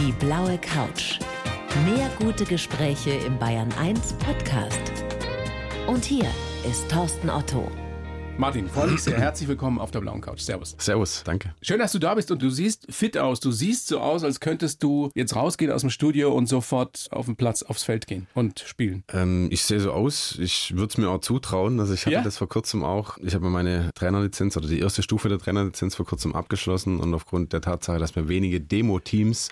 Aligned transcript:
Die 0.00 0.12
blaue 0.12 0.56
Couch. 0.58 1.18
Mehr 1.84 2.10
gute 2.18 2.44
Gespräche 2.44 3.10
im 3.10 3.38
Bayern 3.38 3.70
1 3.78 4.14
Podcast. 4.14 4.80
Und 5.86 6.04
hier 6.04 6.26
ist 6.68 6.88
Thorsten 6.90 7.28
Otto. 7.28 7.70
Martin, 8.38 8.66
freue 8.70 8.92
mich 8.92 9.02
sehr. 9.02 9.18
Herzlich 9.18 9.46
willkommen 9.48 9.78
auf 9.78 9.90
der 9.90 10.00
blauen 10.00 10.22
Couch. 10.22 10.40
Servus. 10.40 10.74
Servus, 10.78 11.22
danke. 11.24 11.54
Schön, 11.60 11.78
dass 11.78 11.92
du 11.92 11.98
da 11.98 12.14
bist 12.14 12.30
und 12.30 12.40
du 12.40 12.48
siehst 12.48 12.86
fit 12.88 13.18
aus. 13.18 13.40
Du 13.40 13.50
siehst 13.52 13.88
so 13.88 14.00
aus, 14.00 14.24
als 14.24 14.40
könntest 14.40 14.82
du 14.82 15.10
jetzt 15.14 15.36
rausgehen 15.36 15.70
aus 15.70 15.82
dem 15.82 15.90
Studio 15.90 16.32
und 16.32 16.46
sofort 16.46 17.08
auf 17.10 17.26
den 17.26 17.36
Platz, 17.36 17.62
aufs 17.62 17.82
Feld 17.82 18.06
gehen 18.06 18.26
und 18.34 18.60
spielen. 18.60 19.04
Ähm, 19.12 19.48
ich 19.50 19.62
sehe 19.64 19.80
so 19.80 19.92
aus. 19.92 20.38
Ich 20.40 20.74
würde 20.74 20.86
es 20.90 20.96
mir 20.96 21.10
auch 21.10 21.20
zutrauen. 21.20 21.78
Also 21.80 21.92
ich 21.92 22.06
hatte 22.06 22.14
Ja? 22.14 22.22
das 22.22 22.38
vor 22.38 22.48
kurzem 22.48 22.82
auch. 22.82 23.18
Ich 23.18 23.34
habe 23.34 23.50
meine 23.50 23.90
Trainerlizenz 23.94 24.56
oder 24.56 24.68
die 24.68 24.80
erste 24.80 25.02
Stufe 25.02 25.28
der 25.28 25.38
Trainerlizenz 25.38 25.94
vor 25.94 26.06
kurzem 26.06 26.34
abgeschlossen 26.34 26.98
und 27.00 27.12
aufgrund 27.12 27.52
der 27.52 27.60
Tatsache, 27.60 27.98
dass 27.98 28.16
wir 28.16 28.28
wenige 28.28 28.62
Demo-Teams 28.62 29.50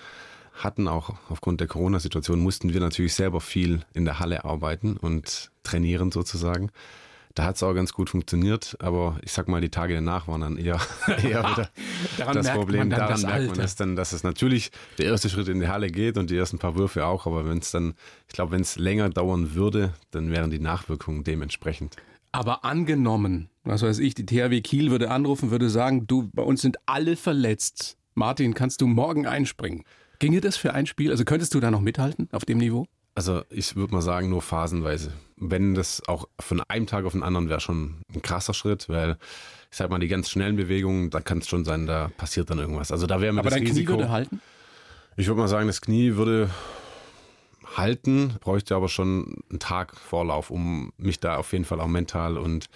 hatten, 0.63 0.87
auch 0.87 1.15
aufgrund 1.29 1.59
der 1.61 1.67
Corona-Situation, 1.67 2.39
mussten 2.39 2.73
wir 2.73 2.79
natürlich 2.79 3.13
selber 3.13 3.41
viel 3.41 3.81
in 3.93 4.05
der 4.05 4.19
Halle 4.19 4.45
arbeiten 4.45 4.97
und 4.97 5.51
trainieren 5.63 6.11
sozusagen. 6.11 6.71
Da 7.35 7.45
hat 7.45 7.55
es 7.55 7.63
auch 7.63 7.73
ganz 7.73 7.93
gut 7.93 8.09
funktioniert, 8.09 8.75
aber 8.79 9.17
ich 9.21 9.31
sag 9.31 9.47
mal, 9.47 9.61
die 9.61 9.69
Tage 9.69 9.93
danach 9.93 10.27
waren 10.27 10.41
dann 10.41 10.57
eher, 10.57 10.79
eher 11.07 11.43
wieder 11.43 11.69
Daran 12.17 12.35
das 12.35 12.51
Problem. 12.51 12.79
man 12.79 12.89
dann 12.89 12.99
daran 12.99 13.13
das 13.13 13.23
merkt 13.23 13.41
man 13.41 13.49
Alter. 13.51 13.63
es 13.63 13.75
dann, 13.75 13.95
dass 13.95 14.13
es 14.13 14.23
natürlich 14.23 14.71
der 14.97 15.05
erste 15.05 15.29
Schritt 15.29 15.47
in 15.47 15.59
die 15.59 15.67
Halle 15.67 15.89
geht 15.89 16.17
und 16.17 16.29
die 16.31 16.37
ersten 16.37 16.57
paar 16.57 16.75
Würfe 16.75 17.05
auch, 17.05 17.27
aber 17.27 17.47
wenn 17.47 17.59
es 17.59 17.71
dann, 17.71 17.93
ich 18.27 18.33
glaube, 18.33 18.51
wenn 18.51 18.61
es 18.61 18.77
länger 18.77 19.09
dauern 19.09 19.53
würde, 19.53 19.93
dann 20.11 20.31
wären 20.31 20.49
die 20.49 20.59
Nachwirkungen 20.59 21.23
dementsprechend. 21.23 21.95
Aber 22.31 22.65
angenommen, 22.65 23.49
was 23.63 23.83
weiß 23.83 23.99
ich, 23.99 24.15
die 24.15 24.25
THW 24.25 24.61
Kiel 24.61 24.91
würde 24.91 25.09
anrufen, 25.09 25.51
würde 25.51 25.69
sagen, 25.69 26.07
du, 26.07 26.29
bei 26.33 26.43
uns 26.43 26.61
sind 26.61 26.77
alle 26.85 27.15
verletzt. 27.15 27.97
Martin, 28.15 28.53
kannst 28.53 28.81
du 28.81 28.87
morgen 28.87 29.25
einspringen? 29.25 29.83
Ginge 30.19 30.41
das 30.41 30.57
für 30.57 30.73
ein 30.73 30.85
Spiel? 30.85 31.11
Also 31.11 31.23
könntest 31.23 31.53
du 31.53 31.59
da 31.59 31.71
noch 31.71 31.81
mithalten 31.81 32.27
auf 32.31 32.45
dem 32.45 32.57
Niveau? 32.57 32.85
Also 33.15 33.43
ich 33.49 33.75
würde 33.75 33.93
mal 33.93 34.01
sagen, 34.01 34.29
nur 34.29 34.41
phasenweise. 34.41 35.11
Wenn 35.35 35.73
das 35.73 36.01
auch 36.07 36.27
von 36.39 36.61
einem 36.67 36.87
Tag 36.87 37.05
auf 37.05 37.13
den 37.13 37.23
anderen 37.23 37.49
wäre 37.49 37.59
schon 37.59 38.01
ein 38.13 38.21
krasser 38.21 38.53
Schritt, 38.53 38.87
weil 38.87 39.17
ich 39.71 39.77
sag 39.77 39.89
mal, 39.89 39.99
die 39.99 40.07
ganz 40.07 40.29
schnellen 40.29 40.55
Bewegungen, 40.55 41.09
da 41.09 41.19
kann 41.19 41.39
es 41.39 41.47
schon 41.47 41.65
sein, 41.65 41.85
da 41.85 42.11
passiert 42.17 42.49
dann 42.49 42.59
irgendwas. 42.59 42.91
Also 42.91 43.07
da 43.07 43.21
wäre 43.21 43.33
mir 43.33 43.39
Aber 43.39 43.49
das 43.49 43.57
dein 43.57 43.63
Knie 43.65 43.71
Risiko. 43.71 43.93
würde 43.93 44.09
halten? 44.09 44.41
Ich 45.17 45.27
würde 45.27 45.41
mal 45.41 45.47
sagen, 45.47 45.67
das 45.67 45.81
Knie 45.81 46.15
würde 46.15 46.49
halten, 47.75 48.35
bräuchte 48.41 48.75
aber 48.75 48.89
schon 48.89 49.43
einen 49.49 49.59
Tag 49.59 49.95
Vorlauf, 49.97 50.49
um 50.49 50.91
mich 50.97 51.19
da 51.19 51.37
auf 51.37 51.51
jeden 51.51 51.65
Fall 51.65 51.79
auch 51.79 51.87
mental 51.87 52.37
und 52.37 52.69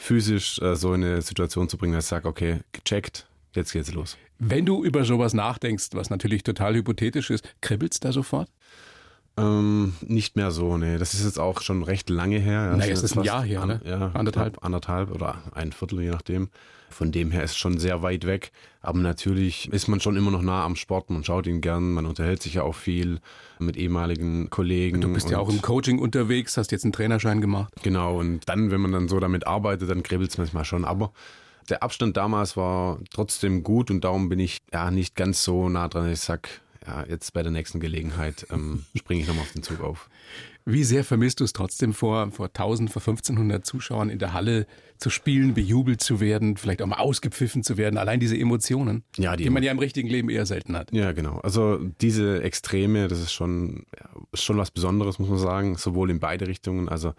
physisch 0.00 0.60
äh, 0.60 0.76
so 0.76 0.92
in 0.94 1.04
eine 1.04 1.22
Situation 1.22 1.68
zu 1.68 1.78
bringen, 1.78 1.94
dass 1.94 2.06
ich 2.06 2.10
sage, 2.10 2.28
okay, 2.28 2.60
gecheckt, 2.72 3.26
jetzt 3.56 3.72
geht's 3.72 3.92
los. 3.92 4.16
Wenn 4.38 4.66
du 4.66 4.84
über 4.84 5.04
sowas 5.04 5.34
nachdenkst, 5.34 5.88
was 5.92 6.10
natürlich 6.10 6.42
total 6.42 6.74
hypothetisch 6.74 7.30
ist, 7.30 7.44
kribbelt's 7.60 8.00
da 8.00 8.12
sofort? 8.12 8.48
Ähm, 9.36 9.94
nicht 10.02 10.36
mehr 10.36 10.50
so, 10.52 10.76
nee. 10.76 10.96
Das 10.96 11.12
ist 11.14 11.24
jetzt 11.24 11.40
auch 11.40 11.60
schon 11.60 11.82
recht 11.82 12.08
lange 12.08 12.38
her. 12.38 12.68
Ja, 12.70 12.76
Naja, 12.76 12.92
es 12.92 13.02
ist 13.02 13.16
ein 13.16 13.24
Jahr 13.24 13.42
her, 13.42 13.66
ne? 13.66 13.80
Ja, 13.84 14.12
Anderthalb. 14.14 14.64
Anderthalb 14.64 15.10
oder 15.10 15.38
ein 15.52 15.72
Viertel, 15.72 16.02
je 16.02 16.10
nachdem. 16.10 16.50
Von 16.88 17.10
dem 17.10 17.32
her 17.32 17.42
ist 17.42 17.52
es 17.52 17.56
schon 17.56 17.78
sehr 17.78 18.02
weit 18.02 18.24
weg. 18.26 18.52
Aber 18.80 19.00
natürlich 19.00 19.68
ist 19.72 19.88
man 19.88 19.98
schon 19.98 20.16
immer 20.16 20.30
noch 20.30 20.42
nah 20.42 20.64
am 20.64 20.76
Sport. 20.76 21.10
Man 21.10 21.24
schaut 21.24 21.48
ihn 21.48 21.60
gern, 21.60 21.92
man 21.92 22.06
unterhält 22.06 22.42
sich 22.42 22.54
ja 22.54 22.62
auch 22.62 22.76
viel 22.76 23.18
mit 23.58 23.76
ehemaligen 23.76 24.50
Kollegen. 24.50 25.00
Du 25.00 25.12
bist 25.12 25.28
ja 25.30 25.38
auch 25.38 25.48
im 25.48 25.60
Coaching 25.60 25.98
unterwegs, 25.98 26.56
hast 26.56 26.70
jetzt 26.70 26.84
einen 26.84 26.92
Trainerschein 26.92 27.40
gemacht. 27.40 27.72
Genau, 27.82 28.20
und 28.20 28.48
dann, 28.48 28.70
wenn 28.70 28.80
man 28.80 28.92
dann 28.92 29.08
so 29.08 29.18
damit 29.18 29.48
arbeitet, 29.48 29.90
dann 29.90 30.04
kribbelt 30.04 30.30
es 30.30 30.38
manchmal 30.38 30.64
schon. 30.64 30.84
Aber 30.84 31.12
der 31.68 31.82
Abstand 31.82 32.16
damals 32.16 32.56
war 32.56 32.98
trotzdem 33.12 33.62
gut 33.62 33.90
und 33.90 34.02
darum 34.04 34.28
bin 34.28 34.38
ich 34.38 34.58
ja 34.72 34.90
nicht 34.90 35.16
ganz 35.16 35.44
so 35.44 35.68
nah 35.68 35.88
dran, 35.88 36.10
ich 36.10 36.20
sag, 36.20 36.48
ja, 36.86 37.04
jetzt 37.08 37.32
bei 37.32 37.42
der 37.42 37.52
nächsten 37.52 37.80
Gelegenheit 37.80 38.46
ähm, 38.50 38.84
springe 38.96 39.22
ich 39.22 39.28
nochmal 39.28 39.44
auf 39.44 39.52
den 39.52 39.62
Zug 39.62 39.80
auf. 39.80 40.08
Wie 40.66 40.84
sehr 40.84 41.04
vermisst 41.04 41.40
du 41.40 41.44
es 41.44 41.52
trotzdem 41.52 41.92
vor, 41.92 42.30
vor 42.30 42.46
1000, 42.46 42.90
vor 42.90 43.02
1500 43.02 43.66
Zuschauern 43.66 44.08
in 44.08 44.18
der 44.18 44.32
Halle 44.32 44.66
zu 44.96 45.10
spielen, 45.10 45.52
bejubelt 45.52 46.00
zu 46.00 46.20
werden, 46.20 46.56
vielleicht 46.56 46.80
auch 46.80 46.86
mal 46.86 46.96
ausgepfiffen 46.96 47.62
zu 47.62 47.76
werden? 47.76 47.98
Allein 47.98 48.18
diese 48.18 48.38
Emotionen, 48.38 49.04
Ja, 49.18 49.36
die 49.36 49.44
die 49.44 49.50
man 49.50 49.62
ja 49.62 49.72
im 49.72 49.78
richtigen 49.78 50.08
Leben 50.08 50.30
eher 50.30 50.46
selten 50.46 50.74
hat. 50.74 50.90
Ja, 50.90 51.12
genau. 51.12 51.38
Also 51.40 51.80
diese 52.00 52.42
Extreme, 52.42 53.08
das 53.08 53.20
ist 53.20 53.34
schon, 53.34 53.84
ja, 53.98 54.08
ist 54.32 54.42
schon 54.42 54.56
was 54.56 54.70
Besonderes, 54.70 55.18
muss 55.18 55.28
man 55.28 55.38
sagen, 55.38 55.76
sowohl 55.76 56.10
in 56.10 56.18
beide 56.18 56.46
Richtungen. 56.46 56.88
Also 56.88 57.12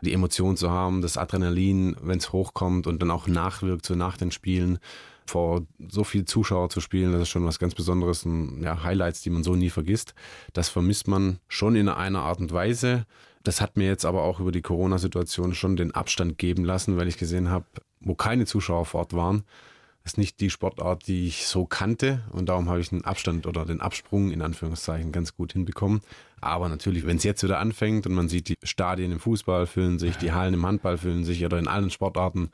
die 0.00 0.12
Emotion 0.12 0.56
zu 0.56 0.70
haben, 0.70 1.02
das 1.02 1.16
Adrenalin, 1.16 1.96
wenn 2.00 2.18
es 2.18 2.32
hochkommt 2.32 2.86
und 2.86 3.02
dann 3.02 3.10
auch 3.10 3.26
nachwirkt, 3.26 3.86
so 3.86 3.94
nach 3.94 4.16
den 4.16 4.30
Spielen, 4.30 4.78
vor 5.28 5.66
so 5.88 6.04
viel 6.04 6.24
Zuschauer 6.24 6.70
zu 6.70 6.80
spielen, 6.80 7.12
das 7.12 7.22
ist 7.22 7.28
schon 7.28 7.44
was 7.44 7.58
ganz 7.58 7.74
Besonderes. 7.74 8.24
Und, 8.24 8.62
ja, 8.62 8.82
Highlights, 8.82 9.20
die 9.20 9.30
man 9.30 9.44
so 9.44 9.54
nie 9.54 9.70
vergisst. 9.70 10.14
Das 10.54 10.68
vermisst 10.68 11.06
man 11.06 11.38
schon 11.48 11.76
in 11.76 11.88
einer 11.88 12.22
Art 12.22 12.40
und 12.40 12.52
Weise. 12.52 13.04
Das 13.44 13.60
hat 13.60 13.76
mir 13.76 13.86
jetzt 13.86 14.04
aber 14.04 14.22
auch 14.22 14.40
über 14.40 14.52
die 14.52 14.62
Corona-Situation 14.62 15.54
schon 15.54 15.76
den 15.76 15.94
Abstand 15.94 16.38
geben 16.38 16.64
lassen, 16.64 16.96
weil 16.96 17.08
ich 17.08 17.18
gesehen 17.18 17.50
habe, 17.50 17.66
wo 18.00 18.14
keine 18.14 18.46
Zuschauer 18.46 18.86
vor 18.86 19.00
Ort 19.00 19.12
waren, 19.14 19.44
ist 20.08 20.18
nicht 20.18 20.40
die 20.40 20.50
Sportart, 20.50 21.06
die 21.06 21.26
ich 21.26 21.46
so 21.46 21.66
kannte 21.66 22.22
und 22.30 22.48
darum 22.48 22.68
habe 22.68 22.80
ich 22.80 22.88
den 22.88 23.04
Abstand 23.04 23.46
oder 23.46 23.64
den 23.64 23.80
Absprung 23.80 24.30
in 24.30 24.40
Anführungszeichen 24.40 25.12
ganz 25.12 25.36
gut 25.36 25.52
hinbekommen. 25.52 26.00
Aber 26.40 26.68
natürlich, 26.68 27.06
wenn 27.06 27.18
es 27.18 27.24
jetzt 27.24 27.42
wieder 27.42 27.58
anfängt 27.58 28.06
und 28.06 28.14
man 28.14 28.28
sieht, 28.28 28.48
die 28.48 28.56
Stadien 28.62 29.12
im 29.12 29.20
Fußball 29.20 29.66
füllen 29.66 29.98
sich, 29.98 30.16
die 30.16 30.32
Hallen 30.32 30.54
im 30.54 30.64
Handball 30.64 30.96
füllen 30.96 31.24
sich 31.24 31.44
oder 31.44 31.58
in 31.58 31.68
allen 31.68 31.90
Sportarten, 31.90 32.50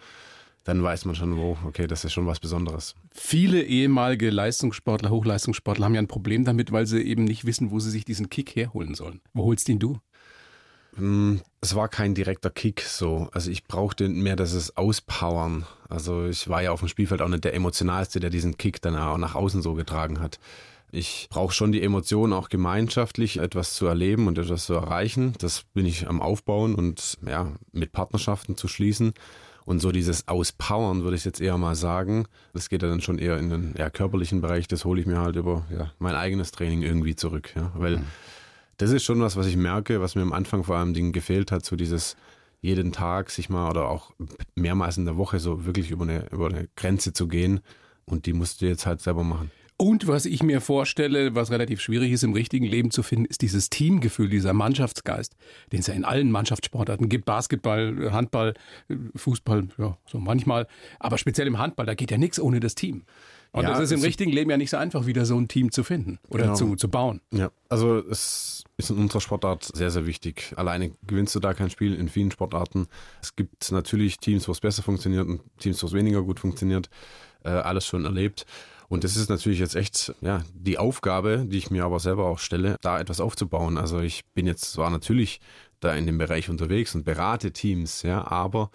dann 0.65 0.83
weiß 0.83 1.05
man 1.05 1.15
schon, 1.15 1.37
wo, 1.37 1.57
okay, 1.65 1.87
das 1.87 2.05
ist 2.05 2.13
schon 2.13 2.27
was 2.27 2.41
Besonderes. 2.41 2.97
Viele 3.13 3.63
ehemalige 3.63 4.31
Leistungssportler, 4.31 5.11
Hochleistungssportler 5.11 5.85
haben 5.85 5.95
ja 5.95 6.01
ein 6.01 6.09
Problem 6.09 6.45
damit, 6.45 6.73
weil 6.73 6.87
sie 6.87 7.03
eben 7.03 7.25
nicht 7.25 7.45
wissen, 7.45 7.71
wo 7.71 7.79
sie 7.79 7.91
sich 7.91 8.05
diesen 8.05 8.31
Kick 8.31 8.57
herholen 8.57 8.95
sollen. 8.95 9.21
Wo 9.33 9.45
holst 9.45 9.69
ihn 9.69 9.79
du? 9.79 9.99
Hm, 10.97 11.41
Es 11.61 11.75
war 11.75 11.89
kein 11.89 12.15
direkter 12.15 12.51
Kick 12.51 12.83
so. 12.83 13.29
Also 13.33 13.51
ich 13.51 13.65
brauchte 13.65 14.09
mehr 14.09 14.37
das 14.37 14.77
Auspowern. 14.77 15.67
Also 15.89 16.27
ich 16.27 16.49
war 16.49 16.63
ja 16.63 16.73
auf 16.73 16.81
dem 16.81 16.89
Spielfeld 16.89 17.23
auch 17.23 17.29
nicht 17.29 17.45
der 17.45 17.55
emotionalste, 17.55 18.21
der 18.21 18.31
diesen 18.31 18.57
Kick 18.59 18.81
dann 18.83 18.97
auch 18.97 19.19
nach 19.19 19.35
außen 19.35 19.63
so 19.63 19.75
getragen 19.75 20.21
hat. 20.21 20.39
Ich 20.93 21.27
brauche 21.31 21.53
schon 21.53 21.73
die 21.73 21.83
Emotion, 21.83 22.33
auch 22.33 22.49
gemeinschaftlich 22.49 23.39
etwas 23.39 23.75
zu 23.75 23.87
erleben 23.87 24.29
und 24.29 24.39
etwas 24.39 24.67
zu 24.67 24.75
erreichen. 24.75 25.35
Das 25.39 25.65
bin 25.75 25.87
ich 25.87 26.07
am 26.07 26.23
Aufbauen 26.23 26.77
und 26.77 27.19
ja, 27.27 27.51
mit 27.73 27.91
Partnerschaften 27.91 28.57
zu 28.57 28.69
schließen. 28.69 29.13
Und 29.65 29.81
so 29.81 29.91
dieses 29.91 30.29
Auspowern 30.29 31.03
würde 31.03 31.17
ich 31.17 31.25
jetzt 31.25 31.41
eher 31.41 31.59
mal 31.59 31.75
sagen. 31.75 32.27
Das 32.53 32.69
geht 32.69 32.83
ja 32.83 32.89
dann 32.89 33.01
schon 33.01 33.19
eher 33.19 33.39
in 33.39 33.51
den 33.51 33.75
ja, 33.77 33.91
körperlichen 33.91 34.41
Bereich. 34.43 34.69
Das 34.69 34.85
hole 34.85 35.01
ich 35.01 35.07
mir 35.07 35.19
halt 35.19 35.35
über 35.37 35.65
ja, 35.77 35.91
mein 35.99 36.15
eigenes 36.15 36.53
Training 36.53 36.83
irgendwie 36.83 37.17
zurück. 37.17 37.53
Ja? 37.57 37.73
Weil 37.75 38.03
das 38.77 38.91
ist 38.91 39.05
schon 39.05 39.21
was, 39.21 39.37
was 39.37 39.47
ich 39.47 39.57
merke, 39.57 40.01
was 40.01 40.15
mir 40.15 40.23
am 40.23 40.33
Anfang 40.33 40.65
vor 40.65 40.77
allem 40.77 40.95
Dingen 40.95 41.13
gefehlt 41.13 41.53
hat, 41.53 41.65
so 41.65 41.77
dieses 41.77 42.17
jeden 42.61 42.93
Tag 42.93 43.31
sich 43.31 43.51
mal 43.51 43.69
oder 43.69 43.89
auch 43.89 44.13
mehrmals 44.55 44.97
in 44.97 45.05
der 45.05 45.17
Woche 45.17 45.39
so 45.39 45.67
wirklich 45.67 45.91
über 45.91 46.05
eine, 46.05 46.31
über 46.31 46.47
eine 46.47 46.69
Grenze 46.77 47.13
zu 47.13 47.29
gehen. 47.29 47.61
Und 48.07 48.27
die 48.27 48.33
musst 48.33 48.63
du 48.63 48.67
jetzt 48.67 48.87
halt 48.87 49.01
selber 49.01 49.23
machen. 49.25 49.51
Und 49.77 50.07
was 50.07 50.25
ich 50.25 50.43
mir 50.43 50.61
vorstelle, 50.61 51.35
was 51.35 51.51
relativ 51.51 51.81
schwierig 51.81 52.13
ist 52.13 52.23
im 52.23 52.33
richtigen 52.33 52.65
Leben 52.65 52.93
zu 52.93 53.03
finden, 53.03 53.25
ist 53.25 53.43
dieses 53.43 53.71
Teamgefühl, 53.71 54.29
dieser 54.29 54.53
Mannschaftsgeist, 54.53 55.35
den 55.73 55.81
es 55.81 55.89
ja 55.89 55.95
in 55.95 56.05
allen 56.05 56.31
Mannschaftssportarten 56.31 57.09
gibt. 57.09 57.25
Basketball, 57.25 58.13
Handball, 58.13 58.55
Fußball, 59.17 59.69
ja, 59.79 59.99
so 60.07 60.19
manchmal. 60.19 60.69
Aber 61.01 61.19
speziell 61.19 61.49
im 61.49 61.59
Handball, 61.59 61.87
da 61.87 61.95
geht 61.95 62.13
ja 62.13 62.19
nichts 62.19 62.39
ohne 62.39 62.61
das 62.61 62.77
Team. 62.77 63.03
Und 63.51 63.65
Ja, 63.65 63.71
das 63.71 63.81
ist 63.81 63.93
im 63.93 64.01
richtigen 64.03 64.33
Leben 64.33 64.51
ja 64.51 64.57
nicht 64.57 64.71
so 64.71 64.77
einfach, 64.77 65.07
wieder 65.07 65.25
so 65.27 65.37
ein 65.39 65.49
Team 65.49 65.71
zu 65.71 65.85
finden 65.85 66.19
oder 66.29 66.45
Genau. 66.45 66.55
zu, 66.55 66.77
zu 66.77 66.89
bauen. 66.89 67.21
Ja, 67.33 67.51
also 67.69 67.99
es 67.99 68.65
ist 68.77 68.91
in 68.91 68.97
unserer 68.99 69.21
Sportart 69.21 69.65
sehr, 69.75 69.91
sehr 69.91 70.07
wichtig. 70.07 70.53
Alleine 70.57 70.93
gewinnst 71.07 71.35
du 71.37 71.41
da 71.41 71.55
kein 71.55 71.71
Spiel 71.71 71.95
in 71.95 72.09
vielen 72.09 72.31
Sportarten. 72.33 72.87
Es 73.23 73.37
gibt 73.37 73.71
natürlich 73.71 74.19
Teams, 74.19 74.47
wo 74.49 74.53
es 74.53 74.61
besser 74.61 74.83
funktioniert 74.83 75.27
und 75.27 75.41
Teams, 75.59 75.81
wo 75.83 75.87
es 75.87 75.93
weniger 75.93 76.23
gut 76.23 76.41
funktioniert. 76.41 76.91
Äh, 77.45 77.51
alles 77.51 77.87
schon 77.87 78.05
erlebt. 78.05 78.45
Und 78.89 79.05
das 79.05 79.17
ist 79.17 79.31
natürlich 79.31 79.59
jetzt 79.59 79.77
echt 79.77 80.15
ja, 80.21 80.43
die 80.55 80.79
Aufgabe, 80.79 81.45
die 81.47 81.59
ich 81.59 81.71
mir 81.71 81.85
aber 81.85 82.01
selber 82.01 82.27
auch 82.27 82.39
stelle, 82.39 82.77
da 82.81 83.01
etwas 83.01 83.21
aufzubauen. 83.21 83.79
Also 83.79 84.01
ich 84.01 84.25
bin 84.35 84.47
jetzt 84.47 84.73
zwar 84.73 84.91
natürlich 84.91 85.41
da 85.81 85.95
in 85.95 86.07
dem 86.07 86.19
Bereich 86.19 86.51
unterwegs 86.51 86.95
und 86.95 87.05
berate 87.05 87.53
Teams, 87.53 88.03
ja, 88.03 88.27
aber 88.27 88.71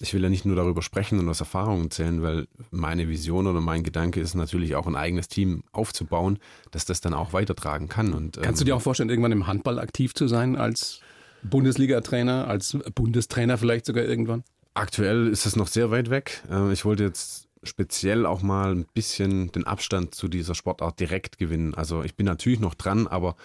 ich 0.00 0.14
will 0.14 0.22
ja 0.22 0.28
nicht 0.28 0.44
nur 0.44 0.56
darüber 0.56 0.82
sprechen 0.82 1.18
und 1.18 1.28
aus 1.28 1.40
Erfahrungen 1.40 1.90
zählen, 1.90 2.22
weil 2.22 2.46
meine 2.70 3.08
Vision 3.08 3.46
oder 3.46 3.60
mein 3.60 3.82
Gedanke 3.84 4.20
ist 4.20 4.34
natürlich 4.34 4.74
auch 4.74 4.86
ein 4.86 4.96
eigenes 4.96 5.28
Team 5.28 5.62
aufzubauen, 5.72 6.38
dass 6.72 6.84
das 6.84 7.00
dann 7.00 7.14
auch 7.14 7.32
weitertragen 7.32 7.88
kann. 7.88 8.12
Und, 8.12 8.40
Kannst 8.42 8.60
du 8.60 8.64
ähm, 8.64 8.66
dir 8.66 8.76
auch 8.76 8.82
vorstellen, 8.82 9.10
irgendwann 9.10 9.32
im 9.32 9.46
Handball 9.46 9.78
aktiv 9.78 10.14
zu 10.14 10.26
sein 10.26 10.56
als 10.56 11.00
Bundesliga-Trainer, 11.42 12.48
als 12.48 12.76
Bundestrainer 12.94 13.58
vielleicht 13.58 13.86
sogar 13.86 14.04
irgendwann? 14.04 14.42
Aktuell 14.74 15.28
ist 15.28 15.46
es 15.46 15.54
noch 15.54 15.68
sehr 15.68 15.90
weit 15.90 16.10
weg. 16.10 16.42
Äh, 16.50 16.72
Ich 16.72 16.84
wollte 16.84 17.04
jetzt 17.04 17.46
speziell 17.62 18.26
auch 18.26 18.42
mal 18.42 18.74
ein 18.74 18.86
bisschen 18.94 19.52
den 19.52 19.66
Abstand 19.66 20.14
zu 20.14 20.28
dieser 20.28 20.54
Sportart 20.54 20.98
direkt 21.00 21.38
gewinnen. 21.38 21.74
Also 21.74 22.02
ich 22.02 22.16
bin 22.16 22.26
natürlich 22.26 22.60
noch 22.60 22.74
dran, 22.74 23.06
aber 23.06 23.36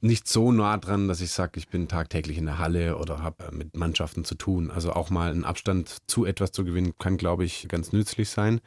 nicht 0.00 0.28
so 0.28 0.52
nah 0.52 0.76
dran, 0.76 1.08
dass 1.08 1.20
ich 1.20 1.30
sage, 1.30 1.58
ich 1.58 1.68
bin 1.68 1.88
tagtäglich 1.88 2.38
in 2.38 2.46
der 2.46 2.58
Halle 2.58 2.96
oder 2.98 3.22
habe 3.22 3.50
mit 3.52 3.76
Mannschaften 3.76 4.24
zu 4.24 4.34
tun. 4.34 4.70
Also 4.70 4.92
auch 4.92 5.10
mal 5.10 5.30
einen 5.30 5.44
Abstand 5.44 5.98
zu 6.06 6.24
etwas 6.24 6.52
zu 6.52 6.64
gewinnen, 6.64 6.94
kann, 6.98 7.16
glaube 7.16 7.44
ich, 7.44 7.66
ganz 7.68 7.92
nützlich 7.92 8.28
sein, 8.28 8.60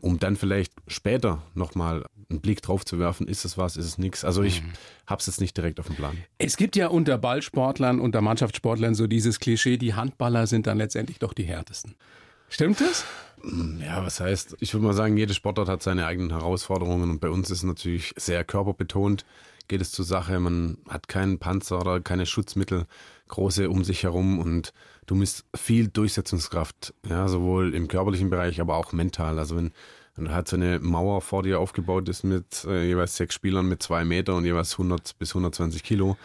um 0.00 0.18
dann 0.18 0.36
vielleicht 0.36 0.72
später 0.88 1.42
nochmal 1.54 2.04
einen 2.30 2.40
Blick 2.40 2.62
drauf 2.62 2.84
zu 2.84 2.98
werfen, 2.98 3.28
ist 3.28 3.44
es 3.44 3.58
was, 3.58 3.76
ist 3.76 3.86
es 3.86 3.98
nichts. 3.98 4.24
Also 4.24 4.42
ich 4.42 4.62
mhm. 4.62 4.72
habe 5.06 5.20
es 5.20 5.26
jetzt 5.26 5.40
nicht 5.40 5.56
direkt 5.56 5.80
auf 5.80 5.86
dem 5.86 5.96
Plan. 5.96 6.16
Es 6.38 6.56
gibt 6.56 6.76
ja 6.76 6.88
unter 6.88 7.18
Ballsportlern, 7.18 8.00
unter 8.00 8.20
Mannschaftssportlern 8.20 8.94
so 8.94 9.06
dieses 9.06 9.40
Klischee, 9.40 9.76
die 9.76 9.94
Handballer 9.94 10.46
sind 10.46 10.66
dann 10.66 10.78
letztendlich 10.78 11.18
doch 11.18 11.34
die 11.34 11.44
härtesten. 11.44 11.94
Stimmt 12.48 12.80
das? 12.80 13.04
Ja, 13.80 14.04
was 14.04 14.20
heißt, 14.20 14.56
ich 14.60 14.74
würde 14.74 14.86
mal 14.86 14.92
sagen, 14.92 15.16
jede 15.16 15.34
Sportart 15.34 15.68
hat 15.68 15.82
seine 15.82 16.06
eigenen 16.06 16.30
Herausforderungen 16.30 17.10
und 17.10 17.20
bei 17.20 17.30
uns 17.30 17.50
ist 17.50 17.62
natürlich 17.62 18.12
sehr 18.16 18.44
körperbetont, 18.44 19.24
geht 19.68 19.80
es 19.80 19.92
zur 19.92 20.04
Sache. 20.04 20.38
Man 20.40 20.78
hat 20.88 21.08
keinen 21.08 21.38
Panzer 21.38 21.80
oder 21.80 22.00
keine 22.00 22.26
Schutzmittel 22.26 22.86
große 23.28 23.70
um 23.70 23.84
sich 23.84 24.02
herum 24.02 24.38
und 24.38 24.72
du 25.06 25.14
misst 25.14 25.44
viel 25.54 25.88
Durchsetzungskraft, 25.88 26.92
ja, 27.08 27.28
sowohl 27.28 27.74
im 27.74 27.88
körperlichen 27.88 28.28
Bereich, 28.28 28.60
aber 28.60 28.76
auch 28.76 28.92
mental. 28.92 29.38
Also 29.38 29.56
wenn, 29.56 29.72
wenn 30.16 30.26
du 30.26 30.32
halt 30.32 30.48
so 30.48 30.56
eine 30.56 30.78
Mauer 30.80 31.20
vor 31.22 31.42
dir 31.42 31.60
aufgebaut 31.60 32.08
ist 32.08 32.24
mit 32.24 32.64
äh, 32.64 32.84
jeweils 32.86 33.16
sechs 33.16 33.34
Spielern 33.34 33.66
mit 33.66 33.82
zwei 33.82 34.04
Meter 34.04 34.34
und 34.34 34.44
jeweils 34.44 34.72
100 34.72 35.18
bis 35.18 35.30
120 35.30 35.82
Kilo, 35.82 36.16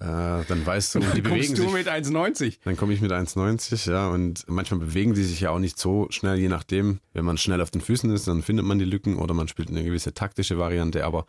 äh, 0.00 0.44
dann 0.48 0.64
weißt 0.64 0.94
du, 0.94 1.00
dann 1.00 1.14
die 1.14 1.20
bewegen 1.20 1.54
du 1.54 1.64
sich. 1.64 1.72
mit 1.72 1.88
1,90. 1.88 2.58
Dann 2.64 2.76
komme 2.76 2.94
ich 2.94 3.02
mit 3.02 3.12
1,90, 3.12 3.90
ja. 3.90 4.08
Und 4.08 4.44
manchmal 4.48 4.80
bewegen 4.80 5.12
die 5.12 5.22
sich 5.22 5.40
ja 5.40 5.50
auch 5.50 5.58
nicht 5.58 5.78
so 5.78 6.06
schnell, 6.10 6.38
je 6.38 6.48
nachdem. 6.48 7.00
Wenn 7.12 7.26
man 7.26 7.36
schnell 7.36 7.60
auf 7.60 7.70
den 7.70 7.82
Füßen 7.82 8.10
ist, 8.10 8.26
dann 8.26 8.42
findet 8.42 8.64
man 8.64 8.78
die 8.78 8.86
Lücken 8.86 9.16
oder 9.16 9.34
man 9.34 9.46
spielt 9.46 9.68
eine 9.68 9.84
gewisse 9.84 10.14
taktische 10.14 10.58
Variante. 10.58 11.04
Aber 11.04 11.26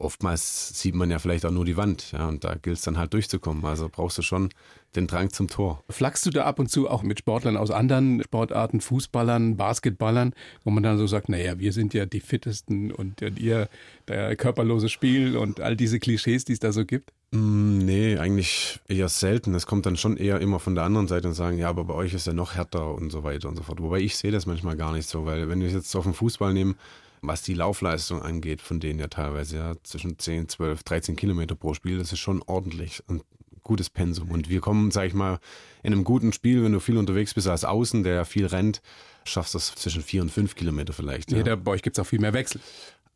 oftmals 0.00 0.80
sieht 0.80 0.94
man 0.94 1.10
ja 1.10 1.18
vielleicht 1.18 1.44
auch 1.44 1.50
nur 1.50 1.64
die 1.64 1.76
Wand, 1.76 2.12
ja, 2.12 2.28
und 2.28 2.44
da 2.44 2.54
gilt 2.54 2.78
es 2.78 2.82
dann 2.82 2.98
halt 2.98 3.12
durchzukommen. 3.14 3.64
Also 3.64 3.88
brauchst 3.90 4.18
du 4.18 4.22
schon 4.22 4.50
den 4.96 5.06
Drang 5.06 5.30
zum 5.30 5.48
Tor. 5.48 5.84
Flachst 5.88 6.26
du 6.26 6.30
da 6.30 6.44
ab 6.44 6.58
und 6.58 6.70
zu 6.70 6.88
auch 6.88 7.02
mit 7.02 7.20
Sportlern 7.20 7.56
aus 7.56 7.70
anderen 7.70 8.22
Sportarten, 8.22 8.80
Fußballern, 8.80 9.56
Basketballern, 9.56 10.32
wo 10.64 10.70
man 10.70 10.82
dann 10.82 10.98
so 10.98 11.06
sagt, 11.06 11.28
naja, 11.28 11.58
wir 11.58 11.72
sind 11.72 11.94
ja 11.94 12.06
die 12.06 12.20
fittesten 12.20 12.90
und 12.90 13.20
ihr 13.20 13.68
der 14.08 14.34
körperlose 14.36 14.88
Spiel 14.88 15.36
und 15.36 15.60
all 15.60 15.76
diese 15.76 16.00
Klischees, 16.00 16.44
die 16.44 16.54
es 16.54 16.60
da 16.60 16.72
so 16.72 16.84
gibt? 16.84 17.12
Mm, 17.32 17.78
nee, 17.78 18.18
eigentlich 18.18 18.80
eher 18.88 19.08
selten. 19.08 19.54
Es 19.54 19.66
kommt 19.66 19.86
dann 19.86 19.96
schon 19.96 20.16
eher 20.16 20.40
immer 20.40 20.58
von 20.58 20.74
der 20.74 20.82
anderen 20.84 21.06
Seite 21.06 21.28
und 21.28 21.34
sagen, 21.34 21.58
ja, 21.58 21.68
aber 21.68 21.84
bei 21.84 21.94
euch 21.94 22.12
ist 22.12 22.26
ja 22.26 22.32
noch 22.32 22.56
härter 22.56 22.92
und 22.94 23.10
so 23.10 23.22
weiter 23.22 23.48
und 23.48 23.56
so 23.56 23.62
fort. 23.62 23.80
Wobei 23.80 24.00
ich 24.00 24.16
sehe 24.16 24.32
das 24.32 24.46
manchmal 24.46 24.76
gar 24.76 24.92
nicht 24.92 25.08
so, 25.08 25.26
weil 25.26 25.48
wenn 25.48 25.60
wir 25.60 25.68
es 25.68 25.74
jetzt 25.74 25.94
auf 25.94 26.04
den 26.04 26.14
Fußball 26.14 26.52
nehmen, 26.52 26.76
was 27.22 27.42
die 27.42 27.54
Laufleistung 27.54 28.22
angeht, 28.22 28.62
von 28.62 28.80
denen 28.80 28.98
ja 28.98 29.08
teilweise 29.08 29.56
ja 29.56 29.74
zwischen 29.82 30.18
10, 30.18 30.48
12, 30.48 30.82
13 30.82 31.16
Kilometer 31.16 31.54
pro 31.54 31.74
Spiel, 31.74 31.98
das 31.98 32.12
ist 32.12 32.18
schon 32.18 32.42
ordentlich 32.42 33.02
und 33.08 33.24
gutes 33.62 33.90
Pensum. 33.90 34.30
Und 34.30 34.48
wir 34.48 34.60
kommen, 34.60 34.90
sag 34.90 35.06
ich 35.06 35.14
mal, 35.14 35.38
in 35.82 35.92
einem 35.92 36.04
guten 36.04 36.32
Spiel, 36.32 36.64
wenn 36.64 36.72
du 36.72 36.80
viel 36.80 36.96
unterwegs 36.96 37.34
bist 37.34 37.46
als 37.46 37.64
Außen, 37.64 38.02
der 38.02 38.24
viel 38.24 38.46
rennt, 38.46 38.82
schaffst 39.24 39.54
du 39.54 39.58
es 39.58 39.74
zwischen 39.74 40.02
4 40.02 40.22
und 40.22 40.30
5 40.30 40.54
Kilometer 40.54 40.92
vielleicht. 40.92 41.30
Ja, 41.30 41.44
ja 41.44 41.56
bei 41.56 41.72
euch 41.72 41.82
gibt 41.82 41.96
es 41.96 42.02
auch 42.02 42.08
viel 42.08 42.20
mehr 42.20 42.32
Wechsel. 42.32 42.60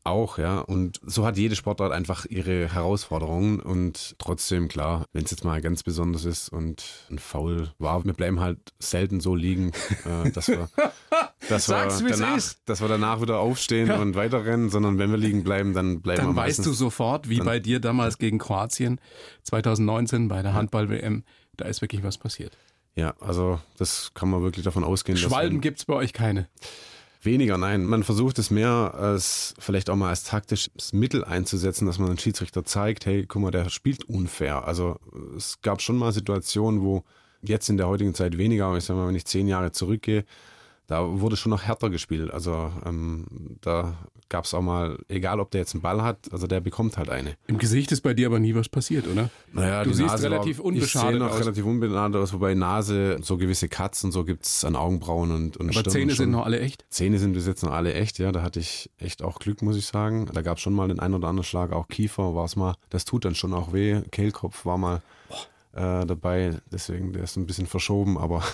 Auch, 0.07 0.37
ja. 0.37 0.59
Und 0.59 1.01
so 1.03 1.25
hat 1.25 1.39
jede 1.39 1.57
Sportart 1.57 1.91
einfach 1.91 2.27
ihre 2.27 2.73
Herausforderungen. 2.73 3.59
Und 3.59 4.17
trotzdem, 4.19 4.69
klar, 4.69 5.07
wenn 5.15 5.25
es 5.25 5.31
jetzt 5.31 5.45
mal 5.45 5.63
ganz 5.63 5.83
besonders 5.83 6.27
ist 6.27 6.51
und 6.51 6.85
ein 7.11 7.19
Foul 7.19 7.73
war, 7.79 8.05
wir 8.05 8.13
bleiben 8.13 8.39
halt 8.41 8.59
selten 8.79 9.21
so 9.21 9.35
liegen, 9.35 9.73
äh, 10.05 10.31
dass 10.31 10.49
wir, 10.49 10.69
dass, 11.49 11.69
wir 11.69 12.11
danach, 12.11 12.43
dass 12.65 12.81
wir 12.81 12.89
danach 12.89 13.21
wieder 13.21 13.39
aufstehen 13.39 13.89
ja. 13.89 13.99
und 13.99 14.15
weiterrennen, 14.15 14.71
sondern 14.71 14.99
wenn 14.99 15.11
wir 15.11 15.19
liegen 15.19 15.45
bleiben, 15.45 15.75
dann 15.75 16.01
bleiben 16.01 16.19
dann 16.19 16.27
wir 16.31 16.35
Dann 16.35 16.45
weißt 16.45 16.65
du 16.67 16.73
sofort, 16.73 17.29
wie 17.29 17.41
bei 17.41 17.59
dir 17.61 17.81
damals 17.81 18.19
gegen 18.19 18.39
Kroatien 18.39 19.01
2019 19.43 20.29
bei 20.29 20.43
der 20.43 20.55
Handball-WM, 20.55 21.25
da 21.57 21.67
ist 21.67 21.81
wirklich 21.81 22.03
was 22.03 22.19
passiert. 22.19 22.57
Ja, 22.97 23.15
also 23.21 23.61
das 23.77 24.13
kann 24.15 24.31
man 24.31 24.43
wirklich 24.43 24.65
davon 24.65 24.85
ausgehen. 24.85 25.19
Schwalben 25.19 25.61
gibt 25.61 25.81
es 25.81 25.85
bei 25.85 25.95
euch 25.95 26.13
keine. 26.13 26.49
Weniger, 27.25 27.57
nein. 27.57 27.87
Man 27.87 28.03
versucht 28.03 28.39
es 28.39 28.51
mehr 28.51 28.95
als 28.95 29.55
vielleicht 29.59 29.89
auch 29.89 29.97
mal 29.97 30.11
als 30.11 30.25
taktisches 30.25 30.93
Mittel 30.93 31.25
einzusetzen, 31.25 31.87
dass 31.87 31.99
man 31.99 32.09
den 32.09 32.19
Schiedsrichter 32.19 32.65
zeigt, 32.65 33.07
hey, 33.07 33.25
guck 33.27 33.41
mal, 33.41 33.51
der 33.51 33.71
spielt 33.71 34.05
unfair. 34.05 34.67
Also 34.67 34.99
es 35.37 35.61
gab 35.63 35.81
schon 35.81 35.97
mal 35.97 36.13
Situationen, 36.13 36.83
wo 36.83 37.03
jetzt 37.43 37.69
in 37.69 37.79
der 37.79 37.89
heutigen 37.89 38.15
Zeit 38.15 38.37
weniger, 38.37 38.67
aber 38.67 38.77
ich 38.77 38.85
sag 38.85 38.97
mal, 38.97 39.09
wenn 39.09 39.15
ich 39.15 39.25
zehn 39.25 39.49
Jahre 39.49 39.73
zurückgehe, 39.73 40.25
da 40.87 41.21
wurde 41.21 41.37
schon 41.37 41.51
noch 41.51 41.63
härter 41.63 41.91
gespielt. 41.91 42.31
Also 42.31 42.71
ähm, 42.85 43.27
da 43.61 43.97
gab 44.29 44.45
es 44.45 44.55
auch 44.55 44.63
mal, 44.63 44.99
egal 45.09 45.41
ob 45.41 45.51
der 45.51 45.61
jetzt 45.61 45.75
einen 45.75 45.83
Ball 45.83 46.03
hat, 46.03 46.19
also 46.33 46.47
der 46.47 46.61
bekommt 46.61 46.97
halt 46.97 47.09
eine. 47.09 47.37
Im 47.47 47.59
Gesicht 47.59 47.93
ist 47.93 48.01
bei 48.01 48.15
dir 48.15 48.27
aber 48.27 48.39
nie 48.39 48.55
was 48.55 48.69
passiert, 48.69 49.07
oder? 49.07 49.31
Naja, 49.53 49.85
du 49.85 49.93
siehst 49.93 50.09
Nase 50.09 50.25
relativ 50.25 50.59
war, 50.59 50.67
unbeschadet 50.67 51.15
ich 51.15 51.19
noch 51.21 51.31
aus. 51.31 51.41
relativ 51.41 51.65
unbeschadet 51.65 52.17
aus, 52.17 52.33
wobei 52.33 52.55
Nase, 52.55 53.19
so 53.23 53.37
gewisse 53.37 53.69
Cuts 53.69 54.05
und 54.05 54.13
so 54.13 54.25
gibt 54.25 54.45
es 54.45 54.65
an 54.65 54.77
Augenbrauen 54.77 55.31
und, 55.31 55.57
und 55.57 55.67
Aber 55.69 55.81
Stirn 55.81 55.93
Zähne 55.93 56.15
sind 56.15 56.31
noch 56.31 56.45
alle 56.45 56.61
echt? 56.61 56.85
Zähne 56.91 57.19
sind 57.19 57.33
bis 57.35 57.47
jetzt 57.47 57.63
noch 57.63 57.73
alle 57.73 57.95
echt, 57.95 58.19
ja. 58.19 58.33
Da 58.33 58.43
hatte 58.43 58.61
ich 58.61 58.91
echt 58.99 59.23
auch 59.23 59.39
Glück, 59.39 59.63
muss 59.63 59.77
ich 59.77 59.87
sagen. 59.87 60.29
Da 60.33 60.43
gab 60.43 60.57
es 60.57 60.63
schon 60.63 60.75
mal 60.75 60.89
den 60.89 61.01
einen 61.01 61.15
oder 61.15 61.29
anderen 61.29 61.45
Schlag, 61.45 61.73
auch 61.73 61.89
Kiefer 61.89 62.35
war 62.35 62.45
es 62.45 62.57
mal. 62.57 62.75
Das 62.91 63.05
tut 63.05 63.25
dann 63.25 63.35
schon 63.35 63.55
auch 63.55 63.73
weh. 63.73 64.03
Kehlkopf 64.11 64.67
war 64.67 64.79
mal. 64.79 65.03
Äh, 65.75 66.07
dabei, 66.07 66.61
deswegen 66.71 67.13
der 67.13 67.25
ist 67.25 67.37
ein 67.37 67.47
bisschen 67.47 67.67
verschoben, 67.67 68.17
aber 68.17 68.45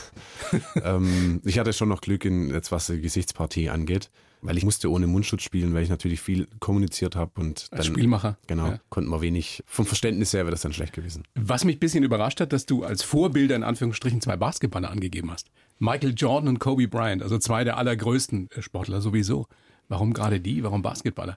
ähm, 0.84 1.42
ich 1.44 1.58
hatte 1.58 1.74
schon 1.74 1.90
noch 1.90 2.00
Glück 2.00 2.24
in 2.24 2.48
jetzt 2.48 2.72
was 2.72 2.86
die 2.86 2.98
Gesichtspartie 2.98 3.68
angeht, 3.68 4.10
weil 4.40 4.56
ich 4.56 4.64
musste 4.64 4.90
ohne 4.90 5.06
Mundschutz 5.06 5.42
spielen, 5.42 5.74
weil 5.74 5.82
ich 5.82 5.90
natürlich 5.90 6.22
viel 6.22 6.48
kommuniziert 6.60 7.16
habe 7.16 7.38
und 7.38 7.68
Als 7.72 7.84
dann, 7.84 7.94
Spielmacher. 7.94 8.38
Genau, 8.46 8.68
ja. 8.68 8.80
konnten 8.88 9.10
wir 9.10 9.20
wenig. 9.20 9.62
Vom 9.66 9.84
Verständnis 9.84 10.32
her 10.32 10.44
wäre 10.44 10.52
das 10.52 10.62
dann 10.62 10.72
schlecht 10.72 10.94
gewesen. 10.94 11.24
Was 11.34 11.64
mich 11.64 11.76
ein 11.76 11.80
bisschen 11.80 12.04
überrascht 12.04 12.40
hat, 12.40 12.54
dass 12.54 12.64
du 12.64 12.84
als 12.84 13.02
Vorbilder 13.02 13.54
in 13.54 13.64
Anführungsstrichen 13.64 14.22
zwei 14.22 14.38
Basketballer 14.38 14.90
angegeben 14.90 15.30
hast. 15.30 15.50
Michael 15.78 16.14
Jordan 16.16 16.48
und 16.48 16.58
Kobe 16.58 16.88
Bryant, 16.88 17.22
also 17.22 17.36
zwei 17.36 17.64
der 17.64 17.76
allergrößten 17.76 18.48
Sportler 18.60 19.02
sowieso. 19.02 19.46
Warum 19.88 20.14
gerade 20.14 20.40
die? 20.40 20.64
Warum 20.64 20.80
Basketballer? 20.80 21.36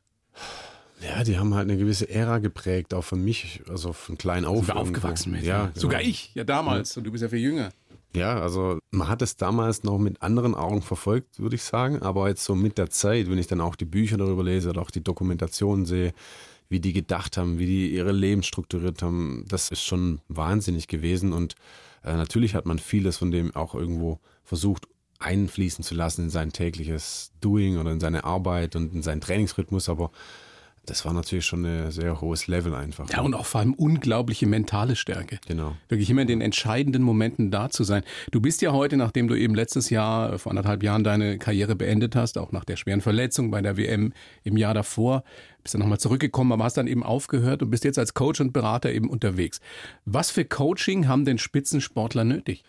Ja, 1.07 1.23
die 1.23 1.37
haben 1.37 1.53
halt 1.53 1.69
eine 1.69 1.77
gewisse 1.77 2.09
Ära 2.09 2.39
geprägt, 2.39 2.93
auch 2.93 3.03
für 3.03 3.15
mich, 3.15 3.61
also 3.69 3.93
von 3.93 4.17
klein 4.17 4.45
auf. 4.45 4.65
Sind 4.65 4.75
aufgewachsen 4.75 5.31
mit. 5.31 5.43
Ja, 5.43 5.65
genau. 5.65 5.79
Sogar 5.79 6.01
ich, 6.01 6.31
ja 6.33 6.43
damals. 6.43 6.95
Ja. 6.95 6.99
Und 6.99 7.05
du 7.05 7.11
bist 7.11 7.21
ja 7.21 7.29
viel 7.29 7.39
jünger. 7.39 7.71
Ja, 8.15 8.39
also 8.39 8.77
man 8.91 9.07
hat 9.07 9.21
es 9.23 9.37
damals 9.37 9.83
noch 9.83 9.97
mit 9.97 10.21
anderen 10.21 10.53
Augen 10.53 10.81
verfolgt, 10.81 11.39
würde 11.39 11.55
ich 11.55 11.63
sagen. 11.63 12.01
Aber 12.03 12.29
jetzt 12.29 12.43
so 12.43 12.53
mit 12.53 12.77
der 12.77 12.89
Zeit, 12.89 13.29
wenn 13.29 13.39
ich 13.39 13.47
dann 13.47 13.59
auch 13.59 13.75
die 13.75 13.85
Bücher 13.85 14.17
darüber 14.17 14.43
lese 14.43 14.69
oder 14.69 14.81
auch 14.81 14.91
die 14.91 15.03
Dokumentation 15.03 15.85
sehe, 15.85 16.13
wie 16.69 16.79
die 16.79 16.93
gedacht 16.93 17.37
haben, 17.37 17.59
wie 17.59 17.65
die 17.65 17.93
ihre 17.93 18.11
Leben 18.11 18.43
strukturiert 18.43 19.01
haben, 19.01 19.45
das 19.47 19.69
ist 19.69 19.83
schon 19.83 20.21
wahnsinnig 20.27 20.87
gewesen. 20.87 21.33
Und 21.33 21.55
äh, 22.03 22.13
natürlich 22.13 22.53
hat 22.55 22.65
man 22.65 22.77
vieles 22.77 23.17
von 23.17 23.31
dem 23.31 23.55
auch 23.55 23.73
irgendwo 23.73 24.19
versucht 24.43 24.87
einfließen 25.19 25.83
zu 25.83 25.95
lassen 25.95 26.25
in 26.25 26.29
sein 26.29 26.51
tägliches 26.51 27.31
Doing 27.41 27.77
oder 27.77 27.91
in 27.91 27.99
seine 27.99 28.25
Arbeit 28.25 28.75
und 28.75 28.93
in 28.93 29.01
seinen 29.01 29.21
Trainingsrhythmus. 29.21 29.89
Aber 29.89 30.11
das 30.85 31.05
war 31.05 31.13
natürlich 31.13 31.45
schon 31.45 31.65
ein 31.65 31.91
sehr 31.91 32.19
hohes 32.19 32.47
Level 32.47 32.75
einfach. 32.75 33.09
Ja, 33.09 33.21
und 33.21 33.35
auch 33.35 33.45
vor 33.45 33.61
allem 33.61 33.73
unglaubliche 33.73 34.45
mentale 34.47 34.97
Stärke. 34.97 35.39
Genau. 35.47 35.77
Wirklich 35.87 36.09
immer 36.09 36.23
in 36.23 36.27
den 36.27 36.41
entscheidenden 36.41 37.03
Momenten 37.03 37.51
da 37.51 37.69
zu 37.69 37.85
sein. 37.85 38.03
Du 38.31 38.41
bist 38.41 38.61
ja 38.61 38.73
heute, 38.73 38.97
nachdem 38.97 39.29
du 39.29 39.35
eben 39.35 39.55
letztes 39.55 39.89
Jahr, 39.89 40.37
vor 40.39 40.51
anderthalb 40.51 40.83
Jahren 40.83 41.05
deine 41.05 41.37
Karriere 41.37 41.77
beendet 41.77 42.17
hast, 42.17 42.37
auch 42.37 42.51
nach 42.51 42.65
der 42.65 42.75
schweren 42.75 42.99
Verletzung 42.99 43.49
bei 43.49 43.61
der 43.61 43.77
WM 43.77 44.11
im 44.43 44.57
Jahr 44.57 44.73
davor, 44.73 45.23
bist 45.63 45.73
dann 45.73 45.79
nochmal 45.79 45.99
zurückgekommen, 45.99 46.51
aber 46.51 46.65
hast 46.65 46.75
dann 46.75 46.87
eben 46.87 47.03
aufgehört 47.03 47.63
und 47.63 47.69
bist 47.69 47.85
jetzt 47.85 47.97
als 47.97 48.13
Coach 48.13 48.41
und 48.41 48.51
Berater 48.51 48.91
eben 48.91 49.09
unterwegs. 49.09 49.61
Was 50.03 50.31
für 50.31 50.43
Coaching 50.43 51.07
haben 51.07 51.23
denn 51.23 51.37
Spitzensportler 51.37 52.25
nötig? 52.25 52.65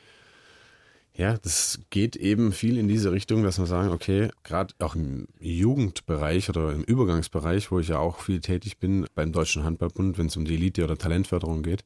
Ja, 1.16 1.38
das 1.38 1.78
geht 1.90 2.16
eben 2.16 2.50
viel 2.52 2.76
in 2.76 2.88
diese 2.88 3.12
Richtung, 3.12 3.44
dass 3.44 3.58
wir 3.58 3.66
sagen, 3.66 3.90
okay, 3.90 4.30
gerade 4.42 4.74
auch 4.80 4.96
im 4.96 5.28
Jugendbereich 5.38 6.48
oder 6.48 6.72
im 6.72 6.82
Übergangsbereich, 6.82 7.70
wo 7.70 7.78
ich 7.78 7.88
ja 7.88 7.98
auch 7.98 8.18
viel 8.18 8.40
tätig 8.40 8.78
bin 8.78 9.06
beim 9.14 9.30
Deutschen 9.30 9.62
Handballbund, 9.62 10.18
wenn 10.18 10.26
es 10.26 10.36
um 10.36 10.44
die 10.44 10.54
Elite 10.54 10.82
oder 10.82 10.98
Talentförderung 10.98 11.62
geht, 11.62 11.84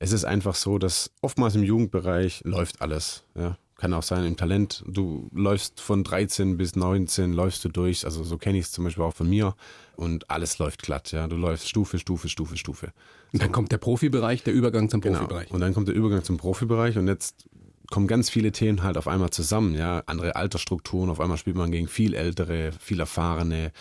es 0.00 0.12
ist 0.12 0.24
einfach 0.24 0.56
so, 0.56 0.78
dass 0.78 1.12
oftmals 1.20 1.54
im 1.54 1.62
Jugendbereich 1.62 2.42
läuft 2.44 2.82
alles. 2.82 3.22
Ja. 3.36 3.56
Kann 3.76 3.92
auch 3.94 4.02
sein 4.02 4.24
im 4.24 4.36
Talent, 4.36 4.84
du 4.86 5.28
läufst 5.32 5.80
von 5.80 6.04
13 6.04 6.56
bis 6.56 6.74
19, 6.74 7.32
läufst 7.32 7.64
du 7.64 7.68
durch, 7.68 8.04
also 8.04 8.24
so 8.24 8.38
kenne 8.38 8.58
ich 8.58 8.66
es 8.66 8.72
zum 8.72 8.84
Beispiel 8.84 9.04
auch 9.04 9.14
von 9.14 9.28
mir 9.28 9.54
und 9.96 10.30
alles 10.30 10.58
läuft 10.58 10.82
glatt, 10.82 11.12
ja. 11.12 11.28
Du 11.28 11.36
läufst 11.36 11.68
Stufe, 11.68 11.98
Stufe, 11.98 12.28
Stufe, 12.28 12.56
Stufe. 12.56 12.92
Und 13.32 13.42
dann 13.42 13.52
kommt 13.52 13.72
der 13.72 13.78
Profibereich, 13.78 14.42
der 14.42 14.52
Übergang 14.52 14.88
zum 14.88 15.00
genau. 15.00 15.18
Profibereich. 15.18 15.50
Und 15.50 15.60
dann 15.60 15.74
kommt 15.74 15.88
der 15.88 15.94
Übergang 15.94 16.22
zum 16.22 16.36
Profibereich 16.36 16.98
und 16.98 17.08
jetzt 17.08 17.48
kommen 17.90 18.06
ganz 18.06 18.30
viele 18.30 18.52
Themen 18.52 18.82
halt 18.82 18.96
auf 18.96 19.08
einmal 19.08 19.30
zusammen, 19.30 19.74
ja, 19.74 20.02
andere 20.06 20.36
Altersstrukturen, 20.36 21.10
auf 21.10 21.20
einmal 21.20 21.36
spielt 21.36 21.56
man 21.56 21.70
gegen 21.70 21.88
viel 21.88 22.14
ältere, 22.14 22.72
viel 22.72 23.00
erfahrene, 23.00 23.72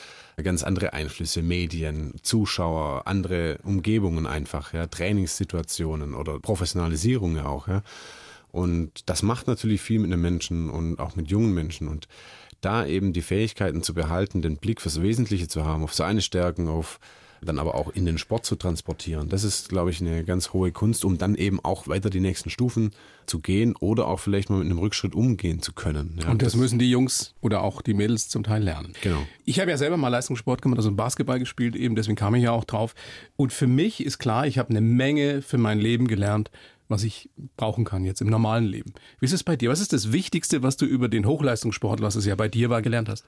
ganz 0.41 0.63
andere 0.63 0.93
Einflüsse, 0.93 1.41
Medien, 1.41 2.15
Zuschauer, 2.21 3.07
andere 3.07 3.59
Umgebungen 3.63 4.25
einfach, 4.25 4.73
ja, 4.73 4.87
Trainingssituationen 4.87 6.13
oder 6.15 6.39
Professionalisierung 6.39 7.35
ja 7.35 7.45
auch, 7.45 7.67
ja. 7.67 7.81
Und 8.51 9.09
das 9.09 9.23
macht 9.23 9.47
natürlich 9.47 9.81
viel 9.81 9.99
mit 9.99 10.13
einem 10.13 10.21
Menschen 10.21 10.69
und 10.69 10.99
auch 10.99 11.15
mit 11.15 11.31
jungen 11.31 11.55
Menschen. 11.55 11.87
Und 11.87 12.07
da 12.61 12.85
eben 12.85 13.11
die 13.11 13.23
Fähigkeiten 13.23 13.81
zu 13.81 13.95
behalten, 13.95 14.43
den 14.43 14.57
Blick 14.57 14.79
fürs 14.79 15.01
Wesentliche 15.01 15.47
zu 15.47 15.65
haben, 15.65 15.83
auf 15.83 15.95
seine 15.95 16.21
Stärken, 16.21 16.67
auf 16.67 16.99
dann 17.45 17.59
aber 17.59 17.75
auch 17.75 17.89
in 17.93 18.05
den 18.05 18.17
Sport 18.17 18.45
zu 18.45 18.55
transportieren. 18.55 19.29
Das 19.29 19.43
ist, 19.43 19.69
glaube 19.69 19.89
ich, 19.89 20.01
eine 20.01 20.23
ganz 20.23 20.53
hohe 20.53 20.71
Kunst, 20.71 21.05
um 21.05 21.17
dann 21.17 21.35
eben 21.35 21.59
auch 21.63 21.87
weiter 21.87 22.09
die 22.09 22.19
nächsten 22.19 22.49
Stufen 22.49 22.91
zu 23.25 23.39
gehen 23.39 23.75
oder 23.75 24.07
auch 24.07 24.19
vielleicht 24.19 24.49
mal 24.49 24.57
mit 24.57 24.65
einem 24.65 24.79
Rückschritt 24.79 25.15
umgehen 25.15 25.61
zu 25.61 25.73
können. 25.73 26.19
Ja, 26.21 26.31
und 26.31 26.41
das, 26.41 26.53
das, 26.53 26.59
müssen 26.59 26.79
die 26.79 26.89
Jungs 26.89 27.33
oder 27.41 27.61
auch 27.61 27.81
die 27.81 27.93
Mädels 27.93 28.29
zum 28.29 28.43
Teil 28.43 28.63
lernen. 28.63 28.93
Genau. 29.01 29.25
Ich 29.45 29.59
habe 29.59 29.71
ja 29.71 29.77
selber 29.77 29.97
mal 29.97 30.09
Leistungssport 30.09 30.61
gemacht, 30.61 30.77
also 30.77 30.91
Basketball 30.91 31.39
gespielt, 31.39 31.75
eben 31.75 31.95
deswegen 31.95 32.15
kam 32.15 32.35
ich 32.35 32.43
ja 32.43 32.51
auch 32.51 32.65
drauf. 32.65 32.95
Und 33.35 33.53
für 33.53 33.67
mich 33.67 34.03
ist 34.03 34.19
klar, 34.19 34.47
ich 34.47 34.57
habe 34.57 34.69
eine 34.69 34.81
Menge 34.81 35.41
für 35.41 35.57
mein 35.57 35.79
Leben 35.79 36.07
gelernt, 36.07 36.51
was 36.89 37.03
ich 37.03 37.29
brauchen 37.57 37.85
kann 37.85 38.03
jetzt 38.03 38.21
im 38.21 38.29
normalen 38.29 38.65
Leben. 38.65 38.93
Wie 39.19 39.25
ist 39.25 39.33
es 39.33 39.43
bei 39.43 39.55
dir? 39.55 39.69
Was 39.69 39.79
ist 39.79 39.93
das 39.93 40.11
Wichtigste, 40.11 40.63
was 40.63 40.77
du 40.77 40.85
über 40.85 41.07
den 41.09 41.25
Hochleistungssport, 41.25 42.01
was 42.01 42.15
es 42.15 42.25
ja 42.25 42.35
bei 42.35 42.47
dir 42.47 42.69
war, 42.69 42.81
gelernt 42.81 43.09
hast? 43.09 43.25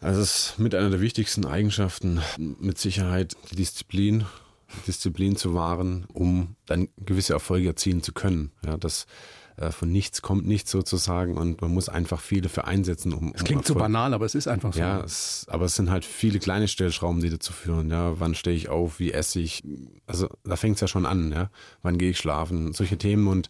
Also 0.00 0.20
es 0.20 0.50
ist 0.50 0.58
mit 0.58 0.74
einer 0.74 0.90
der 0.90 1.00
wichtigsten 1.00 1.46
Eigenschaften 1.46 2.20
mit 2.38 2.78
Sicherheit 2.78 3.36
die 3.50 3.56
Disziplin, 3.56 4.24
Disziplin 4.86 5.36
zu 5.36 5.54
wahren, 5.54 6.06
um 6.12 6.56
dann 6.66 6.88
gewisse 6.98 7.32
Erfolge 7.32 7.68
erzielen 7.68 8.02
zu 8.02 8.12
können. 8.12 8.52
Ja, 8.64 8.76
das 8.76 9.06
äh, 9.56 9.70
von 9.70 9.90
nichts 9.90 10.20
kommt 10.20 10.46
nichts 10.46 10.70
sozusagen 10.70 11.38
und 11.38 11.62
man 11.62 11.72
muss 11.72 11.88
einfach 11.88 12.20
viele 12.20 12.42
dafür 12.42 12.66
einsetzen, 12.66 13.14
um. 13.14 13.32
Es 13.34 13.42
klingt 13.42 13.62
um 13.62 13.66
so 13.66 13.74
banal, 13.74 14.12
aber 14.12 14.26
es 14.26 14.34
ist 14.34 14.48
einfach 14.48 14.74
so. 14.74 14.78
Ja, 14.78 15.00
es, 15.00 15.46
aber 15.48 15.64
es 15.64 15.76
sind 15.76 15.90
halt 15.90 16.04
viele 16.04 16.38
kleine 16.38 16.68
Stellschrauben, 16.68 17.22
die 17.22 17.30
dazu 17.30 17.54
führen. 17.54 17.90
Ja, 17.90 18.20
wann 18.20 18.34
stehe 18.34 18.54
ich 18.54 18.68
auf, 18.68 18.98
wie 18.98 19.12
esse 19.12 19.40
ich? 19.40 19.62
Also 20.06 20.28
da 20.44 20.56
fängt 20.56 20.74
es 20.74 20.82
ja 20.82 20.88
schon 20.88 21.06
an. 21.06 21.32
Ja, 21.32 21.50
wann 21.82 21.96
gehe 21.96 22.10
ich 22.10 22.18
schlafen? 22.18 22.74
Solche 22.74 22.98
Themen 22.98 23.28
und 23.28 23.48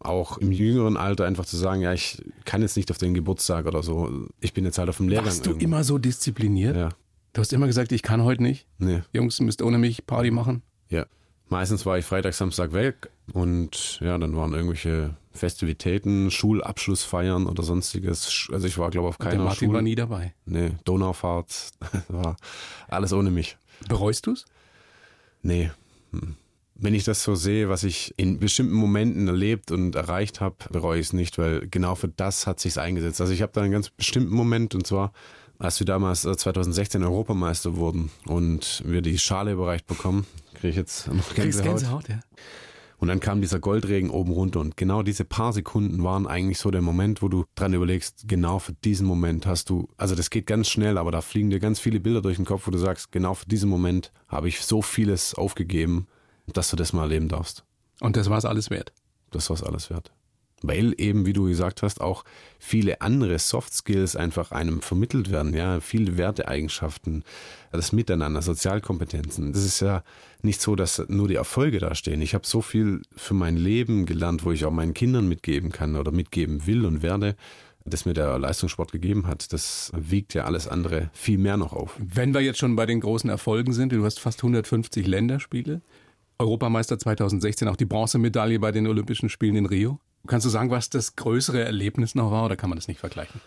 auch 0.00 0.38
im 0.38 0.50
jüngeren 0.50 0.96
Alter 0.96 1.26
einfach 1.26 1.44
zu 1.44 1.56
sagen, 1.56 1.82
ja, 1.82 1.92
ich 1.92 2.22
kann 2.44 2.62
jetzt 2.62 2.76
nicht 2.76 2.90
auf 2.90 2.98
den 2.98 3.14
Geburtstag 3.14 3.66
oder 3.66 3.82
so. 3.82 4.26
Ich 4.40 4.54
bin 4.54 4.64
jetzt 4.64 4.78
halt 4.78 4.88
auf 4.88 4.96
dem 4.96 5.08
Lehrgang. 5.08 5.26
Warst 5.26 5.44
du 5.46 5.50
irgendwo. 5.50 5.64
immer 5.64 5.84
so 5.84 5.98
diszipliniert? 5.98 6.76
Ja. 6.76 6.88
Du 7.32 7.40
hast 7.40 7.52
immer 7.52 7.66
gesagt, 7.66 7.92
ich 7.92 8.02
kann 8.02 8.24
heute 8.24 8.42
nicht. 8.42 8.66
Nee. 8.78 9.02
Jungs, 9.12 9.38
müsst 9.40 9.62
ohne 9.62 9.78
mich 9.78 10.06
Party 10.06 10.30
machen. 10.30 10.62
Ja. 10.88 11.06
Meistens 11.48 11.84
war 11.84 11.98
ich 11.98 12.04
Freitag, 12.04 12.34
Samstag 12.34 12.72
weg 12.72 13.10
und 13.32 13.98
ja, 14.00 14.16
dann 14.18 14.36
waren 14.36 14.52
irgendwelche 14.54 15.16
Festivitäten, 15.32 16.30
Schulabschlussfeiern 16.30 17.46
oder 17.46 17.62
sonstiges. 17.62 18.48
Also 18.52 18.66
ich 18.66 18.78
war, 18.78 18.90
glaube 18.90 19.08
ich, 19.08 19.10
auf 19.10 19.18
keiner 19.18 19.36
Der 19.36 19.44
Martin 19.44 19.66
Schule. 19.66 19.74
war 19.74 19.82
nie 19.82 19.94
dabei. 19.96 20.34
Nee, 20.46 20.72
Donaufahrt, 20.84 21.70
war 22.08 22.36
alles 22.88 23.12
ohne 23.12 23.30
mich. 23.30 23.56
Bereust 23.88 24.26
du's? 24.26 24.44
Nee. 25.42 25.70
Hm 26.12 26.36
wenn 26.80 26.94
ich 26.94 27.04
das 27.04 27.22
so 27.22 27.34
sehe, 27.34 27.68
was 27.68 27.84
ich 27.84 28.14
in 28.16 28.38
bestimmten 28.38 28.74
Momenten 28.74 29.28
erlebt 29.28 29.70
und 29.70 29.94
erreicht 29.94 30.40
habe, 30.40 30.56
bereue 30.70 30.98
ich 30.98 31.08
es 31.08 31.12
nicht, 31.12 31.36
weil 31.38 31.68
genau 31.68 31.94
für 31.94 32.08
das 32.08 32.46
hat 32.46 32.58
sich's 32.58 32.78
eingesetzt. 32.78 33.20
Also 33.20 33.32
ich 33.32 33.42
habe 33.42 33.52
da 33.52 33.60
einen 33.60 33.72
ganz 33.72 33.90
bestimmten 33.90 34.34
Moment 34.34 34.74
und 34.74 34.86
zwar, 34.86 35.12
als 35.58 35.78
wir 35.78 35.84
damals 35.84 36.22
2016 36.22 37.02
äh, 37.02 37.04
Europameister 37.04 37.76
wurden 37.76 38.10
und 38.24 38.82
wir 38.86 39.02
die 39.02 39.18
Schale 39.18 39.52
überreicht 39.52 39.86
bekommen, 39.86 40.26
kriege 40.54 40.68
ich 40.68 40.76
jetzt 40.76 41.06
noch 41.12 41.34
Gänsehaut. 41.34 41.80
Gänsehaut 41.80 42.08
ja. 42.08 42.20
Und 42.96 43.08
dann 43.08 43.20
kam 43.20 43.40
dieser 43.40 43.60
Goldregen 43.60 44.10
oben 44.10 44.32
runter 44.32 44.60
und 44.60 44.76
genau 44.76 45.02
diese 45.02 45.24
paar 45.24 45.54
Sekunden 45.54 46.02
waren 46.04 46.26
eigentlich 46.26 46.58
so 46.58 46.70
der 46.70 46.82
Moment, 46.82 47.22
wo 47.22 47.28
du 47.28 47.44
dran 47.54 47.72
überlegst, 47.72 48.24
genau 48.26 48.58
für 48.58 48.74
diesen 48.74 49.06
Moment 49.06 49.46
hast 49.46 49.70
du, 49.70 49.88
also 49.96 50.14
das 50.14 50.28
geht 50.28 50.46
ganz 50.46 50.68
schnell, 50.68 50.98
aber 50.98 51.10
da 51.10 51.22
fliegen 51.22 51.48
dir 51.48 51.60
ganz 51.60 51.80
viele 51.80 51.98
Bilder 51.98 52.20
durch 52.20 52.36
den 52.36 52.44
Kopf, 52.44 52.66
wo 52.66 52.70
du 52.70 52.76
sagst, 52.76 53.10
genau 53.10 53.32
für 53.32 53.46
diesen 53.46 53.70
Moment 53.70 54.12
habe 54.28 54.48
ich 54.48 54.60
so 54.60 54.82
vieles 54.82 55.34
aufgegeben 55.34 56.06
dass 56.46 56.70
du 56.70 56.76
das 56.76 56.92
mal 56.92 57.02
erleben 57.02 57.28
darfst. 57.28 57.64
Und 58.00 58.16
das 58.16 58.30
war 58.30 58.38
es 58.38 58.44
alles 58.44 58.70
wert. 58.70 58.92
Das 59.30 59.50
war 59.50 59.54
es 59.54 59.62
alles 59.62 59.90
wert. 59.90 60.12
Weil 60.62 60.94
eben, 60.98 61.24
wie 61.24 61.32
du 61.32 61.44
gesagt 61.44 61.82
hast, 61.82 62.02
auch 62.02 62.24
viele 62.58 63.00
andere 63.00 63.38
Soft 63.38 63.72
Skills 63.72 64.14
einfach 64.14 64.52
einem 64.52 64.82
vermittelt 64.82 65.30
werden, 65.30 65.54
ja, 65.54 65.80
viele 65.80 66.18
Werteeigenschaften, 66.18 67.24
das 67.72 67.92
Miteinander, 67.92 68.42
Sozialkompetenzen. 68.42 69.54
Das 69.54 69.64
ist 69.64 69.80
ja 69.80 70.02
nicht 70.42 70.60
so, 70.60 70.76
dass 70.76 71.02
nur 71.08 71.28
die 71.28 71.36
Erfolge 71.36 71.78
da 71.78 71.94
stehen. 71.94 72.20
Ich 72.20 72.34
habe 72.34 72.46
so 72.46 72.60
viel 72.60 73.00
für 73.16 73.32
mein 73.32 73.56
Leben 73.56 74.04
gelernt, 74.04 74.44
wo 74.44 74.52
ich 74.52 74.66
auch 74.66 74.70
meinen 74.70 74.92
Kindern 74.92 75.28
mitgeben 75.28 75.72
kann 75.72 75.96
oder 75.96 76.12
mitgeben 76.12 76.66
will 76.66 76.84
und 76.84 77.02
werde, 77.02 77.36
das 77.86 78.04
mir 78.04 78.12
der 78.12 78.38
Leistungssport 78.38 78.92
gegeben 78.92 79.26
hat. 79.26 79.54
Das 79.54 79.90
wiegt 79.96 80.34
ja 80.34 80.44
alles 80.44 80.68
andere 80.68 81.10
viel 81.14 81.38
mehr 81.38 81.56
noch 81.56 81.72
auf. 81.72 81.96
Wenn 81.98 82.34
wir 82.34 82.42
jetzt 82.42 82.58
schon 82.58 82.76
bei 82.76 82.84
den 82.84 83.00
großen 83.00 83.30
Erfolgen 83.30 83.72
sind, 83.72 83.92
du 83.92 84.04
hast 84.04 84.20
fast 84.20 84.40
150 84.40 85.06
Länderspiele. 85.06 85.80
Europameister 86.40 86.98
2016, 86.98 87.68
auch 87.68 87.76
die 87.76 87.84
Bronzemedaille 87.84 88.58
bei 88.58 88.72
den 88.72 88.86
Olympischen 88.86 89.28
Spielen 89.28 89.56
in 89.56 89.66
Rio. 89.66 90.00
Kannst 90.26 90.46
du 90.46 90.50
sagen, 90.50 90.70
was 90.70 90.90
das 90.90 91.16
größere 91.16 91.62
Erlebnis 91.62 92.14
noch 92.14 92.30
war 92.30 92.46
oder 92.46 92.56
kann 92.56 92.70
man 92.70 92.76
das 92.78 92.88
nicht 92.88 93.00
vergleichen? 93.00 93.40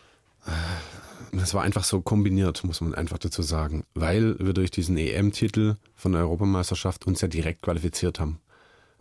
Das 1.32 1.54
war 1.54 1.64
einfach 1.64 1.84
so 1.84 2.02
kombiniert, 2.02 2.64
muss 2.64 2.82
man 2.82 2.94
einfach 2.94 3.18
dazu 3.18 3.42
sagen, 3.42 3.86
weil 3.96 4.38
wir 4.40 4.54
durch 4.54 4.70
diesen 4.70 4.98
EM-Titel 4.98 5.78
von 5.96 6.12
der 6.12 6.22
Europameisterschaft 6.22 7.08
uns 7.08 7.22
ja 7.22 7.28
direkt 7.28 7.64
qualifiziert 7.64 8.20
haben. 8.20 8.40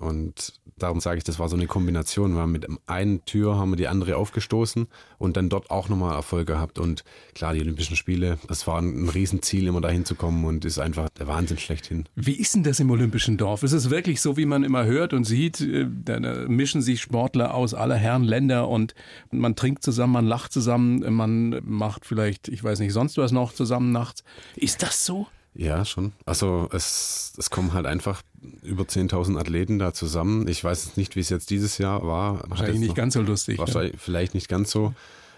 Und 0.03 0.55
darum 0.79 1.01
sage 1.01 1.19
ich, 1.19 1.25
das 1.25 1.39
war 1.39 1.49
so 1.49 1.57
eine 1.57 1.67
Kombination. 1.67 2.35
Wir 2.35 2.43
haben 2.43 2.53
mit 2.53 2.67
einer 2.87 3.25
Tür 3.25 3.57
haben 3.57 3.71
wir 3.71 3.77
die 3.77 3.87
andere 3.87 4.17
aufgestoßen 4.17 4.89
und 5.19 5.37
dann 5.37 5.49
dort 5.49 5.71
auch 5.71 5.89
nochmal 5.89 6.15
Erfolg 6.15 6.49
gehabt. 6.49 6.79
Und 6.79 7.05
klar, 7.35 7.55
die 7.55 7.61
Olympischen 7.61 7.97
Spiele, 7.97 8.39
das 8.49 8.67
war 8.67 8.81
ein 8.81 9.09
Riesenziel, 9.09 9.69
immer 9.69 9.81
dahin 9.81 10.05
zu 10.05 10.17
kommen 10.17 10.45
und 10.45 10.65
ist 10.65 10.81
einfach 10.81 11.09
der 11.11 11.29
Wahnsinn 11.29 11.59
schlechthin. 11.59 12.09
Wie 12.17 12.35
ist 12.35 12.55
denn 12.55 12.65
das 12.65 12.81
im 12.81 12.91
Olympischen 12.91 13.37
Dorf? 13.37 13.63
Ist 13.63 13.73
es 13.73 13.91
wirklich 13.91 14.21
so, 14.21 14.37
wie 14.37 14.47
man 14.47 14.65
immer 14.65 14.85
hört 14.85 15.13
und 15.13 15.25
sieht? 15.25 15.61
Äh, 15.61 15.87
da 16.05 16.19
mischen 16.49 16.83
sich 16.83 17.01
Sportler 17.01 17.55
aus 17.55 17.73
aller 17.73 17.97
Herren 17.97 18.25
Länder 18.25 18.69
und 18.69 18.95
man 19.31 19.55
trinkt 19.55 19.85
zusammen, 19.85 20.13
man 20.13 20.27
lacht 20.27 20.53
zusammen, 20.53 21.15
man 21.15 21.61
macht 21.65 22.05
vielleicht, 22.05 22.49
ich 22.49 22.63
weiß 22.63 22.81
nicht, 22.81 22.93
sonst 22.93 23.19
was 23.19 23.31
noch 23.31 23.53
zusammen 23.53 23.93
nachts. 23.93 24.25
Ist 24.57 24.83
das 24.83 25.07
so? 25.07 25.29
Ja, 25.55 25.85
schon. 25.85 26.13
Also 26.25 26.69
es, 26.73 27.35
es 27.37 27.51
kommen 27.51 27.75
halt 27.75 27.87
einfach 27.87 28.23
über 28.63 28.85
10.000 28.85 29.39
Athleten 29.39 29.79
da 29.79 29.93
zusammen. 29.93 30.49
Ich 30.49 30.65
weiß 30.65 30.87
jetzt 30.87 30.97
nicht, 30.97 31.15
wie 31.15 31.21
es 31.21 31.29
jetzt 31.29 31.51
dieses 31.51 31.79
Jahr 31.79 32.07
war. 32.07 32.43
Wahrscheinlich 32.49 32.81
nicht 32.81 32.89
noch, 32.91 32.97
ganz 32.97 33.15
so 33.15 33.23
lustig. 33.23 33.59
Wahrscheinlich, 33.59 33.93
ja. 33.93 33.99
vielleicht 34.01 34.35
nicht 34.35 34.49
ganz 34.49 34.71
so. 34.71 34.95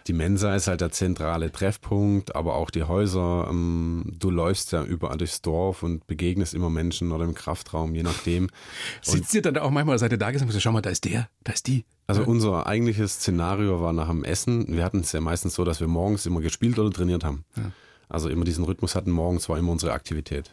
Die 0.06 0.12
Mensa 0.12 0.54
ist 0.54 0.66
halt 0.66 0.82
der 0.82 0.92
zentrale 0.92 1.50
Treffpunkt, 1.50 2.36
aber 2.36 2.54
auch 2.54 2.70
die 2.70 2.82
Häuser. 2.82 3.48
Ähm, 3.50 4.04
du 4.18 4.30
läufst 4.30 4.72
ja 4.72 4.84
überall 4.84 5.16
durchs 5.16 5.40
Dorf 5.40 5.82
und 5.82 6.06
begegnest 6.06 6.52
immer 6.54 6.68
Menschen 6.68 7.10
oder 7.10 7.24
im 7.24 7.34
Kraftraum, 7.34 7.94
je 7.94 8.02
nachdem. 8.02 8.50
Sitzt 9.02 9.34
ihr 9.34 9.42
dann 9.42 9.56
auch 9.56 9.70
manchmal 9.70 9.98
seid 9.98 10.12
ihr 10.12 10.18
da 10.18 10.30
gesagt, 10.30 10.52
schau 10.58 10.72
mal, 10.72 10.82
da 10.82 10.90
ist 10.90 11.06
der, 11.06 11.28
da 11.42 11.52
ist 11.52 11.66
die. 11.66 11.84
Also 12.06 12.22
unser 12.22 12.66
eigentliches 12.66 13.14
Szenario 13.14 13.80
war 13.80 13.94
nach 13.94 14.08
dem 14.08 14.24
Essen. 14.24 14.76
Wir 14.76 14.84
hatten 14.84 15.00
es 15.00 15.12
ja 15.12 15.22
meistens 15.22 15.54
so, 15.54 15.64
dass 15.64 15.80
wir 15.80 15.88
morgens 15.88 16.26
immer 16.26 16.42
gespielt 16.42 16.78
oder 16.78 16.90
trainiert 16.90 17.24
haben. 17.24 17.44
Ja. 17.56 17.72
Also 18.08 18.28
immer 18.28 18.44
diesen 18.44 18.64
Rhythmus 18.64 18.94
hatten, 18.94 19.10
morgens 19.10 19.48
war 19.48 19.58
immer 19.58 19.72
unsere 19.72 19.92
Aktivität. 19.92 20.52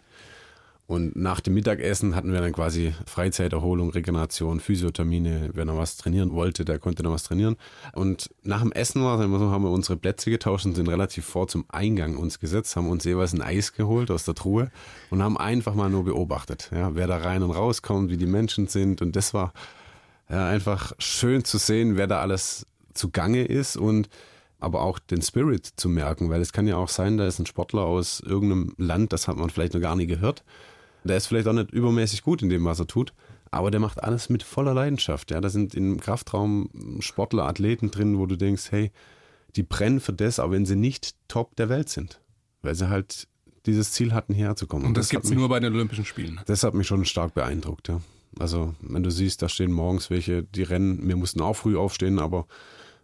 Und 0.91 1.15
nach 1.15 1.39
dem 1.39 1.53
Mittagessen 1.53 2.17
hatten 2.17 2.33
wir 2.33 2.41
dann 2.41 2.51
quasi 2.51 2.93
Freizeiterholung, 3.05 3.91
Regeneration, 3.91 4.59
Physiothermine. 4.59 5.51
Wer 5.53 5.63
noch 5.63 5.77
was 5.77 5.95
trainieren 5.95 6.33
wollte, 6.33 6.65
der 6.65 6.79
konnte 6.79 7.01
noch 7.01 7.13
was 7.13 7.23
trainieren. 7.23 7.55
Und 7.93 8.29
nach 8.43 8.59
dem 8.59 8.73
Essen 8.73 9.01
war 9.01 9.23
immer 9.23 9.39
so, 9.39 9.51
haben 9.51 9.63
wir 9.63 9.71
unsere 9.71 9.95
Plätze 9.95 10.29
getauscht 10.29 10.65
und 10.65 10.75
sind 10.75 10.89
relativ 10.89 11.25
vor 11.25 11.47
zum 11.47 11.63
Eingang 11.69 12.17
uns 12.17 12.39
gesetzt, 12.39 12.75
haben 12.75 12.89
uns 12.89 13.05
jeweils 13.05 13.31
ein 13.31 13.41
Eis 13.41 13.71
geholt 13.71 14.11
aus 14.11 14.25
der 14.25 14.35
Truhe 14.35 14.69
und 15.11 15.23
haben 15.23 15.37
einfach 15.37 15.75
mal 15.75 15.89
nur 15.89 16.03
beobachtet, 16.03 16.69
ja, 16.73 16.93
wer 16.93 17.07
da 17.07 17.19
rein 17.19 17.41
und 17.41 17.51
rauskommt, 17.51 18.09
wie 18.09 18.17
die 18.17 18.25
Menschen 18.25 18.67
sind. 18.67 19.01
Und 19.01 19.15
das 19.15 19.33
war 19.33 19.53
ja, 20.29 20.45
einfach 20.49 20.91
schön 20.99 21.45
zu 21.45 21.57
sehen, 21.57 21.95
wer 21.95 22.07
da 22.07 22.19
alles 22.19 22.65
zugange 22.93 23.45
ist 23.45 23.77
und 23.77 24.09
aber 24.61 24.81
auch 24.81 24.99
den 24.99 25.21
Spirit 25.21 25.65
zu 25.65 25.89
merken, 25.89 26.29
weil 26.29 26.39
es 26.39 26.53
kann 26.53 26.67
ja 26.67 26.77
auch 26.77 26.87
sein, 26.87 27.17
da 27.17 27.27
ist 27.27 27.39
ein 27.39 27.45
Sportler 27.45 27.81
aus 27.81 28.21
irgendeinem 28.21 28.73
Land, 28.77 29.11
das 29.11 29.27
hat 29.27 29.35
man 29.35 29.49
vielleicht 29.49 29.73
noch 29.73 29.81
gar 29.81 29.95
nie 29.95 30.07
gehört. 30.07 30.43
Der 31.03 31.17
ist 31.17 31.27
vielleicht 31.27 31.47
auch 31.47 31.53
nicht 31.53 31.71
übermäßig 31.71 32.21
gut 32.21 32.43
in 32.43 32.49
dem, 32.49 32.63
was 32.63 32.79
er 32.79 32.87
tut, 32.87 33.13
aber 33.49 33.71
der 33.71 33.79
macht 33.79 34.03
alles 34.03 34.29
mit 34.29 34.43
voller 34.43 34.73
Leidenschaft. 34.73 35.31
Ja, 35.31 35.41
da 35.41 35.49
sind 35.49 35.73
im 35.73 35.99
Kraftraum 35.99 36.69
Sportler, 36.99 37.45
Athleten 37.47 37.89
drin, 37.89 38.19
wo 38.19 38.27
du 38.27 38.37
denkst, 38.37 38.71
hey, 38.71 38.91
die 39.55 39.63
brennen 39.63 39.99
für 39.99 40.13
das, 40.13 40.39
auch 40.39 40.51
wenn 40.51 40.65
sie 40.65 40.75
nicht 40.75 41.15
top 41.27 41.55
der 41.55 41.67
Welt 41.67 41.89
sind, 41.89 42.21
weil 42.61 42.75
sie 42.75 42.87
halt 42.87 43.27
dieses 43.65 43.91
Ziel 43.91 44.13
hatten, 44.13 44.33
hierher 44.33 44.55
zu 44.55 44.67
kommen. 44.67 44.85
Und 44.85 44.95
das, 44.95 45.07
das 45.07 45.09
gibt 45.09 45.25
es 45.25 45.31
nur 45.31 45.49
bei 45.49 45.59
den 45.59 45.73
Olympischen 45.73 46.05
Spielen. 46.05 46.39
Das 46.45 46.63
hat 46.63 46.73
mich 46.75 46.87
schon 46.87 47.03
stark 47.05 47.33
beeindruckt, 47.33 47.89
ja. 47.89 47.99
Also, 48.39 48.75
wenn 48.79 49.03
du 49.03 49.11
siehst, 49.11 49.41
da 49.41 49.49
stehen 49.49 49.73
morgens 49.73 50.09
welche, 50.09 50.43
die 50.43 50.63
rennen, 50.63 51.05
wir 51.07 51.17
mussten 51.17 51.41
auch 51.41 51.55
früh 51.55 51.77
aufstehen, 51.77 52.17
aber 52.17 52.47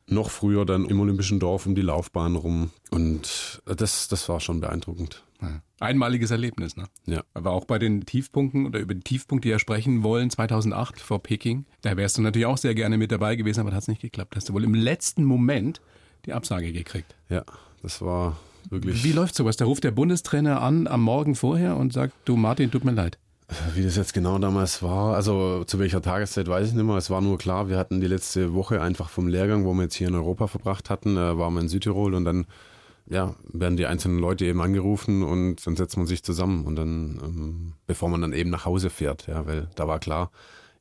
noch 0.09 0.29
früher 0.29 0.65
dann 0.65 0.85
im 0.85 0.99
Olympischen 0.99 1.39
Dorf 1.39 1.65
um 1.65 1.75
die 1.75 1.81
Laufbahn 1.81 2.35
rum. 2.35 2.71
Und 2.89 3.61
das, 3.65 4.07
das 4.07 4.27
war 4.29 4.39
schon 4.39 4.61
beeindruckend. 4.61 5.23
Ja. 5.41 5.61
Einmaliges 5.79 6.31
Erlebnis, 6.31 6.77
ne? 6.77 6.85
Ja. 7.05 7.23
Aber 7.33 7.51
auch 7.51 7.65
bei 7.65 7.77
den 7.77 8.05
Tiefpunkten 8.05 8.65
oder 8.65 8.79
über 8.79 8.95
die 8.95 9.01
Tiefpunkte, 9.01 9.47
die 9.47 9.51
ja 9.51 9.59
sprechen 9.59 10.01
wollen, 10.01 10.29
2008 10.29 10.99
vor 10.99 11.21
Peking, 11.21 11.65
da 11.81 11.95
wärst 11.95 12.17
du 12.17 12.21
natürlich 12.21 12.47
auch 12.47 12.57
sehr 12.57 12.73
gerne 12.73 12.97
mit 12.97 13.11
dabei 13.11 13.35
gewesen, 13.35 13.59
aber 13.59 13.69
das 13.69 13.83
hat 13.83 13.89
nicht 13.89 14.01
geklappt. 14.01 14.35
Hast 14.35 14.49
du 14.49 14.53
wohl 14.53 14.63
im 14.63 14.73
letzten 14.73 15.23
Moment 15.23 15.81
die 16.25 16.33
Absage 16.33 16.71
gekriegt. 16.71 17.15
Ja, 17.29 17.43
das 17.81 18.01
war 18.01 18.37
wirklich. 18.69 19.03
Wie 19.03 19.11
läuft 19.11 19.35
sowas? 19.35 19.57
Da 19.57 19.65
ruft 19.65 19.83
der 19.83 19.91
Bundestrainer 19.91 20.61
an 20.61 20.87
am 20.87 21.01
Morgen 21.01 21.35
vorher 21.35 21.77
und 21.77 21.93
sagt, 21.93 22.13
du 22.25 22.35
Martin, 22.35 22.71
tut 22.71 22.83
mir 22.83 22.91
leid. 22.91 23.17
Wie 23.73 23.83
das 23.83 23.95
jetzt 23.95 24.13
genau 24.13 24.37
damals 24.39 24.83
war, 24.83 25.15
also 25.15 25.63
zu 25.63 25.79
welcher 25.79 26.01
Tageszeit 26.01 26.49
weiß 26.49 26.67
ich 26.67 26.73
nicht 26.73 26.83
mehr. 26.83 26.97
Es 26.97 27.09
war 27.09 27.21
nur 27.21 27.37
klar, 27.37 27.69
wir 27.69 27.77
hatten 27.77 28.01
die 28.01 28.07
letzte 28.07 28.53
Woche 28.53 28.81
einfach 28.81 29.09
vom 29.09 29.29
Lehrgang, 29.29 29.63
wo 29.63 29.73
wir 29.73 29.83
jetzt 29.83 29.95
hier 29.95 30.09
in 30.09 30.15
Europa 30.15 30.47
verbracht 30.47 30.89
hatten, 30.89 31.15
äh, 31.15 31.37
waren 31.37 31.53
wir 31.53 31.61
in 31.61 31.69
Südtirol 31.69 32.13
und 32.13 32.25
dann 32.25 32.45
ja, 33.09 33.35
werden 33.53 33.77
die 33.77 33.85
einzelnen 33.85 34.19
Leute 34.19 34.45
eben 34.45 34.61
angerufen 34.61 35.23
und 35.23 35.65
dann 35.65 35.77
setzt 35.77 35.95
man 35.95 36.07
sich 36.07 36.23
zusammen 36.23 36.65
und 36.65 36.75
dann, 36.75 37.19
ähm, 37.23 37.73
bevor 37.85 38.09
man 38.09 38.19
dann 38.19 38.33
eben 38.33 38.49
nach 38.49 38.65
Hause 38.65 38.89
fährt, 38.89 39.27
ja, 39.27 39.45
weil 39.45 39.69
da 39.75 39.87
war 39.87 39.99
klar, 39.99 40.29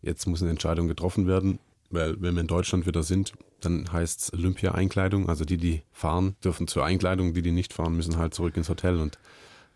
jetzt 0.03 0.27
muss 0.27 0.43
eine 0.43 0.51
Entscheidung 0.51 0.89
getroffen 0.89 1.29
werden, 1.29 1.61
weil 1.91 2.21
wenn 2.21 2.35
wir 2.35 2.41
in 2.41 2.49
Deutschland 2.49 2.85
wieder 2.85 3.05
sind, 3.05 3.33
dann 3.61 3.93
heißt 3.93 4.21
es 4.23 4.33
Olympia-Einkleidung, 4.33 5.29
also 5.29 5.45
die, 5.45 5.57
die 5.57 5.83
fahren, 5.93 6.35
dürfen 6.43 6.67
zur 6.67 6.85
Einkleidung, 6.85 7.33
die, 7.33 7.43
die 7.43 7.53
nicht 7.53 7.73
fahren, 7.73 7.97
müssen 7.97 8.17
halt 8.17 8.35
zurück 8.35 8.57
ins 8.57 8.69
Hotel 8.69 8.99
und 8.99 9.21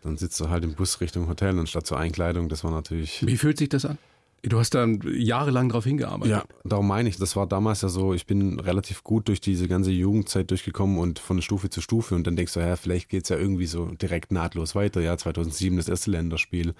dann 0.01 0.17
sitzt 0.17 0.39
du 0.39 0.49
halt 0.49 0.63
im 0.63 0.73
Bus 0.73 1.01
Richtung 1.01 1.27
Hotel 1.27 1.57
anstatt 1.57 1.87
zur 1.87 1.97
Einkleidung, 1.97 2.49
das 2.49 2.63
war 2.63 2.71
natürlich... 2.71 3.25
Wie 3.25 3.37
fühlt 3.37 3.57
sich 3.57 3.69
das 3.69 3.85
an? 3.85 3.97
Du 4.43 4.57
hast 4.57 4.73
da 4.73 4.87
jahrelang 4.87 5.69
darauf 5.69 5.83
hingearbeitet. 5.83 6.31
Ja, 6.31 6.43
darum 6.63 6.87
meine 6.87 7.07
ich, 7.07 7.17
das 7.17 7.35
war 7.35 7.45
damals 7.45 7.83
ja 7.83 7.89
so, 7.89 8.15
ich 8.15 8.25
bin 8.25 8.59
relativ 8.59 9.03
gut 9.03 9.27
durch 9.27 9.39
diese 9.39 9.67
ganze 9.67 9.91
Jugendzeit 9.91 10.49
durchgekommen 10.49 10.97
und 10.97 11.19
von 11.19 11.39
Stufe 11.43 11.69
zu 11.69 11.79
Stufe 11.79 12.15
und 12.15 12.25
dann 12.25 12.35
denkst 12.35 12.53
du, 12.55 12.59
ja, 12.59 12.75
vielleicht 12.75 13.09
geht 13.09 13.23
es 13.23 13.29
ja 13.29 13.37
irgendwie 13.37 13.67
so 13.67 13.85
direkt 13.85 14.31
nahtlos 14.31 14.73
weiter. 14.73 14.99
Ja, 14.99 15.15
2007 15.15 15.77
das 15.77 15.87
erste 15.87 16.09
Länderspiel, 16.09 16.73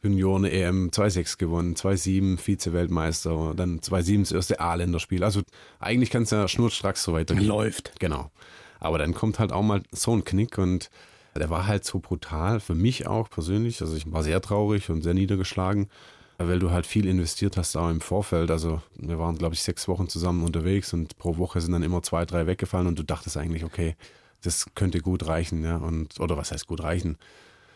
Junioren 0.00 0.44
EM 0.44 0.90
2-6 0.90 1.38
gewonnen, 1.38 1.74
2-7 1.74 2.38
Vize-Weltmeister, 2.38 3.54
dann 3.56 3.80
2-7 3.80 4.20
das 4.20 4.30
erste 4.32 4.60
A-Länderspiel. 4.60 5.24
Also 5.24 5.42
eigentlich 5.80 6.10
kann 6.10 6.22
es 6.22 6.30
ja 6.30 6.46
schnurstracks 6.46 7.02
so 7.02 7.14
weitergehen. 7.14 7.48
Läuft. 7.48 7.98
Genau. 7.98 8.30
Aber 8.78 8.98
dann 8.98 9.12
kommt 9.12 9.40
halt 9.40 9.50
auch 9.50 9.62
mal 9.62 9.82
so 9.90 10.12
ein 10.12 10.22
Knick 10.22 10.56
und 10.56 10.88
der 11.38 11.50
war 11.50 11.66
halt 11.66 11.84
so 11.84 11.98
brutal, 11.98 12.60
für 12.60 12.74
mich 12.74 13.06
auch 13.06 13.30
persönlich. 13.30 13.80
Also 13.80 13.96
ich 13.96 14.10
war 14.10 14.22
sehr 14.22 14.40
traurig 14.40 14.90
und 14.90 15.02
sehr 15.02 15.14
niedergeschlagen 15.14 15.88
weil 16.38 16.60
du 16.60 16.70
halt 16.70 16.86
viel 16.86 17.06
investiert 17.06 17.56
hast 17.56 17.76
auch 17.76 17.90
im 17.90 18.00
Vorfeld. 18.00 18.50
Also 18.50 18.80
wir 18.96 19.18
waren, 19.18 19.36
glaube 19.36 19.54
ich, 19.54 19.62
sechs 19.62 19.88
Wochen 19.88 20.08
zusammen 20.08 20.44
unterwegs 20.44 20.92
und 20.92 21.18
pro 21.18 21.36
Woche 21.36 21.60
sind 21.60 21.72
dann 21.72 21.82
immer 21.82 22.02
zwei, 22.02 22.24
drei 22.24 22.46
weggefallen 22.46 22.86
und 22.86 22.98
du 22.98 23.02
dachtest 23.02 23.36
eigentlich, 23.36 23.64
okay, 23.64 23.96
das 24.42 24.66
könnte 24.76 25.00
gut 25.00 25.26
reichen, 25.26 25.64
ja. 25.64 25.76
Und, 25.76 26.20
oder 26.20 26.36
was 26.36 26.52
heißt 26.52 26.68
gut 26.68 26.82
reichen? 26.82 27.18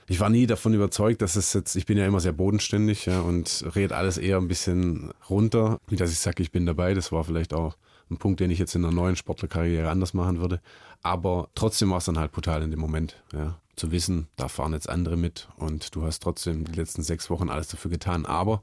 Ich 0.07 0.21
war 0.21 0.31
nie 0.31 0.47
davon 0.47 0.75
überzeugt, 0.75 1.23
dass 1.23 1.35
es 1.35 1.53
jetzt, 1.55 1.75
ich 1.75 1.87
bin 1.87 1.99
ja 1.99 2.07
immer 2.07 2.21
sehr 2.21 2.33
bodenständig, 2.33 3.07
ja, 3.07 3.21
und 3.21 3.65
rede 3.75 3.97
alles 3.97 4.17
eher 4.17 4.37
ein 4.37 4.49
bisschen 4.49 5.11
runter, 5.29 5.81
wie 5.89 5.97
dass 5.97 6.13
ich 6.13 6.21
sage, 6.21 6.43
ich 6.43 6.53
bin 6.53 6.65
dabei. 6.65 6.95
Das 6.95 7.11
war 7.11 7.25
vielleicht 7.25 7.55
auch 7.55 7.77
ein 8.13 8.19
Punkt, 8.19 8.41
den 8.41 8.51
ich 8.51 8.59
jetzt 8.59 8.75
in 8.75 8.85
einer 8.85 8.95
neuen 8.95 9.17
Sportlerkarriere 9.17 9.91
anders 9.91 10.15
machen 10.15 10.41
würde. 10.41 10.61
Aber 11.03 11.49
trotzdem 11.55 11.91
war 11.91 11.99
es 11.99 12.05
dann 12.05 12.19
halt 12.19 12.33
brutal 12.33 12.63
in 12.63 12.71
dem 12.71 12.81
Moment, 12.81 13.23
ja 13.33 13.57
zu 13.77 13.91
wissen, 13.91 14.29
da 14.37 14.49
fahren 14.49 14.73
jetzt 14.73 14.89
andere 14.89 15.17
mit 15.17 15.49
und 15.57 15.95
du 15.95 16.05
hast 16.05 16.23
trotzdem 16.23 16.65
die 16.65 16.73
letzten 16.73 17.03
sechs 17.03 17.31
Wochen 17.31 17.49
alles 17.49 17.69
dafür 17.69 17.91
getan. 17.91 18.27
Aber 18.27 18.63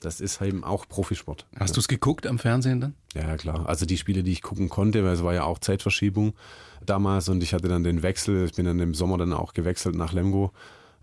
das 0.00 0.20
ist 0.20 0.40
eben 0.42 0.64
auch 0.64 0.86
Profisport. 0.88 1.46
Hast 1.58 1.70
ja. 1.70 1.74
du 1.74 1.80
es 1.80 1.88
geguckt 1.88 2.26
am 2.26 2.38
Fernsehen 2.38 2.80
dann? 2.80 2.94
Ja, 3.14 3.36
klar. 3.36 3.66
Also 3.66 3.86
die 3.86 3.96
Spiele, 3.96 4.22
die 4.22 4.32
ich 4.32 4.42
gucken 4.42 4.68
konnte, 4.68 5.04
weil 5.04 5.14
es 5.14 5.22
war 5.22 5.32
ja 5.32 5.44
auch 5.44 5.58
Zeitverschiebung 5.58 6.34
damals 6.84 7.28
und 7.28 7.42
ich 7.42 7.54
hatte 7.54 7.68
dann 7.68 7.84
den 7.84 8.02
Wechsel. 8.02 8.44
Ich 8.44 8.54
bin 8.54 8.66
dann 8.66 8.80
im 8.80 8.94
Sommer 8.94 9.16
dann 9.16 9.32
auch 9.32 9.54
gewechselt 9.54 9.94
nach 9.94 10.12
Lemgo, 10.12 10.52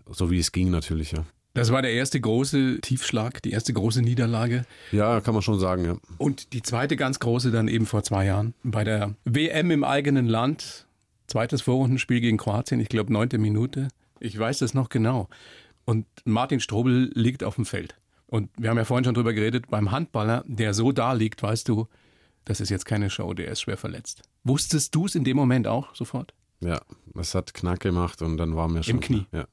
so 0.06 0.30
wie 0.30 0.38
es 0.38 0.52
ging 0.52 0.70
natürlich, 0.70 1.12
ja. 1.12 1.24
Das 1.54 1.72
war 1.72 1.82
der 1.82 1.92
erste 1.92 2.20
große 2.20 2.80
Tiefschlag, 2.80 3.42
die 3.42 3.50
erste 3.50 3.72
große 3.72 4.02
Niederlage. 4.02 4.64
Ja, 4.92 5.20
kann 5.20 5.34
man 5.34 5.42
schon 5.42 5.58
sagen, 5.58 5.84
ja. 5.84 5.96
Und 6.18 6.52
die 6.52 6.62
zweite 6.62 6.96
ganz 6.96 7.18
große 7.18 7.50
dann 7.50 7.66
eben 7.66 7.86
vor 7.86 8.02
zwei 8.02 8.26
Jahren 8.26 8.54
bei 8.62 8.84
der 8.84 9.14
WM 9.24 9.70
im 9.70 9.84
eigenen 9.84 10.26
Land 10.26 10.86
Zweites 11.30 11.62
Vorrundenspiel 11.62 12.20
gegen 12.20 12.38
Kroatien, 12.38 12.80
ich 12.80 12.88
glaube 12.88 13.12
neunte 13.12 13.38
Minute. 13.38 13.86
Ich 14.18 14.36
weiß 14.36 14.58
das 14.58 14.74
noch 14.74 14.88
genau. 14.88 15.28
Und 15.84 16.04
Martin 16.24 16.58
Strobel 16.58 17.12
liegt 17.14 17.44
auf 17.44 17.54
dem 17.54 17.64
Feld. 17.64 17.94
Und 18.26 18.50
wir 18.58 18.68
haben 18.68 18.78
ja 18.78 18.84
vorhin 18.84 19.04
schon 19.04 19.14
drüber 19.14 19.32
geredet, 19.32 19.70
beim 19.70 19.92
Handballer, 19.92 20.42
der 20.48 20.74
so 20.74 20.90
da 20.90 21.12
liegt, 21.12 21.40
weißt 21.40 21.68
du, 21.68 21.86
das 22.44 22.60
ist 22.60 22.68
jetzt 22.68 22.84
keine 22.84 23.10
Show, 23.10 23.32
der 23.32 23.46
ist 23.46 23.60
schwer 23.60 23.76
verletzt. 23.76 24.22
Wusstest 24.42 24.92
du 24.96 25.06
es 25.06 25.14
in 25.14 25.22
dem 25.22 25.36
Moment 25.36 25.68
auch 25.68 25.94
sofort? 25.94 26.34
Ja, 26.58 26.80
es 27.16 27.36
hat 27.36 27.54
Knack 27.54 27.78
gemacht 27.78 28.22
und 28.22 28.36
dann 28.36 28.56
war 28.56 28.66
mir 28.66 28.82
schon. 28.82 28.96
Im 28.96 29.00
Knie. 29.00 29.26
Ja. 29.30 29.46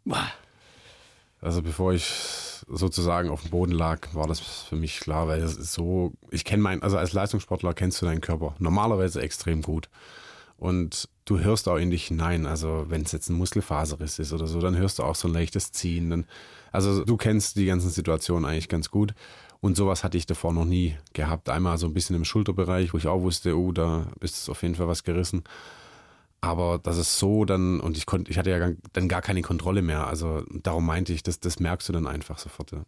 Also 1.42 1.62
bevor 1.62 1.94
ich 1.94 2.06
sozusagen 2.68 3.30
auf 3.30 3.42
dem 3.42 3.52
Boden 3.52 3.72
lag, 3.72 4.14
war 4.14 4.28
das 4.28 4.40
für 4.40 4.76
mich 4.76 5.00
klar, 5.00 5.28
weil 5.28 5.42
es 5.42 5.56
ist 5.56 5.74
so, 5.74 6.14
ich 6.32 6.44
kenne 6.44 6.64
meinen, 6.64 6.82
also 6.82 6.98
als 6.98 7.14
Leistungssportler 7.14 7.74
kennst 7.74 8.02
du 8.02 8.06
deinen 8.06 8.22
Körper 8.22 8.56
normalerweise 8.60 9.22
extrem 9.22 9.62
gut. 9.62 9.90
Und 10.58 11.08
du 11.26 11.40
hörst 11.40 11.68
auch 11.68 11.78
in 11.78 11.92
dich 11.92 12.08
hinein. 12.08 12.48
Also 12.48 12.86
wenn 12.90 13.04
es 13.04 13.12
jetzt 13.12 13.30
ein 13.30 13.38
Muskelfaserriss 13.38 14.18
ist 14.18 14.34
oder 14.34 14.48
so, 14.48 14.60
dann 14.60 14.76
hörst 14.76 14.98
du 14.98 15.04
auch 15.04 15.16
so 15.16 15.28
ein 15.28 15.34
leichtes 15.34 15.72
Ziehen. 15.72 16.10
Dann, 16.10 16.26
also 16.72 17.06
du 17.06 17.16
kennst 17.16 17.58
die 17.58 17.68
ganzen 17.68 17.92
Situationen 17.92 18.46
eigentlich 18.46 18.70
ganz 18.70 18.90
gut. 18.90 19.14
Und 19.60 19.76
sowas 19.78 20.04
hatte 20.04 20.18
ich 20.18 20.26
davor 20.26 20.54
noch 20.54 20.66
nie 20.66 20.98
gehabt. 21.14 21.50
Einmal 21.50 21.78
so 21.78 21.88
ein 21.88 21.94
bisschen 21.94 22.16
im 22.16 22.26
Schulterbereich, 22.26 22.94
wo 22.94 22.98
ich 22.98 23.08
auch 23.08 23.22
wusste, 23.22 23.58
oh, 23.58 23.72
da 23.72 24.08
ist 24.20 24.50
auf 24.50 24.64
jeden 24.64 24.76
Fall 24.76 24.88
was 24.88 25.04
gerissen. 25.04 25.44
Aber 26.48 26.80
das 26.80 26.98
ist 26.98 27.20
so 27.20 27.44
dann, 27.44 27.82
und 27.82 27.98
ich 27.98 28.06
konnte, 28.06 28.32
ich 28.32 28.38
hatte 28.38 28.50
ja 28.52 28.72
dann 28.94 29.10
gar 29.10 29.22
keine 29.22 29.42
Kontrolle 29.42 29.82
mehr. 29.82 30.08
Also 30.08 30.44
darum 30.50 30.86
meinte 30.86 31.12
ich, 31.12 31.22
das, 31.22 31.42
das 31.42 31.60
merkst 31.60 31.90
du 31.90 31.94
dann 31.94 32.08
einfach 32.08 32.40
sofort. 32.40 32.72
Ja. 32.72 32.84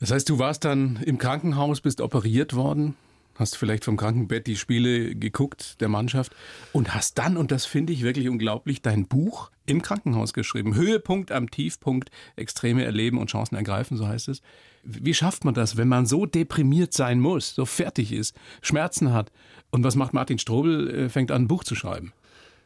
Das 0.00 0.10
heißt, 0.10 0.28
du 0.28 0.38
warst 0.38 0.64
dann 0.64 1.00
im 1.04 1.16
Krankenhaus, 1.16 1.80
bist 1.80 2.00
operiert 2.00 2.54
worden 2.54 2.94
hast 3.36 3.56
vielleicht 3.56 3.84
vom 3.84 3.96
Krankenbett 3.96 4.46
die 4.46 4.56
Spiele 4.56 5.14
geguckt 5.14 5.80
der 5.80 5.88
Mannschaft 5.88 6.34
und 6.72 6.94
hast 6.94 7.18
dann, 7.18 7.36
und 7.36 7.50
das 7.50 7.64
finde 7.64 7.92
ich 7.92 8.02
wirklich 8.02 8.28
unglaublich, 8.28 8.82
dein 8.82 9.06
Buch 9.06 9.50
im 9.66 9.82
Krankenhaus 9.82 10.32
geschrieben. 10.32 10.74
Höhepunkt 10.74 11.32
am 11.32 11.50
Tiefpunkt, 11.50 12.10
Extreme 12.36 12.84
erleben 12.84 13.18
und 13.18 13.30
Chancen 13.30 13.56
ergreifen, 13.56 13.96
so 13.96 14.06
heißt 14.06 14.28
es. 14.28 14.42
Wie 14.84 15.14
schafft 15.14 15.44
man 15.44 15.54
das, 15.54 15.76
wenn 15.76 15.88
man 15.88 16.06
so 16.06 16.26
deprimiert 16.26 16.92
sein 16.92 17.20
muss, 17.20 17.54
so 17.54 17.64
fertig 17.64 18.12
ist, 18.12 18.36
Schmerzen 18.60 19.12
hat? 19.12 19.30
Und 19.70 19.84
was 19.84 19.96
macht 19.96 20.12
Martin 20.12 20.38
Strobel? 20.38 20.90
Äh, 20.90 21.08
fängt 21.08 21.30
an, 21.30 21.42
ein 21.42 21.48
Buch 21.48 21.64
zu 21.64 21.74
schreiben. 21.74 22.12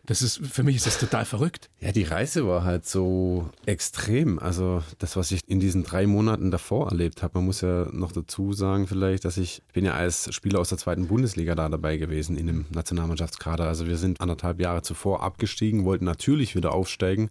Das 0.07 0.23
ist, 0.23 0.40
für 0.47 0.62
mich 0.62 0.77
ist 0.77 0.87
das 0.87 0.99
total 0.99 1.25
verrückt. 1.25 1.69
Ja, 1.81 1.90
die 1.90 2.05
Reise 2.05 2.47
war 2.47 2.62
halt 2.62 2.87
so 2.87 3.51
extrem. 3.66 4.38
Also 4.38 4.83
das, 4.99 5.16
was 5.16 5.33
ich 5.33 5.40
in 5.49 5.59
diesen 5.59 5.83
drei 5.83 6.07
Monaten 6.07 6.53
davor 6.53 6.88
erlebt 6.90 7.23
habe. 7.23 7.38
Man 7.38 7.47
muss 7.47 7.61
ja 7.61 7.88
noch 7.92 8.12
dazu 8.12 8.53
sagen 8.53 8.87
vielleicht, 8.87 9.25
dass 9.25 9.37
ich, 9.37 9.62
bin 9.73 9.85
ja 9.85 9.95
als 9.95 10.33
Spieler 10.33 10.61
aus 10.61 10.69
der 10.69 10.79
zweiten 10.79 11.09
Bundesliga 11.09 11.57
da 11.57 11.69
dabei 11.69 11.97
gewesen 11.97 12.37
in 12.37 12.47
dem 12.47 12.66
Nationalmannschaftskader. 12.71 13.66
Also 13.66 13.88
wir 13.88 13.97
sind 13.97 14.21
anderthalb 14.21 14.61
Jahre 14.61 14.83
zuvor 14.83 15.25
abgestiegen, 15.25 15.85
wollten 15.85 16.05
natürlich 16.05 16.55
wieder 16.55 16.73
aufsteigen 16.73 17.29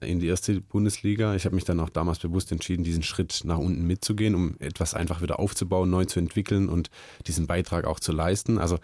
in 0.00 0.20
die 0.20 0.26
erste 0.28 0.60
Bundesliga. 0.60 1.34
Ich 1.34 1.44
habe 1.44 1.54
mich 1.54 1.64
dann 1.64 1.80
auch 1.80 1.90
damals 1.90 2.18
bewusst 2.18 2.52
entschieden, 2.52 2.84
diesen 2.84 3.02
Schritt 3.02 3.42
nach 3.44 3.58
unten 3.58 3.86
mitzugehen, 3.86 4.34
um 4.34 4.56
etwas 4.58 4.94
einfach 4.94 5.22
wieder 5.22 5.38
aufzubauen, 5.38 5.90
neu 5.90 6.04
zu 6.04 6.18
entwickeln 6.18 6.68
und 6.68 6.90
diesen 7.26 7.46
Beitrag 7.46 7.84
auch 7.84 8.00
zu 8.00 8.12
leisten. 8.12 8.58
Also 8.58 8.78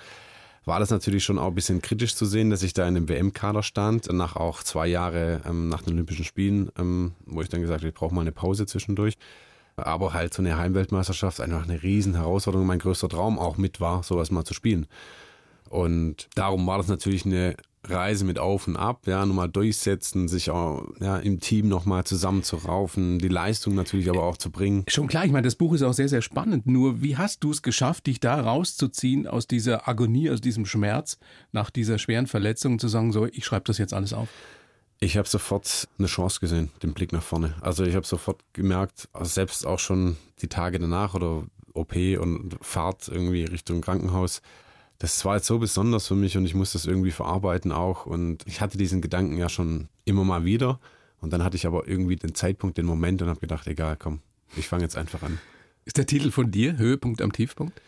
war 0.68 0.80
das 0.80 0.90
natürlich 0.90 1.24
schon 1.24 1.38
auch 1.38 1.48
ein 1.48 1.54
bisschen 1.54 1.80
kritisch 1.82 2.14
zu 2.14 2.26
sehen, 2.26 2.50
dass 2.50 2.62
ich 2.62 2.74
da 2.74 2.86
in 2.86 2.94
dem 2.94 3.08
WM-Kader 3.08 3.62
stand, 3.62 4.12
nach 4.12 4.36
auch 4.36 4.62
zwei 4.62 4.86
Jahre 4.86 5.40
ähm, 5.46 5.68
nach 5.68 5.82
den 5.82 5.94
Olympischen 5.94 6.26
Spielen, 6.26 6.70
ähm, 6.78 7.12
wo 7.24 7.40
ich 7.40 7.48
dann 7.48 7.62
gesagt 7.62 7.80
habe, 7.80 7.88
ich 7.88 7.94
brauche 7.94 8.14
mal 8.14 8.20
eine 8.20 8.32
Pause 8.32 8.66
zwischendurch. 8.66 9.14
Aber 9.76 10.12
halt 10.12 10.34
so 10.34 10.42
eine 10.42 10.58
Heimweltmeisterschaft 10.58 11.40
einfach 11.40 11.64
eine 11.64 11.82
riesen 11.82 12.14
Herausforderung, 12.14 12.66
mein 12.66 12.80
größter 12.80 13.08
Traum 13.08 13.38
auch 13.38 13.56
mit 13.56 13.80
war, 13.80 14.02
sowas 14.02 14.30
mal 14.30 14.44
zu 14.44 14.52
spielen. 14.52 14.86
Und 15.70 16.28
darum 16.34 16.66
war 16.66 16.78
das 16.78 16.88
natürlich 16.88 17.24
eine 17.24 17.56
Reise 17.84 18.24
mit 18.24 18.38
Auf 18.38 18.66
und 18.66 18.76
Ab, 18.76 19.06
ja, 19.06 19.24
nochmal 19.24 19.48
durchsetzen, 19.48 20.28
sich 20.28 20.50
auch 20.50 20.86
ja, 21.00 21.18
im 21.18 21.40
Team 21.40 21.68
nochmal 21.68 22.04
zusammenzuraufen, 22.04 23.18
die 23.18 23.28
Leistung 23.28 23.74
natürlich 23.74 24.10
aber 24.10 24.22
auch 24.22 24.36
zu 24.36 24.50
bringen. 24.50 24.84
Schon 24.88 25.06
klar, 25.06 25.24
ich 25.24 25.32
meine, 25.32 25.44
das 25.44 25.54
Buch 25.54 25.72
ist 25.74 25.82
auch 25.82 25.92
sehr, 25.92 26.08
sehr 26.08 26.22
spannend. 26.22 26.66
Nur 26.66 27.02
wie 27.02 27.16
hast 27.16 27.44
du 27.44 27.50
es 27.50 27.62
geschafft, 27.62 28.06
dich 28.06 28.20
da 28.20 28.40
rauszuziehen 28.40 29.26
aus 29.26 29.46
dieser 29.46 29.88
Agonie, 29.88 30.30
aus 30.30 30.40
diesem 30.40 30.66
Schmerz, 30.66 31.18
nach 31.52 31.70
dieser 31.70 31.98
schweren 31.98 32.26
Verletzung, 32.26 32.78
zu 32.78 32.88
sagen, 32.88 33.12
so, 33.12 33.26
ich 33.26 33.44
schreibe 33.44 33.64
das 33.64 33.78
jetzt 33.78 33.94
alles 33.94 34.12
auf? 34.12 34.28
Ich 35.00 35.16
habe 35.16 35.28
sofort 35.28 35.88
eine 35.98 36.08
Chance 36.08 36.40
gesehen, 36.40 36.70
den 36.82 36.92
Blick 36.92 37.12
nach 37.12 37.22
vorne. 37.22 37.54
Also 37.60 37.84
ich 37.84 37.94
habe 37.94 38.06
sofort 38.06 38.40
gemerkt, 38.52 39.08
also 39.12 39.30
selbst 39.30 39.64
auch 39.64 39.78
schon 39.78 40.16
die 40.42 40.48
Tage 40.48 40.80
danach 40.80 41.14
oder 41.14 41.44
OP 41.72 41.94
und 41.94 42.56
Fahrt 42.60 43.06
irgendwie 43.08 43.44
Richtung 43.44 43.80
Krankenhaus, 43.80 44.42
das 44.98 45.24
war 45.24 45.36
jetzt 45.36 45.46
so 45.46 45.58
besonders 45.58 46.08
für 46.08 46.16
mich 46.16 46.36
und 46.36 46.44
ich 46.44 46.54
musste 46.54 46.78
das 46.78 46.86
irgendwie 46.86 47.12
verarbeiten 47.12 47.72
auch. 47.72 48.06
Und 48.06 48.44
ich 48.46 48.60
hatte 48.60 48.78
diesen 48.78 49.00
Gedanken 49.00 49.36
ja 49.36 49.48
schon 49.48 49.88
immer 50.04 50.24
mal 50.24 50.44
wieder. 50.44 50.80
Und 51.20 51.32
dann 51.32 51.42
hatte 51.42 51.56
ich 51.56 51.66
aber 51.66 51.86
irgendwie 51.86 52.16
den 52.16 52.34
Zeitpunkt, 52.34 52.78
den 52.78 52.86
Moment 52.86 53.22
und 53.22 53.28
habe 53.28 53.40
gedacht, 53.40 53.66
egal, 53.66 53.96
komm, 53.96 54.20
ich 54.56 54.68
fange 54.68 54.82
jetzt 54.82 54.96
einfach 54.96 55.22
an. 55.22 55.38
Ist 55.84 55.98
der 55.98 56.06
Titel 56.06 56.30
von 56.30 56.50
dir 56.50 56.76
Höhepunkt 56.78 57.22
am 57.22 57.32
Tiefpunkt? 57.32 57.80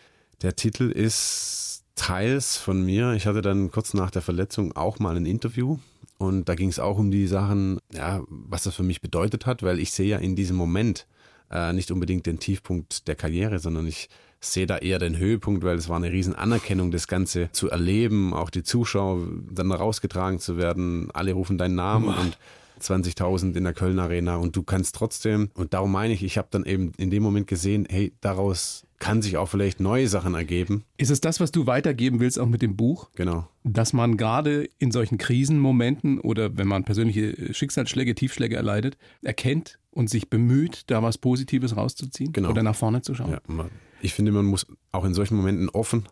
Der 0.43 0.57
Titel 0.57 0.91
ist 0.91 1.85
teils 1.97 2.57
von 2.57 2.85
mir. 2.85 3.13
Ich 3.13 3.27
hatte 3.27 3.43
dann 3.43 3.71
kurz 3.71 3.93
nach 3.93 4.11
der 4.11 4.23
Verletzung 4.23 4.75
auch 4.77 4.99
mal 4.99 5.17
ein 5.17 5.27
Interview 5.27 5.79
und 6.21 6.49
da 6.49 6.55
ging 6.55 6.69
es 6.69 6.79
auch 6.79 6.99
um 6.99 7.11
die 7.11 7.27
Sachen, 7.27 7.79
ja, 7.93 8.23
was 8.29 8.63
das 8.65 8.75
für 8.75 8.83
mich 8.83 9.01
bedeutet 9.01 9.47
hat, 9.47 9.63
weil 9.63 9.79
ich 9.79 9.91
sehe 9.93 10.09
ja 10.09 10.19
in 10.19 10.37
diesem 10.37 10.57
Moment 10.57 11.07
äh, 11.51 11.73
nicht 11.73 11.91
unbedingt 11.91 12.27
den 12.27 12.39
Tiefpunkt 12.39 13.09
der 13.09 13.17
Karriere, 13.17 13.59
sondern 13.59 13.87
ich 13.87 14.09
sehe 14.41 14.67
da 14.67 14.79
eher 14.79 14.99
den 14.99 15.19
Höhepunkt, 15.19 15.65
weil 15.65 15.77
es 15.77 15.89
war 15.89 15.97
eine 15.97 16.11
riesen 16.11 16.35
Anerkennung, 16.35 16.91
das 16.91 17.07
Ganze 17.09 17.51
zu 17.53 17.71
erleben, 17.71 18.33
auch 18.33 18.51
die 18.51 18.63
Zuschauer 18.63 19.27
dann 19.51 19.71
rausgetragen 19.71 20.39
zu 20.39 20.57
werden. 20.57 21.11
Alle 21.13 21.33
rufen 21.33 21.59
deinen 21.59 21.75
Namen 21.75 22.09
und 22.09 22.39
20.000 22.81 23.55
in 23.57 23.65
der 23.65 23.75
Köln 23.75 23.99
Arena 23.99 24.37
und 24.37 24.57
du 24.57 24.63
kannst 24.63 24.95
trotzdem, 24.95 25.51
und 25.55 25.75
darum 25.75 25.93
meine 25.93 26.15
ich, 26.15 26.23
ich 26.23 26.39
habe 26.39 26.49
dann 26.51 26.65
eben 26.65 26.93
in 26.97 27.11
dem 27.11 27.23
Moment 27.23 27.47
gesehen, 27.47 27.87
hey, 27.89 28.13
daraus 28.21 28.87
kann 28.99 29.23
sich 29.23 29.39
auch 29.39 29.47
vielleicht 29.47 29.81
neue 29.81 30.09
Sachen 30.09 30.35
ergeben. 30.35 30.85
Ist 30.99 31.11
es 31.11 31.21
das, 31.21 31.41
was 31.41 31.51
du 31.51 31.67
weitergeben 31.67 32.21
willst, 32.21 32.39
auch 32.39 32.47
mit 32.47 32.63
dem 32.63 32.77
Buch? 32.77 33.11
Genau. 33.15 33.49
Dass 33.65 33.93
man 33.93 34.17
gerade 34.17 34.69
in 34.79 34.93
solchen 34.93 35.19
Krisenmomenten 35.19 36.21
oder 36.21 36.57
wenn 36.57 36.69
man 36.69 36.85
persönliche 36.85 37.53
Schicksalsschläge, 37.53 38.15
Tiefschläge 38.15 38.57
erleidet, 38.57 38.99
erkennt 39.23 39.79
und 39.91 40.09
sich 40.11 40.31
bemüht, 40.31 40.85
da 40.89 41.03
was 41.03 41.19
Positives 41.19 41.77
rauszuziehen 41.77 42.33
Genau. 42.33 42.51
oder 42.51 42.63
nach 42.63 42.77
vorne 42.77 43.03
zu 43.03 43.15
schauen. 43.15 43.33
Ja, 43.33 43.41
man- 43.47 43.71
ich 44.01 44.15
finde, 44.15 44.33
man 44.33 44.47
muss 44.47 44.67
auch 44.93 45.05
in 45.05 45.15
solchen 45.15 45.37
Momenten 45.37 45.69
offen 45.69 46.07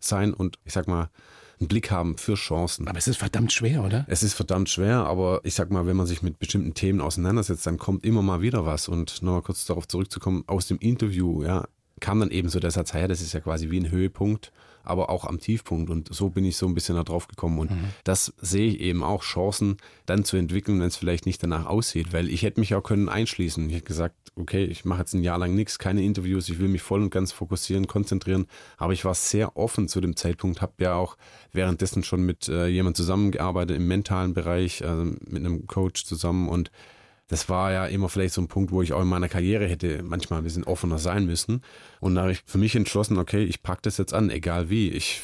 sein 0.00 0.32
und 0.34 0.58
ich 0.64 0.72
sag 0.72 0.86
mal, 0.88 1.10
einen 1.60 1.68
Blick 1.68 1.90
haben 1.90 2.16
für 2.18 2.34
Chancen. 2.34 2.88
Aber 2.88 2.98
es 2.98 3.06
ist 3.06 3.16
verdammt 3.18 3.52
schwer, 3.52 3.84
oder? 3.84 4.04
Es 4.08 4.22
ist 4.22 4.34
verdammt 4.34 4.68
schwer, 4.68 5.04
aber 5.06 5.40
ich 5.44 5.54
sag 5.54 5.70
mal, 5.70 5.86
wenn 5.86 5.96
man 5.96 6.06
sich 6.06 6.20
mit 6.22 6.38
bestimmten 6.38 6.74
Themen 6.74 7.00
auseinandersetzt, 7.00 7.66
dann 7.66 7.78
kommt 7.78 8.04
immer 8.04 8.22
mal 8.22 8.40
wieder 8.40 8.66
was. 8.66 8.88
Und 8.88 9.22
nochmal 9.22 9.42
kurz 9.42 9.64
darauf 9.64 9.86
zurückzukommen, 9.86 10.42
aus 10.48 10.66
dem 10.66 10.78
Interview, 10.78 11.44
ja, 11.44 11.66
kam 12.00 12.18
dann 12.20 12.30
eben 12.30 12.48
so 12.48 12.58
der 12.60 12.70
Satz, 12.72 12.92
ja, 12.92 13.06
das 13.06 13.20
ist 13.20 13.32
ja 13.34 13.40
quasi 13.40 13.70
wie 13.70 13.78
ein 13.78 13.90
Höhepunkt, 13.90 14.52
aber 14.84 15.10
auch 15.10 15.24
am 15.24 15.40
Tiefpunkt. 15.40 15.90
Und 15.90 16.14
so 16.14 16.30
bin 16.30 16.44
ich 16.44 16.56
so 16.56 16.66
ein 16.66 16.74
bisschen 16.74 16.96
da 16.96 17.04
drauf 17.04 17.28
gekommen. 17.28 17.58
Und 17.58 17.70
das 18.04 18.32
sehe 18.40 18.68
ich 18.68 18.80
eben 18.80 19.02
auch 19.02 19.22
Chancen, 19.22 19.76
dann 20.06 20.24
zu 20.24 20.36
entwickeln, 20.36 20.80
wenn 20.80 20.88
es 20.88 20.96
vielleicht 20.96 21.26
nicht 21.26 21.42
danach 21.42 21.66
aussieht. 21.66 22.12
Weil 22.12 22.28
ich 22.28 22.42
hätte 22.42 22.60
mich 22.60 22.74
auch 22.74 22.82
können 22.82 23.08
einschließen. 23.08 23.68
Ich 23.68 23.76
hätte 23.76 23.86
gesagt, 23.86 24.14
okay, 24.36 24.64
ich 24.64 24.84
mache 24.84 25.00
jetzt 25.00 25.14
ein 25.14 25.22
Jahr 25.22 25.38
lang 25.38 25.54
nichts, 25.54 25.78
keine 25.78 26.02
Interviews, 26.02 26.48
ich 26.48 26.58
will 26.58 26.68
mich 26.68 26.82
voll 26.82 27.02
und 27.02 27.10
ganz 27.10 27.32
fokussieren, 27.32 27.86
konzentrieren. 27.86 28.46
Aber 28.76 28.92
ich 28.92 29.04
war 29.04 29.14
sehr 29.14 29.56
offen 29.56 29.88
zu 29.88 30.00
dem 30.00 30.16
Zeitpunkt, 30.16 30.60
habe 30.60 30.72
ja 30.78 30.94
auch 30.94 31.16
währenddessen 31.52 32.02
schon 32.02 32.24
mit 32.24 32.48
äh, 32.48 32.66
jemandem 32.66 32.96
zusammengearbeitet 32.96 33.76
im 33.76 33.86
mentalen 33.86 34.34
Bereich, 34.34 34.84
also 34.84 35.04
mit 35.04 35.44
einem 35.44 35.66
Coach 35.66 36.04
zusammen 36.04 36.48
und 36.48 36.70
das 37.28 37.48
war 37.48 37.72
ja 37.72 37.86
immer 37.86 38.08
vielleicht 38.08 38.34
so 38.34 38.42
ein 38.42 38.48
Punkt, 38.48 38.70
wo 38.70 38.82
ich 38.82 38.92
auch 38.92 39.00
in 39.00 39.08
meiner 39.08 39.28
Karriere 39.28 39.66
hätte 39.66 40.02
manchmal 40.02 40.40
ein 40.40 40.44
bisschen 40.44 40.64
offener 40.64 40.98
sein 40.98 41.24
müssen. 41.24 41.62
Und 42.00 42.14
da 42.14 42.22
habe 42.22 42.32
ich 42.32 42.42
für 42.44 42.58
mich 42.58 42.76
entschlossen, 42.76 43.18
okay, 43.18 43.44
ich 43.44 43.62
packe 43.62 43.82
das 43.82 43.96
jetzt 43.96 44.12
an, 44.12 44.30
egal 44.30 44.68
wie. 44.68 44.90
Ich 44.90 45.22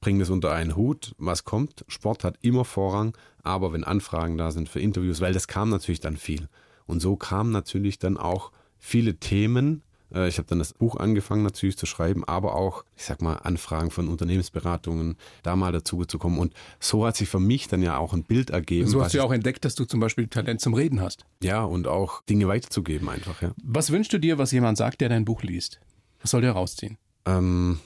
bringe 0.00 0.20
das 0.20 0.30
unter 0.30 0.52
einen 0.52 0.76
Hut, 0.76 1.14
was 1.18 1.44
kommt. 1.44 1.84
Sport 1.88 2.22
hat 2.24 2.38
immer 2.42 2.64
Vorrang, 2.64 3.16
aber 3.42 3.72
wenn 3.72 3.84
Anfragen 3.84 4.36
da 4.36 4.50
sind 4.50 4.68
für 4.68 4.80
Interviews, 4.80 5.20
weil 5.20 5.32
das 5.32 5.48
kam 5.48 5.70
natürlich 5.70 6.00
dann 6.00 6.16
viel. 6.16 6.48
Und 6.86 7.00
so 7.00 7.16
kamen 7.16 7.50
natürlich 7.50 7.98
dann 7.98 8.16
auch 8.16 8.52
viele 8.76 9.16
Themen. 9.16 9.82
Äh, 10.14 10.28
Ich 10.28 10.38
habe 10.38 10.48
dann 10.48 10.58
das 10.58 10.72
Buch 10.72 10.96
angefangen 10.96 11.42
natürlich 11.42 11.76
zu 11.76 11.86
schreiben, 11.86 12.24
aber 12.24 12.54
auch, 12.54 12.84
ich 12.96 13.04
sag 13.04 13.22
mal, 13.22 13.34
Anfragen 13.34 13.90
von 13.90 14.08
Unternehmensberatungen, 14.08 15.16
da 15.42 15.56
mal 15.56 15.72
dazu 15.72 16.04
zu 16.04 16.18
kommen. 16.18 16.38
Und 16.38 16.54
so 16.80 17.06
hat 17.06 17.16
sich 17.16 17.28
für 17.28 17.40
mich 17.40 17.68
dann 17.68 17.82
ja 17.82 17.98
auch 17.98 18.12
ein 18.12 18.24
Bild 18.24 18.50
ergeben. 18.50 18.88
So 18.88 18.98
was 18.98 19.06
hast 19.06 19.14
du 19.14 19.18
ja 19.18 19.24
auch 19.24 19.32
entdeckt, 19.32 19.64
dass 19.64 19.74
du 19.74 19.84
zum 19.84 20.00
Beispiel 20.00 20.26
Talent 20.28 20.60
zum 20.60 20.74
Reden 20.74 21.00
hast. 21.00 21.24
ja, 21.42 21.62
und 21.64 21.86
auch 21.86 22.22
Dinge 22.24 22.48
weiterzugeben 22.48 23.08
einfach, 23.08 23.42
ja. 23.42 23.52
Was 23.62 23.90
wünschst 23.90 24.12
du 24.12 24.18
dir, 24.18 24.38
was 24.38 24.52
jemand 24.52 24.78
sagt, 24.78 25.00
der 25.00 25.08
dein 25.08 25.24
Buch 25.24 25.42
liest? 25.42 25.80
Was 26.20 26.30
soll 26.32 26.40
der 26.40 26.52
rausziehen? 26.52 26.98
Ähm, 27.26 27.78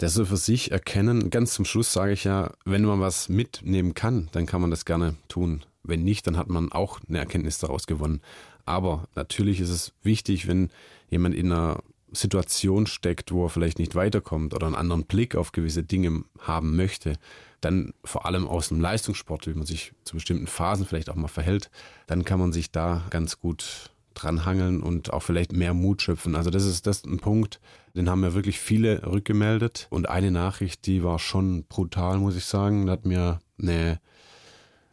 der 0.00 0.08
soll 0.08 0.26
für 0.26 0.36
sich 0.36 0.70
erkennen, 0.72 1.30
ganz 1.30 1.54
zum 1.54 1.64
Schluss 1.64 1.92
sage 1.92 2.12
ich 2.12 2.24
ja, 2.24 2.52
wenn 2.64 2.84
man 2.84 3.00
was 3.00 3.28
mitnehmen 3.28 3.94
kann, 3.94 4.28
dann 4.32 4.46
kann 4.46 4.60
man 4.60 4.70
das 4.70 4.84
gerne 4.84 5.14
tun. 5.28 5.64
Wenn 5.84 6.02
nicht, 6.02 6.26
dann 6.26 6.36
hat 6.36 6.48
man 6.48 6.72
auch 6.72 7.00
eine 7.08 7.18
Erkenntnis 7.18 7.58
daraus 7.58 7.86
gewonnen. 7.86 8.20
Aber 8.64 9.04
natürlich 9.14 9.60
ist 9.60 9.70
es 9.70 9.92
wichtig, 10.02 10.48
wenn 10.48 10.70
jemand 11.10 11.34
in 11.34 11.52
einer 11.52 11.82
Situation 12.12 12.86
steckt, 12.86 13.32
wo 13.32 13.44
er 13.46 13.50
vielleicht 13.50 13.78
nicht 13.78 13.94
weiterkommt 13.94 14.54
oder 14.54 14.66
einen 14.66 14.76
anderen 14.76 15.04
Blick 15.04 15.34
auf 15.36 15.52
gewisse 15.52 15.82
Dinge 15.82 16.24
haben 16.38 16.76
möchte, 16.76 17.14
dann 17.60 17.92
vor 18.04 18.26
allem 18.26 18.46
aus 18.46 18.68
dem 18.68 18.80
Leistungssport, 18.80 19.46
wie 19.46 19.54
man 19.54 19.66
sich 19.66 19.92
zu 20.04 20.14
bestimmten 20.14 20.46
Phasen 20.46 20.86
vielleicht 20.86 21.10
auch 21.10 21.14
mal 21.16 21.28
verhält, 21.28 21.70
dann 22.06 22.24
kann 22.24 22.38
man 22.38 22.52
sich 22.52 22.70
da 22.70 23.02
ganz 23.10 23.40
gut 23.40 23.90
dranhangeln 24.14 24.80
und 24.82 25.12
auch 25.12 25.22
vielleicht 25.22 25.52
mehr 25.52 25.74
Mut 25.74 26.02
schöpfen. 26.02 26.36
Also 26.36 26.50
das 26.50 26.64
ist 26.64 26.86
das 26.86 27.04
ein 27.04 27.18
Punkt, 27.18 27.60
den 27.94 28.08
haben 28.08 28.20
mir 28.20 28.34
wirklich 28.34 28.60
viele 28.60 29.04
rückgemeldet. 29.06 29.86
Und 29.90 30.08
eine 30.08 30.30
Nachricht, 30.30 30.86
die 30.86 31.02
war 31.02 31.18
schon 31.18 31.64
brutal, 31.64 32.18
muss 32.18 32.36
ich 32.36 32.44
sagen. 32.44 32.86
Da 32.86 32.92
hat 32.92 33.06
mir 33.06 33.40
eine, 33.60 34.00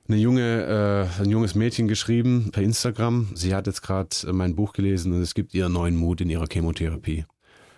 eine 0.08 0.18
junge, 0.18 1.10
äh, 1.18 1.22
ein 1.22 1.30
junges 1.30 1.56
Mädchen 1.56 1.88
geschrieben 1.88 2.50
per 2.52 2.64
Instagram. 2.64 3.30
Sie 3.36 3.56
hat 3.56 3.68
jetzt 3.68 3.82
gerade 3.82 4.10
mein 4.34 4.56
Buch 4.56 4.74
gelesen 4.74 5.14
und 5.14 5.22
es 5.22 5.34
gibt 5.34 5.54
ihr 5.54 5.70
neuen 5.70 5.96
Mut 5.96 6.22
in 6.22 6.30
ihrer 6.30 6.48
Chemotherapie. 6.52 7.26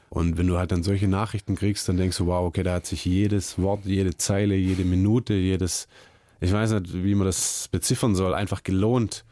Und 0.10 0.38
wenn 0.38 0.48
du 0.48 0.58
halt 0.58 0.72
dann 0.72 0.84
solche 0.84 1.08
Nachrichten 1.08 1.56
kriegst, 1.56 1.88
dann 1.90 1.98
denkst 1.98 2.18
du, 2.18 2.28
wow, 2.28 2.46
okay, 2.46 2.64
da 2.64 2.76
hat 2.76 2.86
sich 2.86 3.04
jedes 3.06 3.58
Wort, 3.58 3.86
jede 3.86 4.16
Zeile, 4.16 4.56
jede 4.56 4.86
Minute, 4.86 5.34
jedes, 5.34 5.88
ich 6.40 6.52
weiß 6.52 6.72
nicht, 6.74 6.94
wie 7.04 7.16
man 7.16 7.26
das 7.26 7.68
beziffern 7.72 8.14
soll, 8.16 8.34
einfach 8.36 8.62
gelohnt, 8.64 9.26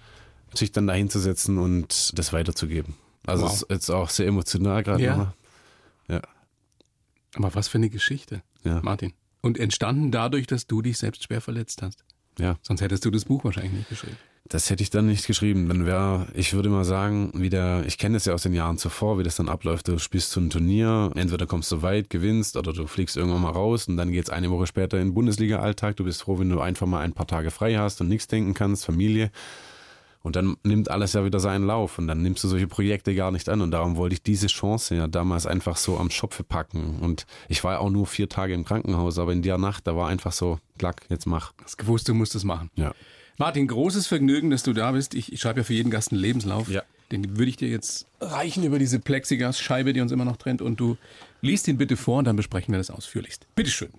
sich 0.53 0.71
dann 0.71 0.87
dahin 0.87 1.09
zu 1.09 1.19
setzen 1.19 1.57
und 1.59 2.17
das 2.17 2.33
weiterzugeben. 2.33 2.95
Also 3.25 3.43
Wow. 3.45 3.53
es 3.53 3.61
ist 3.61 3.69
jetzt 3.69 3.89
auch 3.91 4.09
sehr 4.09 4.25
emotional 4.27 4.81
gerade 4.83 5.03
Ja. 5.03 5.11
nochmal. 5.11 5.33
Ja, 6.09 6.21
Aber 7.35 7.53
was 7.55 7.67
für 7.67 7.77
eine 7.77 7.89
Geschichte, 7.89 8.41
ja, 8.63 8.79
Martin. 8.81 9.13
Und 9.41 9.57
entstanden 9.59 10.11
dadurch, 10.11 10.47
dass 10.47 10.67
du 10.67 10.81
dich 10.81 10.97
selbst 10.97 11.23
schwer 11.23 11.41
verletzt 11.41 11.81
hast. 11.81 12.03
Ja. 12.39 12.57
Sonst 12.61 12.81
hättest 12.81 13.05
du 13.05 13.11
das 13.11 13.25
Buch 13.25 13.43
wahrscheinlich 13.43 13.73
nicht 13.73 13.89
geschrieben. 13.89 14.17
Das 14.49 14.69
hätte 14.69 14.83
ich 14.83 14.89
dann 14.89 15.05
nicht 15.05 15.27
geschrieben. 15.27 15.69
Dann 15.69 15.85
wäre, 15.85 16.27
ich 16.33 16.53
würde 16.53 16.67
mal 16.67 16.83
sagen, 16.83 17.31
wie 17.35 17.49
der, 17.49 17.85
ich 17.85 17.97
kenne 17.97 18.15
das 18.15 18.25
ja 18.25 18.33
aus 18.33 18.43
den 18.43 18.53
Jahren 18.53 18.77
zuvor, 18.77 19.17
wie 19.17 19.23
das 19.23 19.37
dann 19.37 19.47
abläuft. 19.47 19.87
Du 19.87 19.97
spielst 19.97 20.31
zu 20.31 20.41
einem 20.41 20.49
Turnier, 20.49 21.11
entweder 21.15 21.45
kommst 21.45 21.71
du 21.71 21.81
weit, 21.81 22.09
gewinnst 22.09 22.57
oder 22.57 22.73
du 22.73 22.85
fliegst 22.85 23.15
irgendwann 23.15 23.41
mal 23.41 23.51
raus 23.51 23.87
und 23.87 23.95
dann 23.95 24.11
geht's 24.11 24.29
eine 24.29 24.49
Woche 24.49 24.67
später 24.67 24.97
in 24.97 25.09
den 25.09 25.13
Bundesliga-Alltag. 25.13 25.95
Du 25.95 26.03
bist 26.03 26.23
froh, 26.23 26.37
wenn 26.39 26.49
du 26.49 26.59
einfach 26.59 26.87
mal 26.87 26.99
ein 26.99 27.13
paar 27.13 27.27
Tage 27.27 27.49
frei 27.49 27.75
hast 27.75 28.01
und 28.01 28.09
nichts 28.09 28.27
denken 28.27 28.53
kannst, 28.53 28.85
Familie. 28.85 29.31
Und 30.23 30.35
dann 30.35 30.55
nimmt 30.63 30.91
alles 30.91 31.13
ja 31.13 31.25
wieder 31.25 31.39
seinen 31.39 31.65
Lauf 31.65 31.97
und 31.97 32.07
dann 32.07 32.21
nimmst 32.21 32.43
du 32.43 32.47
solche 32.47 32.67
Projekte 32.67 33.15
gar 33.15 33.31
nicht 33.31 33.49
an. 33.49 33.61
Und 33.61 33.71
darum 33.71 33.95
wollte 33.95 34.13
ich 34.13 34.21
diese 34.21 34.47
Chance 34.47 34.95
ja 34.95 35.07
damals 35.07 35.47
einfach 35.47 35.77
so 35.77 35.97
am 35.97 36.11
Schopfe 36.11 36.43
packen. 36.43 36.99
Und 36.99 37.25
ich 37.49 37.63
war 37.63 37.79
auch 37.79 37.89
nur 37.89 38.05
vier 38.05 38.29
Tage 38.29 38.53
im 38.53 38.63
Krankenhaus, 38.63 39.17
aber 39.17 39.33
in 39.33 39.41
der 39.41 39.57
Nacht, 39.57 39.87
da 39.87 39.95
war 39.95 40.07
einfach 40.07 40.31
so, 40.31 40.59
klack, 40.77 41.05
jetzt 41.09 41.25
mach. 41.25 41.53
Hast 41.63 41.77
gewusst, 41.77 42.07
du 42.07 42.13
musst 42.13 42.35
es 42.35 42.43
machen. 42.43 42.69
Ja. 42.75 42.93
Martin, 43.37 43.67
großes 43.67 44.05
Vergnügen, 44.05 44.51
dass 44.51 44.61
du 44.61 44.73
da 44.73 44.91
bist. 44.91 45.15
Ich, 45.15 45.33
ich 45.33 45.39
schreibe 45.39 45.61
ja 45.61 45.63
für 45.63 45.73
jeden 45.73 45.89
Gast 45.89 46.11
einen 46.11 46.21
Lebenslauf. 46.21 46.69
Ja. 46.69 46.83
Den 47.11 47.37
würde 47.37 47.49
ich 47.49 47.57
dir 47.57 47.67
jetzt 47.67 48.05
reichen 48.21 48.63
über 48.63 48.77
diese 48.77 48.99
Plexiglas-Scheibe, 48.99 49.93
die 49.93 50.01
uns 50.01 50.11
immer 50.11 50.25
noch 50.25 50.37
trennt. 50.37 50.61
Und 50.61 50.79
du 50.79 50.97
liest 51.41 51.67
ihn 51.67 51.77
bitte 51.77 51.97
vor 51.97 52.19
und 52.19 52.25
dann 52.25 52.35
besprechen 52.35 52.71
wir 52.71 52.77
das 52.77 52.91
ausführlichst. 52.91 53.47
Bitteschön. 53.55 53.89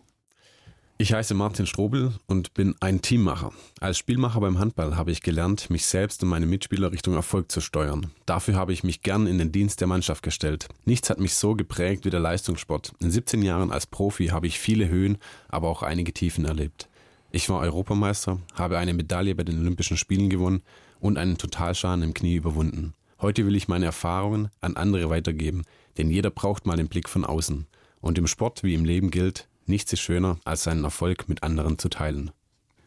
Ich 0.98 1.12
heiße 1.12 1.34
Martin 1.34 1.66
Strobel 1.66 2.12
und 2.26 2.54
bin 2.54 2.76
ein 2.78 3.02
Teammacher. 3.02 3.52
Als 3.80 3.98
Spielmacher 3.98 4.40
beim 4.40 4.60
Handball 4.60 4.96
habe 4.96 5.10
ich 5.10 5.22
gelernt, 5.22 5.68
mich 5.68 5.86
selbst 5.86 6.22
und 6.22 6.28
meine 6.28 6.46
Mitspieler 6.46 6.92
Richtung 6.92 7.14
Erfolg 7.14 7.50
zu 7.50 7.60
steuern. 7.60 8.12
Dafür 8.24 8.54
habe 8.54 8.72
ich 8.72 8.84
mich 8.84 9.02
gern 9.02 9.26
in 9.26 9.38
den 9.38 9.50
Dienst 9.50 9.80
der 9.80 9.88
Mannschaft 9.88 10.22
gestellt. 10.22 10.68
Nichts 10.84 11.10
hat 11.10 11.18
mich 11.18 11.34
so 11.34 11.56
geprägt 11.56 12.04
wie 12.04 12.10
der 12.10 12.20
Leistungssport. 12.20 12.92
In 13.00 13.10
17 13.10 13.42
Jahren 13.42 13.72
als 13.72 13.86
Profi 13.86 14.28
habe 14.28 14.46
ich 14.46 14.60
viele 14.60 14.88
Höhen, 14.88 15.18
aber 15.48 15.68
auch 15.68 15.82
einige 15.82 16.12
Tiefen 16.12 16.44
erlebt. 16.44 16.88
Ich 17.32 17.48
war 17.48 17.60
Europameister, 17.60 18.38
habe 18.54 18.78
eine 18.78 18.94
Medaille 18.94 19.34
bei 19.34 19.42
den 19.42 19.58
Olympischen 19.58 19.96
Spielen 19.96 20.30
gewonnen 20.30 20.62
und 21.00 21.18
einen 21.18 21.38
Totalschaden 21.38 22.04
im 22.04 22.14
Knie 22.14 22.36
überwunden. 22.36 22.92
Heute 23.20 23.46
will 23.46 23.56
ich 23.56 23.66
meine 23.68 23.86
Erfahrungen 23.86 24.50
an 24.60 24.76
andere 24.76 25.08
weitergeben, 25.08 25.62
denn 25.96 26.10
jeder 26.10 26.30
braucht 26.30 26.66
mal 26.66 26.76
den 26.76 26.88
Blick 26.88 27.08
von 27.08 27.24
außen. 27.24 27.66
Und 28.00 28.18
im 28.18 28.26
Sport 28.26 28.62
wie 28.62 28.74
im 28.74 28.84
Leben 28.84 29.10
gilt, 29.10 29.48
nichts 29.72 29.92
ist 29.92 30.00
schöner, 30.00 30.38
als 30.44 30.62
seinen 30.64 30.84
Erfolg 30.84 31.28
mit 31.28 31.42
anderen 31.42 31.78
zu 31.78 31.88
teilen. 31.88 32.30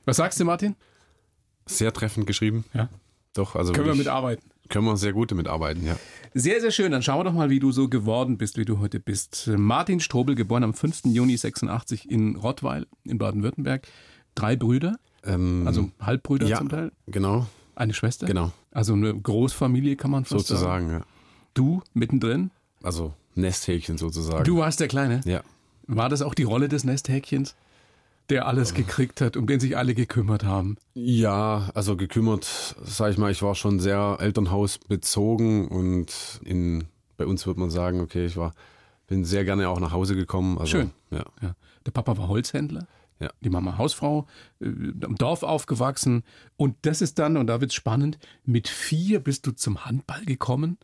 Was 0.06 0.18
sagst 0.18 0.40
du, 0.40 0.46
Martin? 0.46 0.76
Sehr 1.66 1.92
treffend 1.92 2.28
geschrieben. 2.28 2.64
Ja. 2.74 2.90
Doch, 3.34 3.56
also 3.56 3.74
Können 3.74 3.88
wir 3.88 3.96
mitarbeiten. 3.96 4.50
können 4.70 4.86
wir 4.86 4.96
sehr 4.98 5.12
gut 5.14 5.32
damit 5.32 5.48
arbeiten, 5.48 5.84
ja. 5.86 5.98
Sehr, 6.34 6.62
sehr 6.62 6.72
schön. 6.72 6.92
Dann 6.92 7.02
schauen 7.02 7.20
wir 7.20 7.24
doch 7.26 7.34
mal, 7.34 7.50
wie 7.50 7.60
du 7.60 7.72
so 7.72 7.90
geworden 7.90 8.38
bist, 8.38 8.58
wie 8.58 8.66
du 8.66 8.80
heute 8.80 9.00
bist. 9.00 9.48
Martin 9.58 10.00
Strobel, 10.00 10.36
geboren 10.36 10.64
am 10.64 10.74
5. 10.74 11.02
Juni 11.06 11.36
86 11.36 12.10
in 12.10 12.36
Rottweil 12.36 12.86
in 13.04 13.18
Baden-Württemberg. 13.18 13.88
Drei 14.36 14.56
Brüder, 14.56 14.98
Ähm, 15.24 15.64
also 15.66 15.90
Halbbrüder 16.00 16.48
ja, 16.48 16.58
zum 16.60 16.70
Teil. 16.70 16.92
genau, 17.08 17.48
Eine 17.76 17.94
Schwester. 17.94 18.28
genau, 18.28 18.52
Also 18.72 18.94
eine 18.94 19.14
Großfamilie 19.20 19.96
kann 19.96 20.12
man 20.12 20.24
fast 20.26 20.48
sagen. 20.48 20.58
sozusagen, 20.60 20.90
ja. 20.92 21.06
Du 21.56 21.82
mittendrin. 21.94 22.52
Also 22.84 23.14
Nesthäkchen 23.34 23.98
sozusagen. 23.98 24.44
Du 24.44 24.58
warst 24.58 24.80
der 24.80 24.88
Kleine. 24.88 25.22
Ja. 25.26 25.42
War 25.88 26.10
das 26.10 26.22
auch 26.22 26.34
die 26.34 26.44
Rolle 26.44 26.68
des 26.68 26.84
Nesthäkchens, 26.84 27.56
der 28.30 28.48
alles 28.48 28.74
gekriegt 28.74 29.22
hat, 29.22 29.38
um 29.38 29.48
den 29.48 29.60
sich 29.60 29.78
alle 29.78 29.94
gekümmert 29.94 30.44
haben? 30.44 30.78
Ja, 30.94 31.70
also 31.74 31.96
gekümmert, 31.96 32.76
sag 32.84 33.12
ich 33.12 33.18
mal, 33.18 33.32
ich 33.32 33.42
war 33.42 33.56
schon 33.56 33.80
sehr 33.80 34.18
Elternhausbezogen 34.20 35.68
und 35.68 36.40
in, 36.44 36.86
bei 37.18 37.26
uns 37.26 37.46
würde 37.46 37.60
man 37.60 37.70
sagen, 37.70 38.02
okay, 38.02 38.26
ich 38.26 38.38
war, 38.38 38.54
bin 39.08 39.26
sehr 39.26 39.46
gerne 39.46 39.70
auch 39.70 39.80
nach 39.80 39.92
Hause 39.92 40.16
gekommen. 40.16 40.58
Also, 40.58 40.78
Schön. 40.78 40.92
Ja, 41.12 41.26
Ja. 41.42 41.56
Der 41.86 41.92
Papa 41.92 42.18
war 42.18 42.28
Holzhändler. 42.28 42.88
Ja. 43.20 43.30
Die 43.42 43.50
Mama 43.50 43.78
Hausfrau, 43.78 44.28
äh, 44.60 44.66
am 45.04 45.16
Dorf 45.16 45.44
aufgewachsen. 45.44 46.24
Und 46.58 46.76
das 46.82 47.02
ist 47.02 47.18
dann, 47.20 47.38
und 47.38 47.48
da 47.48 47.62
wird's 47.62 47.76
spannend, 47.76 48.18
mit 48.44 48.68
vier 48.68 49.20
bist 49.20 49.48
du 49.48 49.52
zum 49.52 49.86
Handball 49.86 50.26
gekommen. 50.26 50.78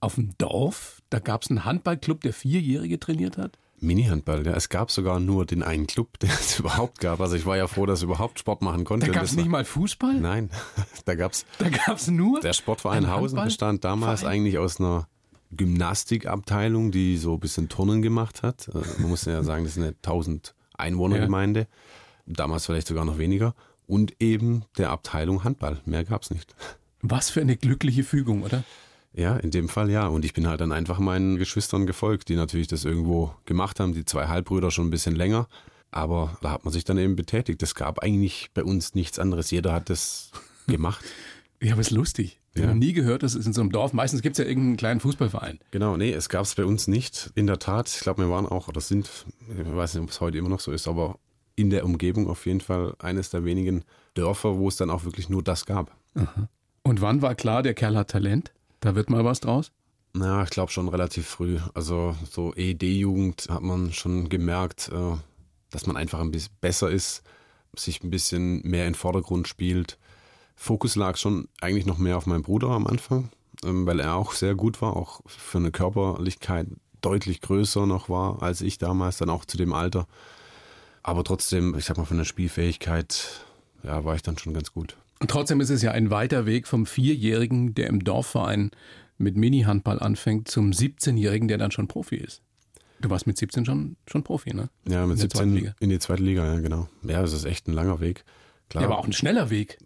Auf 0.00 0.16
dem 0.16 0.36
Dorf, 0.38 1.02
da 1.10 1.20
gab's 1.20 1.48
einen 1.48 1.64
Handballclub, 1.64 2.22
der 2.22 2.32
Vierjährige 2.32 2.98
trainiert 2.98 3.38
hat. 3.38 3.58
Mini-Handball, 3.80 4.46
ja. 4.46 4.52
Es 4.54 4.68
gab 4.68 4.90
sogar 4.90 5.20
nur 5.20 5.46
den 5.46 5.62
einen 5.62 5.86
Club, 5.86 6.18
den 6.20 6.30
es 6.30 6.58
überhaupt 6.58 7.00
gab. 7.00 7.20
Also 7.20 7.36
ich 7.36 7.46
war 7.46 7.56
ja 7.56 7.66
froh, 7.66 7.86
dass 7.86 8.00
ich 8.00 8.04
überhaupt 8.04 8.38
Sport 8.38 8.62
machen 8.62 8.84
konnte. 8.84 9.06
Da 9.06 9.12
gab's 9.12 9.30
das 9.30 9.36
nicht 9.36 9.48
mal 9.48 9.64
Fußball, 9.64 10.14
Nein, 10.20 10.50
da 11.04 11.14
gab's 11.14 11.44
da 11.58 11.68
gab's 11.68 12.08
nur 12.08 12.40
Der 12.40 12.52
Sportverein 12.52 13.04
Ein 13.04 13.10
Hausen 13.10 13.42
bestand 13.42 13.84
damals 13.84 14.20
Verein? 14.20 14.40
eigentlich 14.40 14.58
aus 14.58 14.80
einer 14.80 15.08
Gymnastikabteilung, 15.52 16.90
die 16.90 17.16
so 17.16 17.34
ein 17.34 17.40
bisschen 17.40 17.68
Turnen 17.68 18.02
gemacht 18.02 18.42
hat. 18.42 18.68
Äh, 18.68 18.78
man 19.00 19.10
muss 19.10 19.24
ja 19.24 19.42
sagen, 19.42 19.64
das 19.64 19.76
ist 19.76 19.82
eine 19.82 19.94
1000 19.94 20.54
Einwohnergemeinde. 20.76 21.60
Ja. 21.60 21.66
Damals 22.26 22.66
vielleicht 22.66 22.88
sogar 22.88 23.04
noch 23.04 23.18
weniger. 23.18 23.54
Und 23.86 24.20
eben 24.20 24.64
der 24.78 24.90
Abteilung 24.90 25.44
Handball. 25.44 25.80
Mehr 25.84 26.04
gab 26.04 26.22
es 26.22 26.30
nicht. 26.30 26.54
Was 27.02 27.30
für 27.30 27.40
eine 27.40 27.56
glückliche 27.56 28.02
Fügung, 28.02 28.42
oder? 28.42 28.64
Ja, 29.16 29.36
in 29.36 29.50
dem 29.50 29.68
Fall 29.70 29.90
ja. 29.90 30.06
Und 30.06 30.24
ich 30.26 30.34
bin 30.34 30.46
halt 30.46 30.60
dann 30.60 30.72
einfach 30.72 30.98
meinen 30.98 31.38
Geschwistern 31.38 31.86
gefolgt, 31.86 32.28
die 32.28 32.36
natürlich 32.36 32.68
das 32.68 32.84
irgendwo 32.84 33.34
gemacht 33.46 33.80
haben. 33.80 33.94
Die 33.94 34.04
zwei 34.04 34.28
Halbbrüder 34.28 34.70
schon 34.70 34.88
ein 34.88 34.90
bisschen 34.90 35.16
länger. 35.16 35.48
Aber 35.90 36.36
da 36.42 36.50
hat 36.50 36.64
man 36.64 36.72
sich 36.72 36.84
dann 36.84 36.98
eben 36.98 37.16
betätigt. 37.16 37.62
Es 37.62 37.74
gab 37.74 38.00
eigentlich 38.00 38.50
bei 38.52 38.62
uns 38.62 38.94
nichts 38.94 39.18
anderes. 39.18 39.50
Jeder 39.50 39.72
hat 39.72 39.88
das 39.88 40.30
gemacht. 40.66 41.02
Ja, 41.62 41.72
aber 41.72 41.80
es 41.80 41.88
ist 41.88 41.96
lustig. 41.96 42.40
Ich 42.54 42.60
ja. 42.60 42.68
habe 42.68 42.78
nie 42.78 42.92
gehört, 42.92 43.22
das 43.22 43.34
ist 43.34 43.46
in 43.46 43.54
so 43.54 43.62
einem 43.62 43.72
Dorf. 43.72 43.94
Meistens 43.94 44.20
gibt 44.20 44.38
es 44.38 44.44
ja 44.44 44.48
irgendeinen 44.48 44.76
kleinen 44.76 45.00
Fußballverein. 45.00 45.60
Genau, 45.70 45.96
nee, 45.96 46.12
es 46.12 46.28
gab 46.28 46.42
es 46.42 46.54
bei 46.54 46.64
uns 46.64 46.86
nicht. 46.86 47.30
In 47.34 47.46
der 47.46 47.58
Tat, 47.58 47.88
ich 47.88 48.00
glaube, 48.00 48.22
wir 48.22 48.30
waren 48.30 48.46
auch, 48.46 48.68
oder 48.68 48.80
sind, 48.82 49.08
ich 49.48 49.76
weiß 49.76 49.94
nicht, 49.94 50.02
ob 50.02 50.10
es 50.10 50.20
heute 50.20 50.38
immer 50.38 50.48
noch 50.48 50.60
so 50.60 50.72
ist, 50.72 50.88
aber 50.88 51.18
in 51.54 51.70
der 51.70 51.84
Umgebung 51.84 52.28
auf 52.28 52.44
jeden 52.46 52.60
Fall 52.60 52.94
eines 52.98 53.30
der 53.30 53.44
wenigen 53.44 53.84
Dörfer, 54.14 54.58
wo 54.58 54.68
es 54.68 54.76
dann 54.76 54.90
auch 54.90 55.04
wirklich 55.04 55.28
nur 55.28 55.42
das 55.42 55.64
gab. 55.64 55.94
Aha. 56.14 56.48
Und 56.82 57.00
wann 57.00 57.20
war 57.20 57.34
klar, 57.34 57.62
der 57.62 57.74
Kerl 57.74 57.96
hat 57.96 58.08
Talent? 58.10 58.52
Da 58.80 58.94
wird 58.94 59.10
mal 59.10 59.24
was 59.24 59.40
draus? 59.40 59.72
Na, 60.12 60.42
ich 60.42 60.50
glaube 60.50 60.72
schon 60.72 60.88
relativ 60.88 61.26
früh. 61.26 61.58
Also 61.74 62.16
so 62.30 62.54
ED-Jugend 62.54 63.48
hat 63.50 63.62
man 63.62 63.92
schon 63.92 64.28
gemerkt, 64.28 64.90
äh, 64.92 65.16
dass 65.70 65.86
man 65.86 65.96
einfach 65.96 66.20
ein 66.20 66.30
bisschen 66.30 66.54
besser 66.60 66.90
ist, 66.90 67.22
sich 67.76 68.02
ein 68.02 68.10
bisschen 68.10 68.62
mehr 68.62 68.86
in 68.86 68.92
den 68.92 68.98
Vordergrund 68.98 69.46
spielt. 69.48 69.98
Fokus 70.54 70.96
lag 70.96 71.18
schon 71.18 71.48
eigentlich 71.60 71.84
noch 71.84 71.98
mehr 71.98 72.16
auf 72.16 72.26
meinem 72.26 72.42
Bruder 72.42 72.68
am 72.68 72.86
Anfang, 72.86 73.30
ähm, 73.62 73.86
weil 73.86 74.00
er 74.00 74.14
auch 74.14 74.32
sehr 74.32 74.54
gut 74.54 74.80
war, 74.80 74.96
auch 74.96 75.20
für 75.26 75.58
eine 75.58 75.70
Körperlichkeit 75.70 76.68
deutlich 77.02 77.42
größer 77.42 77.86
noch 77.86 78.08
war 78.08 78.42
als 78.42 78.62
ich 78.62 78.78
damals, 78.78 79.18
dann 79.18 79.30
auch 79.30 79.44
zu 79.44 79.58
dem 79.58 79.72
Alter. 79.74 80.06
Aber 81.02 81.24
trotzdem, 81.24 81.76
ich 81.76 81.84
sag 81.84 81.98
mal, 81.98 82.04
von 82.04 82.16
der 82.16 82.24
Spielfähigkeit, 82.24 83.44
ja, 83.82 84.04
war 84.04 84.16
ich 84.16 84.22
dann 84.22 84.38
schon 84.38 84.54
ganz 84.54 84.72
gut. 84.72 84.96
Und 85.20 85.30
trotzdem 85.30 85.60
ist 85.60 85.70
es 85.70 85.82
ja 85.82 85.92
ein 85.92 86.10
weiter 86.10 86.46
Weg 86.46 86.66
vom 86.66 86.86
Vierjährigen, 86.86 87.74
der 87.74 87.88
im 87.88 88.04
Dorfverein 88.04 88.70
mit 89.18 89.36
Mini-Handball 89.36 89.98
anfängt, 89.98 90.48
zum 90.48 90.70
17-Jährigen, 90.70 91.48
der 91.48 91.58
dann 91.58 91.70
schon 91.70 91.88
Profi 91.88 92.16
ist. 92.16 92.42
Du 93.00 93.10
warst 93.10 93.26
mit 93.26 93.38
17 93.38 93.64
schon, 93.64 93.96
schon 94.06 94.22
Profi, 94.22 94.54
ne? 94.54 94.68
Ja, 94.86 95.06
mit 95.06 95.16
in 95.16 95.22
17 95.22 95.74
in 95.80 95.90
die 95.90 95.98
zweite 95.98 96.22
Liga, 96.22 96.44
ja, 96.44 96.60
genau. 96.60 96.88
Ja, 97.02 97.22
das 97.22 97.32
ist 97.32 97.44
echt 97.44 97.66
ein 97.68 97.72
langer 97.72 98.00
Weg. 98.00 98.24
Klar. 98.68 98.82
Ja, 98.82 98.88
aber 98.88 98.98
auch 98.98 99.06
ein 99.06 99.12
schneller 99.12 99.50
Weg 99.50 99.78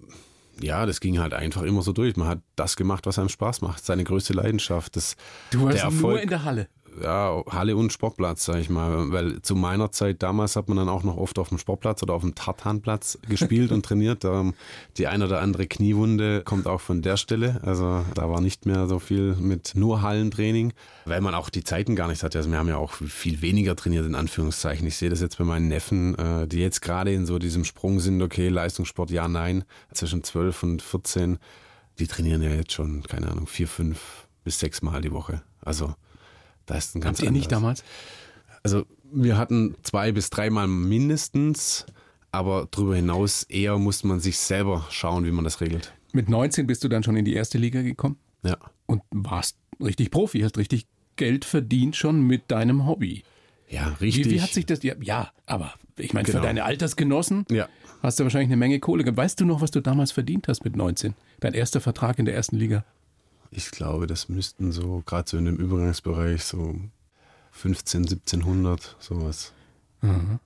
ja, 0.63 0.87
das 0.87 1.01
ging 1.01 1.19
halt 1.19 1.35
einfach 1.35 1.63
immer 1.63 1.83
so 1.83 1.93
durch. 1.93 2.17
Man 2.17 2.29
hat 2.29 2.41
das 2.57 2.77
gemacht, 2.77 3.07
was 3.07 3.19
einem 3.19 3.29
Spaß 3.29 3.61
macht. 3.63 3.85
Seine 3.85 4.05
größte 4.05 4.33
Leidenschaft. 4.33 4.97
Das, 4.97 5.17
du 5.51 5.63
warst 5.63 5.79
der 5.79 5.85
Erfolg, 5.85 6.03
nur 6.03 6.21
in 6.23 6.29
der 6.29 6.45
Halle 6.45 6.69
ja, 7.03 7.43
Halle 7.51 7.77
und 7.77 7.93
Sportplatz, 7.93 8.45
sag 8.45 8.59
ich 8.59 8.71
mal. 8.71 9.11
Weil 9.13 9.43
zu 9.43 9.55
meiner 9.55 9.93
Zeit 9.93 10.23
damals 10.23 10.57
hat 10.57 10.69
man 10.69 10.77
dann 10.77 10.89
auch 10.89 11.03
noch 11.03 11.17
oft 11.17 11.39
auf 11.39 11.49
dem 11.49 11.59
Sportplatz 11.59 12.03
oder 12.03 12.15
auf 12.15 12.23
dem 12.23 12.35
Tartanplatz 12.35 13.19
gespielt 13.29 13.73
und 13.73 13.85
trainiert. 13.85 14.27
Die 14.97 15.07
eine 15.07 15.27
oder 15.27 15.41
andere 15.41 15.67
Kniewunde 15.67 16.43
kommt 16.45 16.67
auch 16.67 16.81
von 16.81 17.03
der 17.03 17.17
Stelle. 17.17 17.61
Also 17.63 18.05
da 18.15 18.29
war 18.31 18.41
nicht 18.41 18.67
mehr 18.67 18.87
so 18.87 18.99
viel 18.99 19.35
mit 19.37 19.73
nur 19.75 20.03
Hallentraining, 20.03 20.73
weil 21.05 21.21
man 21.21 21.35
auch 21.35 21.51
die 21.51 21.65
Zeiten 21.65 21.97
gar 21.97 22.09
nicht 22.09 22.23
hatte. 22.23 22.39
Also 22.39 22.51
wir 22.51 22.59
haben 22.59 22.69
ja 22.69 22.77
auch 22.77 22.93
viel 22.93 23.43
weniger 23.43 23.77
trainiert, 23.77 24.07
in 24.07 24.15
Anführungszeichen. 24.15 24.87
Ich 24.87 24.97
sehe 24.97 25.11
das 25.11 25.21
jetzt 25.21 25.39
bei 25.39 25.45
meinen 25.45 25.69
Neffen, 25.69 26.15
äh, 26.17 26.47
die 26.47 26.59
jetzt 26.59 26.81
gerade 26.81 27.13
in 27.13 27.27
so 27.27 27.39
diesem 27.39 27.65
Sprung 27.65 28.01
sind, 28.01 28.21
okay, 28.23 28.49
Leistungssport, 28.49 29.11
ja, 29.11 29.29
nein, 29.29 29.65
zwischen 29.93 30.23
12 30.23 30.63
und 30.63 30.83
14. 30.83 31.39
Die 31.99 32.07
trainieren 32.07 32.43
ja 32.43 32.51
jetzt 32.51 32.73
schon, 32.73 33.03
keine 33.03 33.29
Ahnung, 33.29 33.47
vier, 33.47 33.69
fünf 33.69 34.27
bis 34.45 34.59
sechs 34.59 34.83
Mal 34.83 35.01
die 35.01 35.13
Woche. 35.13 35.43
Also 35.61 35.95
da 36.71 36.77
ist 36.77 36.95
ein 36.95 37.01
ganz 37.01 37.19
Habt 37.19 37.27
ihr 37.27 37.33
nicht 37.33 37.51
damals? 37.51 37.83
Also 38.63 38.87
wir 39.13 39.37
hatten 39.37 39.75
zwei 39.83 40.13
bis 40.13 40.31
dreimal 40.31 40.69
mindestens, 40.69 41.85
aber 42.31 42.69
darüber 42.71 42.95
hinaus 42.95 43.43
eher 43.43 43.77
musste 43.79 44.07
man 44.07 44.21
sich 44.21 44.39
selber 44.39 44.87
schauen, 44.91 45.25
wie 45.25 45.33
man 45.33 45.43
das 45.43 45.61
regelt. 45.61 45.93
Mit 46.13 46.29
19 46.29 46.69
bist 46.69 46.85
du 46.85 46.89
dann 46.89 47.03
schon 47.03 47.17
in 47.17 47.25
die 47.25 47.35
erste 47.35 47.59
Liga 47.59 47.83
gekommen? 47.83 48.19
Ja. 48.45 48.57
Und 48.87 49.03
warst 49.11 49.57
richtig 49.81 50.13
Profi, 50.13 50.41
hast 50.41 50.59
richtig 50.59 50.87
Geld 51.17 51.45
verdient 51.45 51.97
schon 51.97 52.23
mit 52.23 52.53
deinem 52.53 52.87
Hobby. 52.87 53.25
Ja, 53.69 53.89
richtig. 54.01 54.27
Wie, 54.27 54.31
wie 54.31 54.41
hat 54.41 54.51
sich 54.51 54.67
das, 54.67 54.85
ja, 54.85 54.95
ja 55.01 55.33
aber 55.47 55.75
ich 55.97 56.13
meine, 56.13 56.27
genau. 56.27 56.39
für 56.39 56.47
deine 56.47 56.65
Altersgenossen 56.65 57.47
ja. 57.51 57.69
hast 58.01 58.21
du 58.21 58.25
wahrscheinlich 58.25 58.49
eine 58.49 58.57
Menge 58.57 58.79
Kohle. 58.79 59.05
Weißt 59.17 59.41
du 59.41 59.45
noch, 59.45 59.61
was 59.61 59.73
du 59.73 59.81
damals 59.81 60.13
verdient 60.13 60.47
hast 60.47 60.65
mit 60.65 60.77
19? 60.77 61.15
Dein 61.41 61.55
erster 61.55 61.81
Vertrag 61.81 62.21
in 62.21 62.27
der 62.27 62.35
ersten 62.35 62.57
Liga? 62.57 62.85
Ich 63.51 63.71
glaube, 63.71 64.07
das 64.07 64.29
müssten 64.29 64.73
so, 64.73 65.03
gerade 65.05 65.29
so 65.29 65.37
in 65.37 65.47
dem 65.47 65.57
Übergangsbereich, 65.57 66.45
so 66.45 66.77
15, 67.53 68.03
1700, 68.03 68.97
sowas. 69.01 69.53
Mhm. 70.03 70.39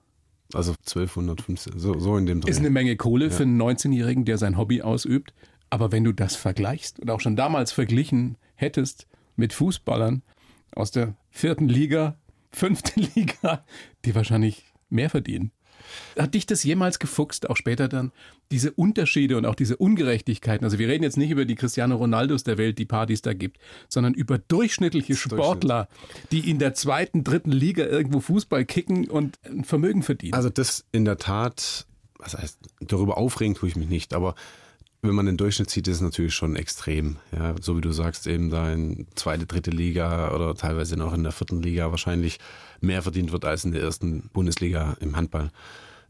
Also 0.53 0.71
1200, 0.71 1.41
15, 1.41 1.79
so, 1.79 1.99
so 1.99 2.17
in 2.17 2.25
dem 2.25 2.41
Dreh. 2.41 2.49
Ist 2.49 2.59
eine 2.59 2.69
Menge 2.69 2.95
Kohle 2.95 3.25
ja. 3.25 3.31
für 3.31 3.43
einen 3.43 3.61
19-Jährigen, 3.61 4.25
der 4.25 4.37
sein 4.37 4.57
Hobby 4.57 4.81
ausübt. 4.81 5.33
Aber 5.69 5.91
wenn 5.91 6.03
du 6.03 6.13
das 6.13 6.35
vergleichst 6.35 6.99
und 6.99 7.09
auch 7.09 7.19
schon 7.19 7.35
damals 7.35 7.71
verglichen 7.71 8.37
hättest 8.55 9.07
mit 9.35 9.53
Fußballern 9.53 10.21
aus 10.75 10.91
der 10.91 11.15
vierten 11.29 11.67
Liga, 11.67 12.17
fünften 12.51 13.01
Liga, 13.15 13.65
die 14.05 14.15
wahrscheinlich 14.15 14.65
mehr 14.89 15.09
verdienen. 15.09 15.51
Hat 16.17 16.33
dich 16.33 16.45
das 16.45 16.63
jemals 16.63 16.99
gefuchst, 16.99 17.49
auch 17.49 17.57
später 17.57 17.87
dann, 17.87 18.11
diese 18.51 18.71
Unterschiede 18.71 19.37
und 19.37 19.45
auch 19.45 19.55
diese 19.55 19.77
Ungerechtigkeiten? 19.77 20.63
Also 20.63 20.79
wir 20.79 20.87
reden 20.87 21.03
jetzt 21.03 21.17
nicht 21.17 21.31
über 21.31 21.45
die 21.45 21.55
Cristiano 21.55 21.95
Ronaldos 21.95 22.43
der 22.43 22.57
Welt, 22.57 22.77
die 22.77 22.85
Partys 22.85 23.21
da 23.21 23.33
gibt, 23.33 23.57
sondern 23.89 24.13
über 24.13 24.37
durchschnittliche 24.37 25.15
Sportler, 25.15 25.87
die 26.31 26.49
in 26.49 26.59
der 26.59 26.73
zweiten, 26.73 27.23
dritten 27.23 27.51
Liga 27.51 27.85
irgendwo 27.85 28.19
Fußball 28.19 28.65
kicken 28.65 29.09
und 29.09 29.39
ein 29.45 29.63
Vermögen 29.63 30.03
verdienen. 30.03 30.33
Also 30.33 30.49
das 30.49 30.85
in 30.91 31.05
der 31.05 31.17
Tat, 31.17 31.85
was 32.17 32.37
heißt, 32.37 32.59
darüber 32.81 33.17
aufregen 33.17 33.55
tue 33.55 33.69
ich 33.69 33.75
mich 33.75 33.89
nicht, 33.89 34.13
aber 34.13 34.35
wenn 35.07 35.15
man 35.15 35.25
den 35.25 35.37
Durchschnitt 35.37 35.69
sieht, 35.69 35.87
ist 35.87 35.97
es 35.97 36.01
natürlich 36.01 36.33
schon 36.33 36.55
extrem. 36.55 37.17
Ja, 37.31 37.55
so 37.61 37.77
wie 37.77 37.81
du 37.81 37.91
sagst, 37.91 38.27
eben 38.27 38.49
da 38.49 38.71
in 38.71 39.07
zweite, 39.15 39.45
dritte 39.45 39.71
Liga 39.71 40.33
oder 40.33 40.55
teilweise 40.55 40.97
noch 40.97 41.13
in 41.13 41.23
der 41.23 41.31
vierten 41.31 41.61
Liga 41.61 41.91
wahrscheinlich 41.91 42.39
mehr 42.81 43.01
verdient 43.01 43.31
wird 43.31 43.45
als 43.45 43.65
in 43.65 43.71
der 43.71 43.81
ersten 43.81 44.29
Bundesliga 44.33 44.97
im 44.99 45.15
Handball. 45.15 45.51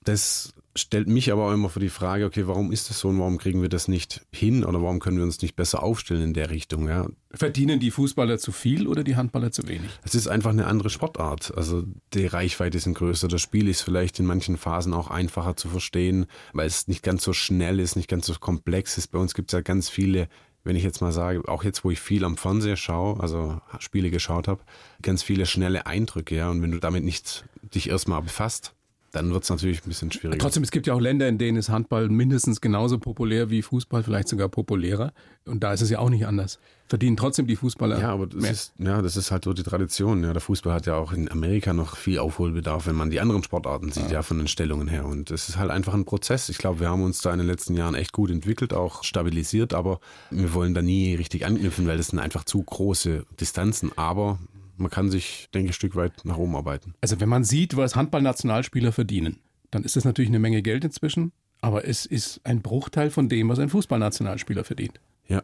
Das 0.04 0.54
stellt 0.76 1.08
mich 1.08 1.32
aber 1.32 1.48
auch 1.48 1.54
immer 1.54 1.70
vor 1.70 1.80
die 1.80 1.90
Frage, 1.90 2.26
okay, 2.26 2.48
warum 2.48 2.72
ist 2.72 2.90
das 2.90 3.00
so 3.00 3.08
und 3.08 3.20
warum 3.20 3.38
kriegen 3.38 3.62
wir 3.62 3.70
das 3.70 3.88
nicht 3.88 4.22
hin 4.32 4.66
oder 4.66 4.82
warum 4.82 5.00
können 5.00 5.18
wir 5.18 5.24
uns 5.24 5.42
nicht 5.42 5.56
besser 5.56 5.82
aufstellen 5.82 6.22
in 6.22 6.34
der 6.34 6.50
Richtung? 6.50 6.90
Ja? 6.90 7.08
Verdienen 7.32 7.80
die 7.80 7.92
Fußballer 7.92 8.38
zu 8.38 8.52
viel 8.52 8.88
oder 8.88 9.04
die 9.04 9.16
Handballer 9.16 9.52
zu 9.52 9.68
wenig? 9.68 9.90
Es 10.04 10.16
ist 10.16 10.28
einfach 10.28 10.50
eine 10.50 10.68
andere 10.68 10.90
Sportart. 10.90 11.54
Also 11.56 11.84
die 12.14 12.26
Reichweite 12.26 12.78
ist 12.78 12.94
größer, 12.94 13.28
das 13.28 13.42
Spiel 13.42 13.70
ist 13.70 13.82
vielleicht 13.82 14.20
in 14.20 14.26
manchen 14.26 14.58
Phasen 14.58 14.94
auch 14.94 15.10
einfacher 15.10 15.56
zu 15.56 15.70
verstehen, 15.70 16.26
weil 16.54 16.68
es 16.68 16.88
nicht 16.88 17.04
ganz 17.04 17.24
so 17.24 17.34
schnell 17.34 17.80
ist, 17.80 17.96
nicht 17.96 18.10
ganz 18.10 18.26
so 18.26 18.34
komplex 18.34 18.98
ist. 18.98 19.08
Bei 19.08 19.20
uns 19.20 19.34
gibt 19.34 19.52
es 19.52 19.54
ja 19.54 19.62
ganz 19.62 19.90
viele 19.90 20.28
wenn 20.66 20.76
ich 20.76 20.84
jetzt 20.84 21.00
mal 21.00 21.12
sage, 21.12 21.48
auch 21.48 21.64
jetzt, 21.64 21.84
wo 21.84 21.92
ich 21.92 22.00
viel 22.00 22.26
am 22.26 22.38
Fernseher 22.38 22.76
schaue, 22.76 23.20
also 23.20 23.62
Spiele 23.78 24.10
geschaut 24.10 24.48
habe, 24.48 24.64
ganz 25.04 25.22
viele 25.22 25.46
schnelle 25.46 25.86
Eindrücke, 25.86 26.36
ja. 26.36 26.50
Und 26.50 26.64
wenn 26.64 26.72
du 26.72 26.80
damit 26.80 27.04
nicht 27.04 27.46
dich 27.62 27.88
erstmal 27.88 28.24
befasst, 28.24 28.74
dann 29.16 29.32
wird 29.32 29.44
es 29.44 29.50
natürlich 29.50 29.84
ein 29.84 29.88
bisschen 29.88 30.12
schwieriger. 30.12 30.38
Trotzdem, 30.38 30.64
es 30.64 30.72
gibt 30.72 30.88
ja 30.88 30.94
auch 30.94 31.00
Länder, 31.00 31.28
in 31.28 31.38
denen 31.38 31.58
ist 31.58 31.70
Handball 31.70 32.10
mindestens 32.10 32.62
genauso 32.62 33.00
populär 33.00 33.50
wie 33.50 33.62
Fußball, 33.62 34.04
vielleicht 34.04 34.28
sogar 34.28 34.50
populärer. 34.50 35.14
Und 35.46 35.64
da 35.64 35.74
ist 35.74 35.82
es 35.82 35.90
ja 35.90 36.00
auch 36.00 36.10
nicht 36.10 36.26
anders. 36.26 36.60
Verdienen 36.88 37.18
trotzdem 37.18 37.48
die 37.48 37.56
Fußballer. 37.56 38.00
Ja, 38.00 38.10
aber 38.10 38.28
das 38.28 38.42
mehr. 38.42 38.52
ist, 38.52 38.74
ja, 38.78 39.02
das 39.02 39.18
ist 39.18 39.32
halt 39.32 39.46
so 39.46 39.54
die 39.54 39.64
Tradition. 39.64 40.24
Ja, 40.24 40.34
der 40.34 40.42
Fußball 40.42 40.74
hat 40.74 40.86
ja 40.86 40.96
auch 40.96 41.14
in 41.14 41.32
Amerika 41.32 41.74
noch 41.74 41.96
viel 41.96 42.20
Aufholbedarf, 42.20 42.86
wenn 42.88 42.96
man 42.96 43.10
die 43.10 43.20
anderen 43.20 43.44
Sportarten 43.44 43.92
sieht, 43.92 44.08
ja, 44.08 44.14
ja 44.14 44.22
von 44.22 44.38
den 44.38 44.48
Stellungen 44.48 44.88
her. 44.88 45.06
Und 45.06 45.32
es 45.32 45.50
ist 45.50 45.58
halt 45.58 45.72
einfach 45.72 45.94
ein 45.94 46.06
Prozess. 46.06 46.50
Ich 46.50 46.58
glaube, 46.58 46.82
wir 46.82 46.90
haben 46.90 47.04
uns 47.04 47.22
da 47.22 47.32
in 47.32 47.40
den 47.40 47.48
letzten 47.48 47.76
Jahren 47.76 47.96
echt 47.96 48.12
gut 48.12 48.30
entwickelt, 48.30 48.74
auch 48.74 49.04
stabilisiert, 49.04 49.74
aber 49.74 50.00
wir 50.30 50.54
wollen 50.54 50.74
da 50.74 50.82
nie 50.82 51.16
richtig 51.16 51.46
anknüpfen, 51.46 51.88
weil 51.88 51.98
das 51.98 52.08
sind 52.08 52.20
einfach 52.20 52.44
zu 52.44 52.62
große 52.62 53.26
Distanzen. 53.40 53.92
Aber 53.96 54.38
man 54.78 54.92
kann 54.92 55.10
sich, 55.10 55.50
denke 55.54 55.66
ich, 55.66 55.72
ein 55.72 55.74
Stück 55.74 55.96
weit 55.96 56.26
nach 56.26 56.38
oben 56.38 56.56
arbeiten. 56.56 56.94
Also 57.02 57.20
wenn 57.20 57.30
man 57.30 57.44
sieht, 57.44 57.76
was 57.78 57.96
Handballnationalspieler 57.96 58.92
verdienen, 58.92 59.40
dann 59.72 59.84
ist 59.84 59.96
das 59.96 60.06
natürlich 60.06 60.30
eine 60.30 60.40
Menge 60.40 60.62
Geld 60.62 60.84
inzwischen, 60.84 61.32
aber 61.62 61.88
es 61.88 62.06
ist 62.06 62.42
ein 62.44 62.62
Bruchteil 62.62 63.10
von 63.10 63.30
dem, 63.30 63.50
was 63.50 63.60
ein 63.60 63.70
Fußballnationalspieler 63.70 64.64
verdient. 64.64 65.00
Ja, 65.28 65.42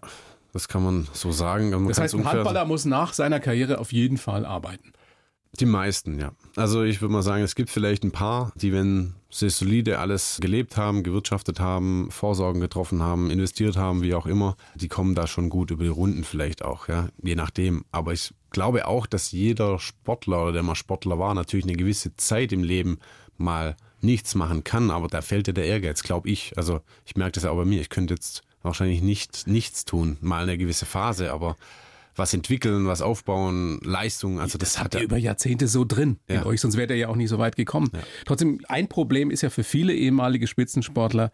das 0.53 0.67
kann 0.67 0.83
man 0.83 1.07
so 1.13 1.31
sagen. 1.31 1.69
Man 1.71 1.87
das 1.87 1.99
heißt, 1.99 2.15
ein 2.15 2.25
Handballer 2.25 2.65
muss 2.65 2.85
nach 2.85 3.13
seiner 3.13 3.39
Karriere 3.39 3.79
auf 3.79 3.91
jeden 3.91 4.17
Fall 4.17 4.45
arbeiten. 4.45 4.93
Die 5.59 5.65
meisten, 5.65 6.17
ja. 6.17 6.31
Also 6.55 6.83
ich 6.83 7.01
würde 7.01 7.13
mal 7.13 7.23
sagen, 7.23 7.43
es 7.43 7.55
gibt 7.55 7.69
vielleicht 7.69 8.03
ein 8.03 8.11
paar, 8.11 8.53
die, 8.55 8.71
wenn 8.71 9.15
sie 9.29 9.49
solide 9.49 9.99
alles 9.99 10.37
gelebt 10.39 10.77
haben, 10.77 11.03
gewirtschaftet 11.03 11.59
haben, 11.59 12.09
Vorsorgen 12.09 12.61
getroffen 12.61 13.01
haben, 13.01 13.29
investiert 13.29 13.75
haben, 13.75 14.01
wie 14.01 14.13
auch 14.13 14.27
immer, 14.27 14.55
die 14.75 14.87
kommen 14.87 15.13
da 15.13 15.27
schon 15.27 15.49
gut 15.49 15.71
über 15.71 15.83
die 15.83 15.89
Runden 15.89 16.23
vielleicht 16.23 16.63
auch, 16.63 16.87
ja, 16.87 17.09
je 17.21 17.35
nachdem. 17.35 17.83
Aber 17.91 18.13
ich 18.13 18.33
glaube 18.51 18.87
auch, 18.87 19.05
dass 19.05 19.31
jeder 19.31 19.79
Sportler 19.79 20.43
oder 20.43 20.51
der 20.53 20.63
mal 20.63 20.75
Sportler 20.75 21.17
war, 21.17 21.33
natürlich 21.33 21.65
eine 21.65 21.75
gewisse 21.75 22.15
Zeit 22.15 22.51
im 22.51 22.63
Leben 22.63 22.99
mal 23.37 23.75
nichts 24.01 24.35
machen 24.35 24.63
kann, 24.63 24.91
aber 24.91 25.07
da 25.07 25.21
fällt 25.21 25.47
dir 25.47 25.53
der 25.53 25.65
Ehrgeiz, 25.65 26.03
glaube 26.03 26.29
ich. 26.29 26.53
Also 26.57 26.81
ich 27.05 27.15
merke 27.15 27.33
das 27.33 27.45
auch 27.45 27.55
bei 27.55 27.65
mir, 27.65 27.81
ich 27.81 27.89
könnte 27.89 28.13
jetzt 28.13 28.41
wahrscheinlich 28.61 29.01
nicht 29.01 29.47
nichts 29.47 29.85
tun, 29.85 30.17
mal 30.21 30.43
eine 30.43 30.57
gewisse 30.57 30.85
Phase, 30.85 31.31
aber 31.31 31.55
was 32.15 32.33
entwickeln, 32.33 32.87
was 32.87 33.01
aufbauen, 33.01 33.79
Leistungen. 33.83 34.39
Also 34.39 34.57
das, 34.57 34.73
das 34.73 34.83
hat 34.83 34.95
er 34.95 35.01
über 35.01 35.17
Jahrzehnte 35.17 35.67
so 35.67 35.85
drin 35.85 36.17
ja. 36.27 36.41
in 36.41 36.43
euch, 36.47 36.61
sonst 36.61 36.77
wäre 36.77 36.89
er 36.89 36.97
ja 36.97 37.07
auch 37.07 37.15
nicht 37.15 37.29
so 37.29 37.37
weit 37.37 37.55
gekommen. 37.55 37.89
Ja. 37.93 37.99
Trotzdem, 38.25 38.59
ein 38.67 38.87
Problem 38.87 39.31
ist 39.31 39.41
ja 39.41 39.49
für 39.49 39.63
viele 39.63 39.93
ehemalige 39.93 40.47
Spitzensportler, 40.47 41.31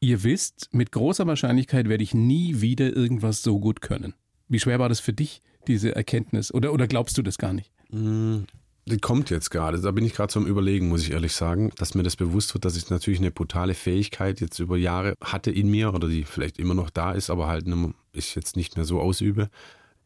ihr 0.00 0.22
wisst, 0.22 0.68
mit 0.72 0.92
großer 0.92 1.26
Wahrscheinlichkeit 1.26 1.88
werde 1.88 2.04
ich 2.04 2.14
nie 2.14 2.60
wieder 2.60 2.94
irgendwas 2.94 3.42
so 3.42 3.58
gut 3.58 3.80
können. 3.80 4.14
Wie 4.48 4.60
schwer 4.60 4.78
war 4.78 4.88
das 4.88 5.00
für 5.00 5.12
dich, 5.12 5.42
diese 5.68 5.94
Erkenntnis? 5.94 6.52
Oder, 6.52 6.72
oder 6.72 6.86
glaubst 6.88 7.16
du 7.18 7.22
das 7.22 7.38
gar 7.38 7.52
nicht? 7.52 7.70
Mm, 7.90 8.40
die 8.86 8.98
kommt 8.98 9.30
jetzt 9.30 9.50
gerade. 9.50 9.80
Da 9.80 9.90
bin 9.90 10.04
ich 10.04 10.14
gerade 10.14 10.34
am 10.36 10.46
Überlegen, 10.46 10.88
muss 10.88 11.02
ich 11.02 11.12
ehrlich 11.12 11.34
sagen, 11.34 11.70
dass 11.76 11.94
mir 11.94 12.02
das 12.02 12.16
bewusst 12.16 12.54
wird, 12.54 12.64
dass 12.64 12.76
ich 12.76 12.90
natürlich 12.90 13.20
eine 13.20 13.30
brutale 13.30 13.74
Fähigkeit 13.74 14.40
jetzt 14.40 14.58
über 14.58 14.76
Jahre 14.76 15.14
hatte 15.22 15.50
in 15.50 15.70
mir 15.70 15.94
oder 15.94 16.08
die 16.08 16.24
vielleicht 16.24 16.58
immer 16.58 16.74
noch 16.74 16.90
da 16.90 17.12
ist, 17.12 17.30
aber 17.30 17.46
halt 17.46 17.66
ich 18.12 18.34
jetzt 18.34 18.56
nicht 18.56 18.76
mehr 18.76 18.84
so 18.84 19.00
ausübe. 19.00 19.50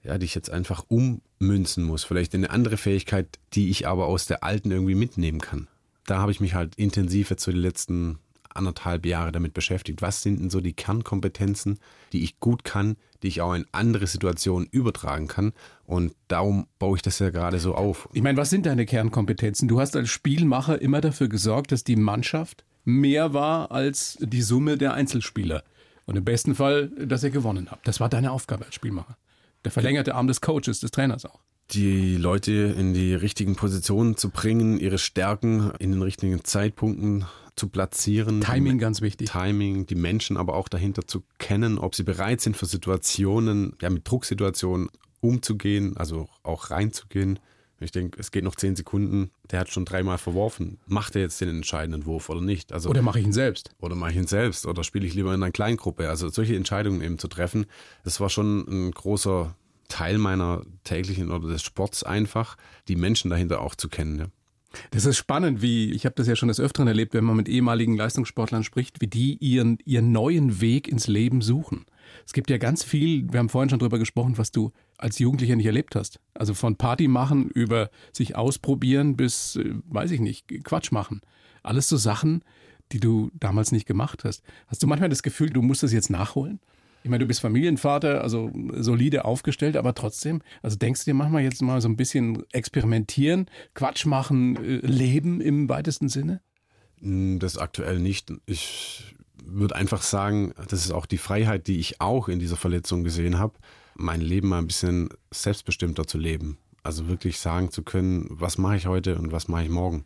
Ja, 0.04 0.18
die 0.18 0.24
ich 0.24 0.34
jetzt 0.34 0.50
einfach 0.50 0.84
ummünzen 0.88 1.84
muss. 1.84 2.02
Vielleicht 2.02 2.34
eine 2.34 2.50
andere 2.50 2.76
Fähigkeit, 2.76 3.38
die 3.52 3.70
ich 3.70 3.86
aber 3.86 4.06
aus 4.06 4.26
der 4.26 4.42
alten 4.42 4.72
irgendwie 4.72 4.96
mitnehmen 4.96 5.40
kann. 5.40 5.68
Da 6.06 6.18
habe 6.18 6.32
ich 6.32 6.40
mich 6.40 6.54
halt 6.54 6.74
intensiv 6.74 7.30
jetzt 7.30 7.44
so 7.44 7.52
die 7.52 7.58
letzten 7.58 8.18
anderthalb 8.54 9.06
Jahre 9.06 9.32
damit 9.32 9.54
beschäftigt. 9.54 10.02
Was 10.02 10.22
sind 10.22 10.40
denn 10.40 10.50
so 10.50 10.60
die 10.60 10.72
Kernkompetenzen, 10.72 11.78
die 12.12 12.22
ich 12.22 12.40
gut 12.40 12.64
kann, 12.64 12.96
die 13.22 13.28
ich 13.28 13.40
auch 13.40 13.54
in 13.54 13.66
andere 13.72 14.06
Situationen 14.06 14.68
übertragen 14.70 15.28
kann? 15.28 15.52
Und 15.84 16.14
darum 16.28 16.66
baue 16.78 16.96
ich 16.96 17.02
das 17.02 17.18
ja 17.18 17.30
gerade 17.30 17.58
so 17.58 17.74
auf. 17.74 18.08
Ich 18.12 18.22
meine, 18.22 18.38
was 18.38 18.50
sind 18.50 18.66
deine 18.66 18.86
Kernkompetenzen? 18.86 19.68
Du 19.68 19.80
hast 19.80 19.96
als 19.96 20.10
Spielmacher 20.10 20.80
immer 20.80 21.00
dafür 21.00 21.28
gesorgt, 21.28 21.72
dass 21.72 21.84
die 21.84 21.96
Mannschaft 21.96 22.64
mehr 22.84 23.32
war 23.32 23.70
als 23.70 24.18
die 24.20 24.42
Summe 24.42 24.76
der 24.76 24.94
Einzelspieler. 24.94 25.62
Und 26.04 26.16
im 26.16 26.24
besten 26.24 26.54
Fall, 26.54 26.88
dass 26.88 27.22
ihr 27.22 27.30
gewonnen 27.30 27.70
habt. 27.70 27.86
Das 27.86 28.00
war 28.00 28.08
deine 28.08 28.32
Aufgabe 28.32 28.64
als 28.64 28.74
Spielmacher. 28.74 29.16
Der 29.64 29.70
verlängerte 29.70 30.14
Arm 30.16 30.26
des 30.26 30.40
Coaches, 30.40 30.80
des 30.80 30.90
Trainers 30.90 31.24
auch 31.24 31.40
die 31.72 32.16
Leute 32.16 32.52
in 32.52 32.92
die 32.92 33.14
richtigen 33.14 33.56
Positionen 33.56 34.16
zu 34.16 34.30
bringen, 34.30 34.78
ihre 34.78 34.98
Stärken 34.98 35.72
in 35.78 35.92
den 35.92 36.02
richtigen 36.02 36.44
Zeitpunkten 36.44 37.24
zu 37.56 37.68
platzieren. 37.68 38.40
Timing 38.40 38.78
ganz 38.78 39.00
wichtig. 39.00 39.30
Timing, 39.30 39.86
die 39.86 39.94
Menschen 39.94 40.36
aber 40.36 40.54
auch 40.54 40.68
dahinter 40.68 41.06
zu 41.06 41.22
kennen, 41.38 41.78
ob 41.78 41.94
sie 41.94 42.02
bereit 42.02 42.40
sind 42.40 42.56
für 42.56 42.66
Situationen, 42.66 43.76
ja, 43.80 43.90
mit 43.90 44.08
Drucksituationen 44.08 44.88
umzugehen, 45.20 45.96
also 45.96 46.28
auch 46.42 46.70
reinzugehen. 46.70 47.38
Ich 47.80 47.90
denke, 47.90 48.18
es 48.20 48.30
geht 48.30 48.44
noch 48.44 48.54
zehn 48.54 48.76
Sekunden, 48.76 49.30
der 49.50 49.60
hat 49.60 49.70
schon 49.70 49.84
dreimal 49.84 50.18
verworfen. 50.18 50.78
Macht 50.86 51.16
er 51.16 51.22
jetzt 51.22 51.40
den 51.40 51.48
entscheidenden 51.48 52.06
Wurf 52.06 52.28
oder 52.28 52.40
nicht? 52.40 52.72
Also, 52.72 52.88
oder 52.90 53.02
mache 53.02 53.18
ich 53.18 53.26
ihn 53.26 53.32
selbst? 53.32 53.70
Oder 53.80 53.96
mache 53.96 54.12
ich 54.12 54.16
ihn 54.16 54.26
selbst? 54.26 54.66
Oder 54.66 54.84
spiele 54.84 55.06
ich 55.06 55.14
lieber 55.14 55.34
in 55.34 55.42
einer 55.42 55.50
Kleingruppe? 55.50 56.08
Also 56.08 56.28
solche 56.28 56.56
Entscheidungen 56.56 57.02
eben 57.02 57.18
zu 57.18 57.28
treffen, 57.28 57.66
das 58.04 58.20
war 58.20 58.28
schon 58.28 58.66
ein 58.68 58.90
großer 58.92 59.56
Teil 59.88 60.18
meiner 60.18 60.62
täglichen 60.84 61.30
oder 61.30 61.48
des 61.48 61.62
Sports 61.62 62.02
einfach, 62.02 62.56
die 62.88 62.96
Menschen 62.96 63.30
dahinter 63.30 63.60
auch 63.60 63.74
zu 63.74 63.88
kennen. 63.88 64.18
Ja. 64.18 64.26
Das 64.90 65.04
ist 65.04 65.16
spannend, 65.16 65.62
wie 65.62 65.92
ich 65.92 66.04
habe 66.04 66.14
das 66.14 66.26
ja 66.26 66.36
schon 66.36 66.48
des 66.48 66.60
Öfteren 66.60 66.88
erlebt, 66.88 67.14
wenn 67.14 67.24
man 67.24 67.36
mit 67.36 67.48
ehemaligen 67.48 67.96
Leistungssportlern 67.96 68.64
spricht, 68.64 69.00
wie 69.00 69.06
die 69.06 69.36
ihren, 69.36 69.78
ihren 69.84 70.12
neuen 70.12 70.60
Weg 70.60 70.88
ins 70.88 71.06
Leben 71.06 71.40
suchen. 71.40 71.86
Es 72.26 72.32
gibt 72.32 72.50
ja 72.50 72.58
ganz 72.58 72.84
viel, 72.84 73.30
wir 73.32 73.38
haben 73.38 73.48
vorhin 73.48 73.70
schon 73.70 73.78
drüber 73.78 73.98
gesprochen, 73.98 74.38
was 74.38 74.52
du 74.52 74.72
als 74.98 75.18
Jugendlicher 75.18 75.56
nicht 75.56 75.66
erlebt 75.66 75.96
hast. 75.96 76.20
Also 76.34 76.54
von 76.54 76.76
Party 76.76 77.08
machen 77.08 77.48
über 77.48 77.90
sich 78.12 78.36
ausprobieren 78.36 79.16
bis, 79.16 79.56
äh, 79.56 79.74
weiß 79.88 80.10
ich 80.12 80.20
nicht, 80.20 80.46
Quatsch 80.64 80.92
machen. 80.92 81.20
Alles 81.62 81.88
so 81.88 81.96
Sachen, 81.96 82.42
die 82.92 83.00
du 83.00 83.30
damals 83.34 83.72
nicht 83.72 83.86
gemacht 83.86 84.24
hast. 84.24 84.42
Hast 84.66 84.82
du 84.82 84.86
manchmal 84.86 85.08
das 85.08 85.22
Gefühl, 85.22 85.50
du 85.50 85.62
musst 85.62 85.82
das 85.82 85.92
jetzt 85.92 86.10
nachholen? 86.10 86.60
Ich 87.02 87.10
meine, 87.10 87.20
du 87.20 87.26
bist 87.26 87.40
Familienvater, 87.40 88.22
also 88.22 88.50
solide 88.74 89.24
aufgestellt, 89.24 89.76
aber 89.76 89.94
trotzdem, 89.94 90.42
also 90.62 90.76
denkst 90.76 91.00
du 91.00 91.10
dir 91.10 91.14
manchmal 91.14 91.42
jetzt 91.42 91.60
mal 91.62 91.80
so 91.80 91.88
ein 91.88 91.96
bisschen 91.96 92.44
experimentieren, 92.52 93.46
Quatsch 93.74 94.06
machen, 94.06 94.56
äh, 94.56 94.86
leben 94.86 95.40
im 95.40 95.68
weitesten 95.68 96.08
Sinne? 96.08 96.40
Hm, 97.00 97.38
das 97.38 97.58
aktuell 97.58 97.98
nicht. 97.98 98.32
Ich 98.46 99.14
würde 99.44 99.74
einfach 99.74 100.02
sagen, 100.02 100.54
das 100.68 100.84
ist 100.84 100.92
auch 100.92 101.06
die 101.06 101.18
Freiheit, 101.18 101.66
die 101.66 101.78
ich 101.78 102.00
auch 102.00 102.28
in 102.28 102.38
dieser 102.38 102.56
Verletzung 102.56 103.02
gesehen 103.02 103.38
habe, 103.38 103.54
mein 103.94 104.20
Leben 104.20 104.48
mal 104.48 104.58
ein 104.58 104.66
bisschen 104.66 105.08
selbstbestimmter 105.32 106.06
zu 106.06 106.18
leben. 106.18 106.58
Also 106.84 107.08
wirklich 107.08 107.38
sagen 107.38 107.70
zu 107.70 107.82
können, 107.82 108.26
was 108.30 108.58
mache 108.58 108.76
ich 108.76 108.86
heute 108.86 109.16
und 109.16 109.32
was 109.32 109.48
mache 109.48 109.64
ich 109.64 109.68
morgen. 109.68 110.04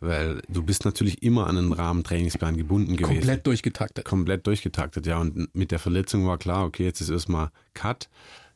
Weil 0.00 0.42
du 0.48 0.62
bist 0.62 0.84
natürlich 0.84 1.22
immer 1.22 1.48
an 1.48 1.58
einen 1.58 1.72
Rahmentrainingsplan 1.72 2.56
gebunden 2.56 2.96
gewesen. 2.96 3.16
Komplett 3.16 3.46
durchgetaktet. 3.46 4.04
Komplett 4.04 4.46
durchgetaktet, 4.46 5.06
ja. 5.06 5.18
Und 5.18 5.54
mit 5.54 5.72
der 5.72 5.80
Verletzung 5.80 6.26
war 6.26 6.38
klar, 6.38 6.64
okay, 6.64 6.84
jetzt 6.84 7.00
ist 7.00 7.10
erstmal 7.10 7.50
Cut. 7.74 8.08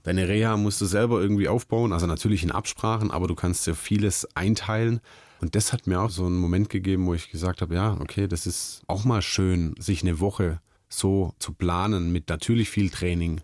Deine 0.05 0.29
Reha 0.29 0.57
musst 0.57 0.81
du 0.81 0.87
selber 0.87 1.21
irgendwie 1.21 1.49
aufbauen, 1.49 1.93
also 1.93 2.07
natürlich 2.07 2.43
in 2.43 2.51
Absprachen, 2.51 3.11
aber 3.11 3.29
du 3.29 3.35
kannst 3.35 3.67
dir 3.67 3.75
vieles 3.75 4.27
einteilen. 4.35 5.01
Und 5.41 5.55
das 5.57 5.73
hat 5.73 5.87
mir 5.87 6.01
auch 6.01 6.11
so 6.11 6.27
einen 6.27 6.39
Moment 6.39 6.71
gegeben, 6.71 7.07
wo 7.07 7.15
ich 7.15 7.31
gesagt 7.31 7.63
habe, 7.63 7.75
ja, 7.75 7.97
okay, 8.01 8.29
das 8.29 8.47
ist 8.47 8.83
auch 8.87 9.05
mal 9.05 9.23
schön, 9.23 9.75
sich 9.79 10.03
eine 10.03 10.21
Woche 10.21 10.61
so 10.89 11.35
zu 11.39 11.53
planen 11.53 12.13
mit 12.13 12.29
natürlich 12.29 12.71
viel 12.71 12.91
Training, 12.91 13.41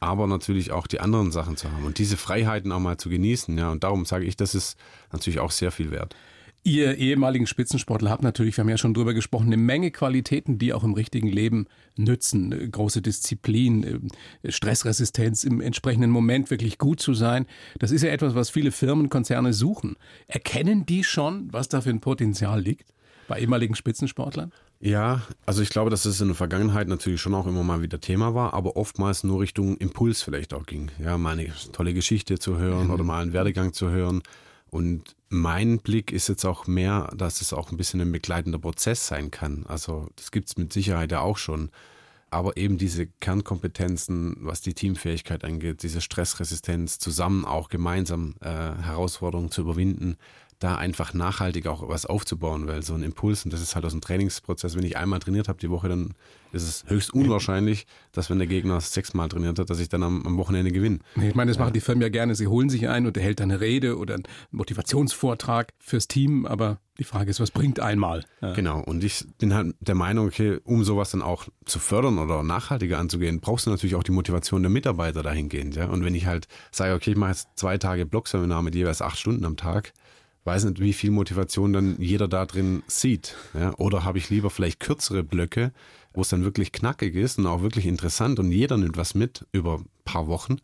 aber 0.00 0.26
natürlich 0.26 0.72
auch 0.72 0.86
die 0.86 1.00
anderen 1.00 1.32
Sachen 1.32 1.56
zu 1.56 1.70
haben 1.70 1.84
und 1.84 1.98
diese 1.98 2.16
Freiheiten 2.16 2.72
auch 2.72 2.80
mal 2.80 2.98
zu 2.98 3.08
genießen. 3.08 3.56
Ja, 3.56 3.70
und 3.70 3.84
darum 3.84 4.04
sage 4.04 4.24
ich, 4.24 4.36
das 4.36 4.54
ist 4.54 4.76
natürlich 5.12 5.40
auch 5.40 5.52
sehr 5.52 5.70
viel 5.70 5.90
wert. 5.90 6.14
Ihr 6.64 6.96
ehemaligen 6.96 7.48
Spitzensportler 7.48 8.08
habt 8.10 8.22
natürlich, 8.22 8.56
wir 8.56 8.62
haben 8.62 8.68
ja 8.68 8.78
schon 8.78 8.94
drüber 8.94 9.14
gesprochen, 9.14 9.46
eine 9.46 9.56
Menge 9.56 9.90
Qualitäten, 9.90 10.58
die 10.58 10.72
auch 10.72 10.84
im 10.84 10.94
richtigen 10.94 11.26
Leben 11.26 11.66
nützen. 11.96 12.70
Große 12.70 13.02
Disziplin, 13.02 14.12
äh, 14.44 14.52
Stressresistenz, 14.52 15.42
im 15.42 15.60
entsprechenden 15.60 16.10
Moment 16.10 16.50
wirklich 16.50 16.78
gut 16.78 17.00
zu 17.00 17.14
sein. 17.14 17.46
Das 17.80 17.90
ist 17.90 18.02
ja 18.02 18.10
etwas, 18.10 18.36
was 18.36 18.50
viele 18.50 18.70
Firmen, 18.70 19.08
Konzerne 19.08 19.52
suchen. 19.52 19.96
Erkennen 20.28 20.86
die 20.86 21.02
schon, 21.02 21.48
was 21.52 21.68
da 21.68 21.80
für 21.80 21.90
ein 21.90 22.00
Potenzial 22.00 22.60
liegt 22.60 22.94
bei 23.26 23.40
ehemaligen 23.40 23.74
Spitzensportlern? 23.74 24.52
Ja, 24.78 25.22
also 25.46 25.62
ich 25.62 25.70
glaube, 25.70 25.90
dass 25.90 26.04
es 26.04 26.20
in 26.20 26.28
der 26.28 26.36
Vergangenheit 26.36 26.86
natürlich 26.86 27.20
schon 27.20 27.34
auch 27.34 27.46
immer 27.46 27.64
mal 27.64 27.82
wieder 27.82 28.00
Thema 28.00 28.34
war, 28.34 28.54
aber 28.54 28.76
oftmals 28.76 29.24
nur 29.24 29.40
Richtung 29.40 29.76
Impuls 29.78 30.22
vielleicht 30.22 30.54
auch 30.54 30.66
ging. 30.66 30.90
Ja, 31.02 31.18
mal 31.18 31.38
eine 31.38 31.52
tolle 31.72 31.92
Geschichte 31.92 32.38
zu 32.38 32.58
hören 32.58 32.86
mhm. 32.86 32.92
oder 32.92 33.02
mal 33.02 33.22
einen 33.22 33.32
Werdegang 33.32 33.72
zu 33.72 33.90
hören 33.90 34.22
und 34.72 35.16
mein 35.28 35.80
Blick 35.80 36.12
ist 36.12 36.30
jetzt 36.30 36.46
auch 36.46 36.66
mehr, 36.66 37.12
dass 37.14 37.42
es 37.42 37.52
auch 37.52 37.70
ein 37.70 37.76
bisschen 37.76 38.00
ein 38.00 38.10
begleitender 38.10 38.58
Prozess 38.58 39.06
sein 39.06 39.30
kann. 39.30 39.66
Also 39.68 40.08
das 40.16 40.30
gibt 40.30 40.48
es 40.48 40.56
mit 40.56 40.72
Sicherheit 40.72 41.12
ja 41.12 41.20
auch 41.20 41.36
schon. 41.36 41.70
Aber 42.30 42.56
eben 42.56 42.78
diese 42.78 43.06
Kernkompetenzen, 43.06 44.34
was 44.40 44.62
die 44.62 44.72
Teamfähigkeit 44.72 45.44
angeht, 45.44 45.82
diese 45.82 46.00
Stressresistenz, 46.00 46.98
zusammen 46.98 47.44
auch 47.44 47.68
gemeinsam 47.68 48.34
äh, 48.40 48.48
Herausforderungen 48.48 49.50
zu 49.50 49.60
überwinden, 49.60 50.16
da 50.62 50.76
einfach 50.76 51.14
nachhaltig 51.14 51.66
auch 51.66 51.88
was 51.88 52.06
aufzubauen, 52.06 52.66
weil 52.66 52.82
so 52.82 52.94
ein 52.94 53.02
Impuls, 53.02 53.44
und 53.44 53.52
das 53.52 53.60
ist 53.60 53.74
halt 53.74 53.84
aus 53.84 53.92
dem 53.92 54.00
Trainingsprozess, 54.00 54.76
wenn 54.76 54.84
ich 54.84 54.96
einmal 54.96 55.18
trainiert 55.18 55.48
habe 55.48 55.58
die 55.58 55.70
Woche, 55.70 55.88
dann 55.88 56.14
ist 56.52 56.62
es 56.62 56.84
höchst 56.86 57.12
unwahrscheinlich, 57.14 57.86
dass 58.12 58.30
wenn 58.30 58.38
der 58.38 58.46
Gegner 58.46 58.80
sechsmal 58.80 59.28
trainiert 59.28 59.58
hat, 59.58 59.70
dass 59.70 59.80
ich 59.80 59.88
dann 59.88 60.02
am, 60.02 60.24
am 60.26 60.36
Wochenende 60.36 60.70
gewinne. 60.70 60.98
Ich 61.20 61.34
meine, 61.34 61.50
das 61.50 61.58
machen 61.58 61.72
die 61.72 61.80
Firmen 61.80 62.02
ja 62.02 62.10
gerne. 62.10 62.34
Sie 62.34 62.46
holen 62.46 62.68
sich 62.68 62.88
ein 62.88 63.06
und 63.06 63.16
er 63.16 63.22
hält 63.22 63.40
eine 63.40 63.60
Rede 63.60 63.96
oder 63.96 64.14
einen 64.14 64.24
Motivationsvortrag 64.50 65.72
fürs 65.78 66.08
Team, 66.08 66.46
aber 66.46 66.78
die 66.98 67.04
Frage 67.04 67.30
ist, 67.30 67.40
was 67.40 67.50
bringt 67.50 67.80
einmal? 67.80 68.24
Ja. 68.42 68.52
Genau, 68.52 68.80
und 68.80 69.02
ich 69.02 69.24
bin 69.38 69.54
halt 69.54 69.74
der 69.80 69.94
Meinung, 69.94 70.26
okay, 70.26 70.58
um 70.62 70.84
sowas 70.84 71.10
dann 71.10 71.22
auch 71.22 71.48
zu 71.64 71.78
fördern 71.78 72.18
oder 72.18 72.42
nachhaltiger 72.42 72.98
anzugehen, 72.98 73.40
brauchst 73.40 73.66
du 73.66 73.70
natürlich 73.70 73.94
auch 73.94 74.02
die 74.02 74.12
Motivation 74.12 74.62
der 74.62 74.70
Mitarbeiter 74.70 75.22
dahingehend. 75.22 75.74
Ja? 75.74 75.86
Und 75.86 76.04
wenn 76.04 76.14
ich 76.14 76.26
halt 76.26 76.48
sage, 76.70 76.94
okay, 76.94 77.12
ich 77.12 77.16
mache 77.16 77.30
jetzt 77.30 77.48
zwei 77.56 77.78
Tage 77.78 78.04
Blogseminar 78.04 78.62
mit 78.62 78.74
jeweils 78.74 79.00
acht 79.00 79.18
Stunden 79.18 79.44
am 79.46 79.56
Tag, 79.56 79.94
weiß 80.44 80.64
nicht, 80.64 80.80
wie 80.80 80.92
viel 80.92 81.10
Motivation 81.10 81.72
dann 81.72 81.96
jeder 82.00 82.28
da 82.28 82.46
drin 82.46 82.82
sieht. 82.86 83.36
Ja? 83.54 83.74
Oder 83.78 84.04
habe 84.04 84.18
ich 84.18 84.30
lieber 84.30 84.50
vielleicht 84.50 84.80
kürzere 84.80 85.22
Blöcke, 85.22 85.72
wo 86.12 86.22
es 86.22 86.28
dann 86.28 86.44
wirklich 86.44 86.72
knackig 86.72 87.14
ist 87.14 87.38
und 87.38 87.46
auch 87.46 87.62
wirklich 87.62 87.86
interessant 87.86 88.38
und 88.38 88.50
jeder 88.50 88.76
nimmt 88.76 88.96
was 88.96 89.14
mit 89.14 89.46
über 89.52 89.78
ein 89.78 89.88
paar 90.04 90.26
Wochen, 90.26 90.56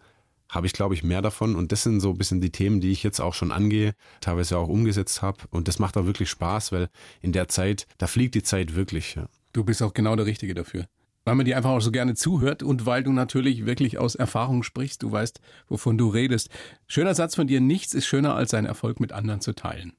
habe 0.50 0.66
ich, 0.66 0.72
glaube 0.72 0.94
ich, 0.94 1.02
mehr 1.02 1.22
davon. 1.22 1.56
Und 1.56 1.72
das 1.72 1.82
sind 1.82 2.00
so 2.00 2.10
ein 2.10 2.18
bisschen 2.18 2.40
die 2.40 2.50
Themen, 2.50 2.80
die 2.80 2.90
ich 2.90 3.02
jetzt 3.02 3.20
auch 3.20 3.34
schon 3.34 3.52
angehe, 3.52 3.94
teilweise 4.20 4.58
auch 4.58 4.68
umgesetzt 4.68 5.22
habe. 5.22 5.38
Und 5.50 5.68
das 5.68 5.78
macht 5.78 5.96
auch 5.96 6.06
wirklich 6.06 6.30
Spaß, 6.30 6.72
weil 6.72 6.88
in 7.20 7.32
der 7.32 7.48
Zeit, 7.48 7.86
da 7.98 8.06
fliegt 8.06 8.34
die 8.34 8.42
Zeit 8.42 8.74
wirklich. 8.74 9.14
Ja. 9.14 9.28
Du 9.52 9.64
bist 9.64 9.82
auch 9.82 9.92
genau 9.92 10.16
der 10.16 10.26
Richtige 10.26 10.54
dafür 10.54 10.86
weil 11.28 11.34
man 11.34 11.44
dir 11.44 11.58
einfach 11.58 11.70
auch 11.70 11.80
so 11.80 11.90
gerne 11.90 12.14
zuhört 12.14 12.62
und 12.62 12.86
weil 12.86 13.02
du 13.02 13.12
natürlich 13.12 13.66
wirklich 13.66 13.98
aus 13.98 14.14
Erfahrung 14.14 14.62
sprichst. 14.62 15.02
Du 15.02 15.12
weißt, 15.12 15.40
wovon 15.68 15.98
du 15.98 16.08
redest. 16.08 16.48
Schöner 16.86 17.14
Satz 17.14 17.34
von 17.34 17.46
dir, 17.46 17.60
nichts 17.60 17.92
ist 17.92 18.06
schöner 18.06 18.34
als 18.34 18.52
seinen 18.52 18.64
Erfolg 18.64 18.98
mit 18.98 19.12
anderen 19.12 19.42
zu 19.42 19.54
teilen. 19.54 19.92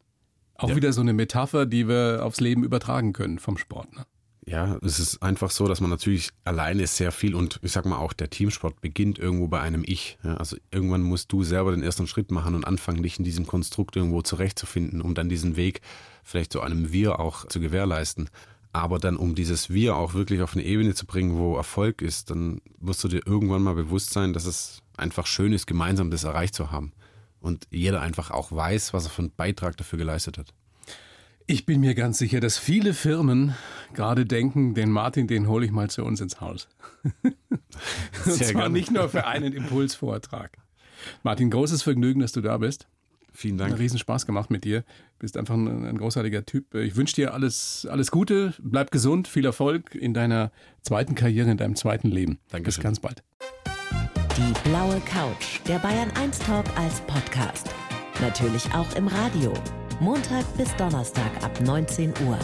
Auch 0.56 0.70
ja. 0.70 0.76
wieder 0.76 0.92
so 0.92 1.02
eine 1.02 1.14
Metapher, 1.14 1.68
die 1.68 1.88
wir 1.88 2.22
aufs 2.24 2.40
Leben 2.40 2.64
übertragen 2.64 3.14
können 3.14 3.38
vom 3.38 3.60
Sport. 3.60 3.96
Ne? 3.96 4.06
Ja, 4.48 4.80
es 4.82 5.00
ist 5.00 5.22
einfach 5.22 5.52
so, 5.52 5.68
dass 5.68 5.82
man 5.82 5.92
natürlich 5.92 6.32
alleine 6.46 6.88
sehr 6.88 7.12
viel 7.12 7.36
und 7.36 7.60
ich 7.62 7.72
sag 7.72 7.86
mal 7.86 7.98
auch 7.98 8.14
der 8.14 8.32
Teamsport 8.32 8.82
beginnt 8.82 9.20
irgendwo 9.20 9.48
bei 9.48 9.62
einem 9.62 9.84
Ich. 9.86 10.18
Ja, 10.24 10.38
also 10.38 10.58
irgendwann 10.72 11.04
musst 11.04 11.32
du 11.32 11.44
selber 11.44 11.70
den 11.70 11.84
ersten 11.84 12.08
Schritt 12.08 12.32
machen 12.32 12.56
und 12.56 12.66
anfangen, 12.66 13.04
dich 13.04 13.20
in 13.20 13.26
diesem 13.26 13.46
Konstrukt 13.46 13.96
irgendwo 13.96 14.24
zurechtzufinden, 14.24 15.02
um 15.02 15.14
dann 15.14 15.30
diesen 15.30 15.56
Weg 15.56 15.82
vielleicht 16.24 16.52
zu 16.52 16.62
einem 16.62 16.92
Wir 16.92 17.20
auch 17.20 17.46
zu 17.46 17.60
gewährleisten. 17.60 18.32
Aber 18.72 19.00
dann, 19.00 19.18
um 19.18 19.34
dieses 19.34 19.72
Wir 19.72 19.96
auch 19.96 20.14
wirklich 20.14 20.42
auf 20.42 20.54
eine 20.54 20.64
Ebene 20.64 20.94
zu 20.94 21.06
bringen, 21.06 21.38
wo 21.38 21.56
Erfolg 21.56 22.02
ist, 22.02 22.30
dann 22.30 22.62
musst 22.80 23.04
du 23.04 23.08
dir 23.08 23.26
irgendwann 23.26 23.64
mal 23.64 23.74
bewusst 23.74 24.12
sein, 24.12 24.34
dass 24.34 24.46
es 24.46 24.84
einfach 24.96 25.26
schön 25.26 25.54
ist, 25.54 25.66
gemeinsam 25.66 26.12
das 26.12 26.24
erreicht 26.24 26.54
zu 26.54 26.72
haben. 26.72 26.94
Und 27.40 27.68
jeder 27.72 28.02
einfach 28.02 28.32
auch 28.32 28.52
weiß, 28.52 28.94
was 28.94 29.06
er 29.06 29.10
für 29.10 29.24
einen 29.24 29.32
Beitrag 29.36 29.78
dafür 29.78 29.98
geleistet 29.98 30.38
hat. 30.38 30.54
Ich 31.48 31.66
bin 31.66 31.80
mir 31.80 31.96
ganz 31.96 32.20
sicher, 32.20 32.40
dass 32.40 32.60
viele 32.60 32.94
Firmen 32.94 33.56
gerade 33.96 34.28
denken, 34.28 34.76
den 34.76 34.92
Martin, 34.92 35.26
den 35.26 35.48
hole 35.48 35.66
ich 35.66 35.72
mal 35.72 35.90
zu 35.90 36.04
uns 36.04 36.22
ins 36.22 36.42
Haus. 36.42 36.68
Und 37.24 38.36
zwar 38.36 38.54
gerne. 38.54 38.70
nicht 38.70 38.92
nur 38.92 39.10
für 39.10 39.26
einen 39.26 39.54
Impulsvortrag. 39.54 40.60
Martin, 41.24 41.50
großes 41.50 41.82
Vergnügen, 41.82 42.20
dass 42.20 42.34
du 42.34 42.42
da 42.42 42.58
bist. 42.58 42.88
Vielen 43.40 43.62
Hat 43.62 43.70
Dank. 43.70 43.80
riesen 43.80 43.98
Spaß 43.98 44.26
gemacht 44.26 44.52
mit 44.52 44.66
dir. 44.66 44.84
Bist 45.18 45.38
einfach 45.38 45.56
ein, 45.56 45.86
ein 45.86 45.98
großartiger 45.98 46.46
Typ. 46.46 46.76
Ich 46.76 46.98
wünsche 46.98 47.16
dir 47.16 47.34
alles, 47.34 47.88
alles 47.90 48.12
Gute, 48.12 48.54
bleib 48.62 48.92
gesund, 48.92 49.30
viel 49.30 49.46
Erfolg 49.46 49.96
in 49.96 50.14
deiner 50.14 50.52
zweiten 50.82 51.16
Karriere, 51.16 51.50
in 51.50 51.56
deinem 51.56 51.78
zweiten 51.78 52.10
Leben. 52.10 52.40
Dankeschön. 52.50 52.82
Bis 52.82 52.84
ganz 52.84 53.00
bald. 53.00 53.24
Die 54.36 54.70
blaue 54.70 55.00
Couch, 55.06 55.62
der 55.70 55.80
Bayern 55.80 56.12
1 56.22 56.40
Talk 56.40 56.66
als 56.78 57.00
Podcast. 57.02 57.70
Natürlich 58.20 58.66
auch 58.74 58.94
im 58.98 59.08
Radio. 59.08 59.54
Montag 60.02 60.46
bis 60.58 60.76
Donnerstag 60.76 61.32
ab 61.42 61.62
19 61.62 62.10
Uhr. 62.26 62.38